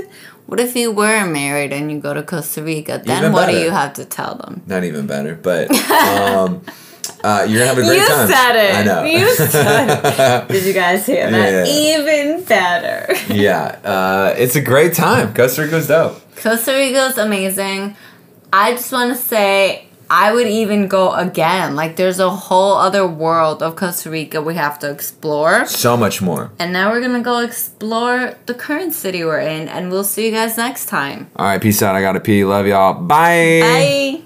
What 0.46 0.58
if 0.58 0.74
you 0.74 0.90
were 0.90 1.24
married 1.26 1.72
and 1.72 1.92
you 1.92 2.00
go 2.00 2.12
to 2.12 2.24
Costa 2.24 2.62
Rica? 2.62 3.00
Then 3.04 3.18
Even 3.18 3.32
what 3.32 3.48
do 3.48 3.56
you 3.56 3.70
have 3.70 3.92
to 3.94 4.04
tell 4.04 4.34
them? 4.34 4.62
Not 4.66 4.82
even 4.82 5.06
better, 5.06 5.36
but 5.36 5.70
um, 5.90 6.62
uh, 7.22 7.46
you're 7.48 7.60
gonna 7.60 7.66
have 7.66 7.78
a 7.78 7.82
great 7.82 8.00
you 8.00 8.08
time. 8.08 8.28
said 8.28 8.56
it. 8.56 8.74
I 8.74 8.82
know. 8.82 9.04
You 9.04 9.34
said 9.36 9.88
it. 9.88 10.48
Did 10.52 10.64
you 10.66 10.72
guys 10.72 11.06
hear 11.06 11.30
that? 11.30 11.66
Yeah. 11.68 11.98
Even 11.98 12.42
better. 12.44 13.14
yeah, 13.32 13.78
uh, 13.84 14.34
it's 14.36 14.56
a 14.56 14.60
great 14.60 14.94
time. 14.94 15.34
Costa 15.34 15.62
Rica's 15.62 15.86
dope. 15.86 16.20
Costa 16.36 16.72
Rica's 16.72 17.16
amazing. 17.18 17.94
I 18.52 18.72
just 18.72 18.90
want 18.90 19.16
to 19.16 19.22
say 19.22 19.86
I 20.10 20.32
would 20.34 20.48
even 20.48 20.88
go 20.88 21.12
again. 21.12 21.76
Like 21.76 21.94
there's 21.94 22.18
a 22.18 22.28
whole 22.28 22.74
other 22.74 23.06
world 23.06 23.62
of 23.62 23.76
Costa 23.76 24.10
Rica 24.10 24.42
we 24.42 24.56
have 24.56 24.78
to 24.80 24.90
explore. 24.90 25.66
So 25.66 25.96
much 25.96 26.20
more. 26.20 26.50
And 26.58 26.72
now 26.72 26.90
we're 26.90 27.00
gonna 27.00 27.22
go 27.22 27.38
explore 27.38 28.34
the 28.46 28.54
current 28.54 28.92
city 28.92 29.24
we're 29.24 29.38
in, 29.38 29.68
and 29.68 29.90
we'll 29.90 30.04
see 30.04 30.26
you 30.26 30.32
guys 30.32 30.56
next 30.56 30.86
time. 30.86 31.30
All 31.36 31.46
right, 31.46 31.62
peace 31.62 31.80
out. 31.80 31.94
I 31.94 32.00
gotta 32.00 32.20
pee. 32.20 32.44
Love 32.44 32.66
y'all. 32.66 32.94
Bye. 32.94 33.60
Bye. 33.62 34.22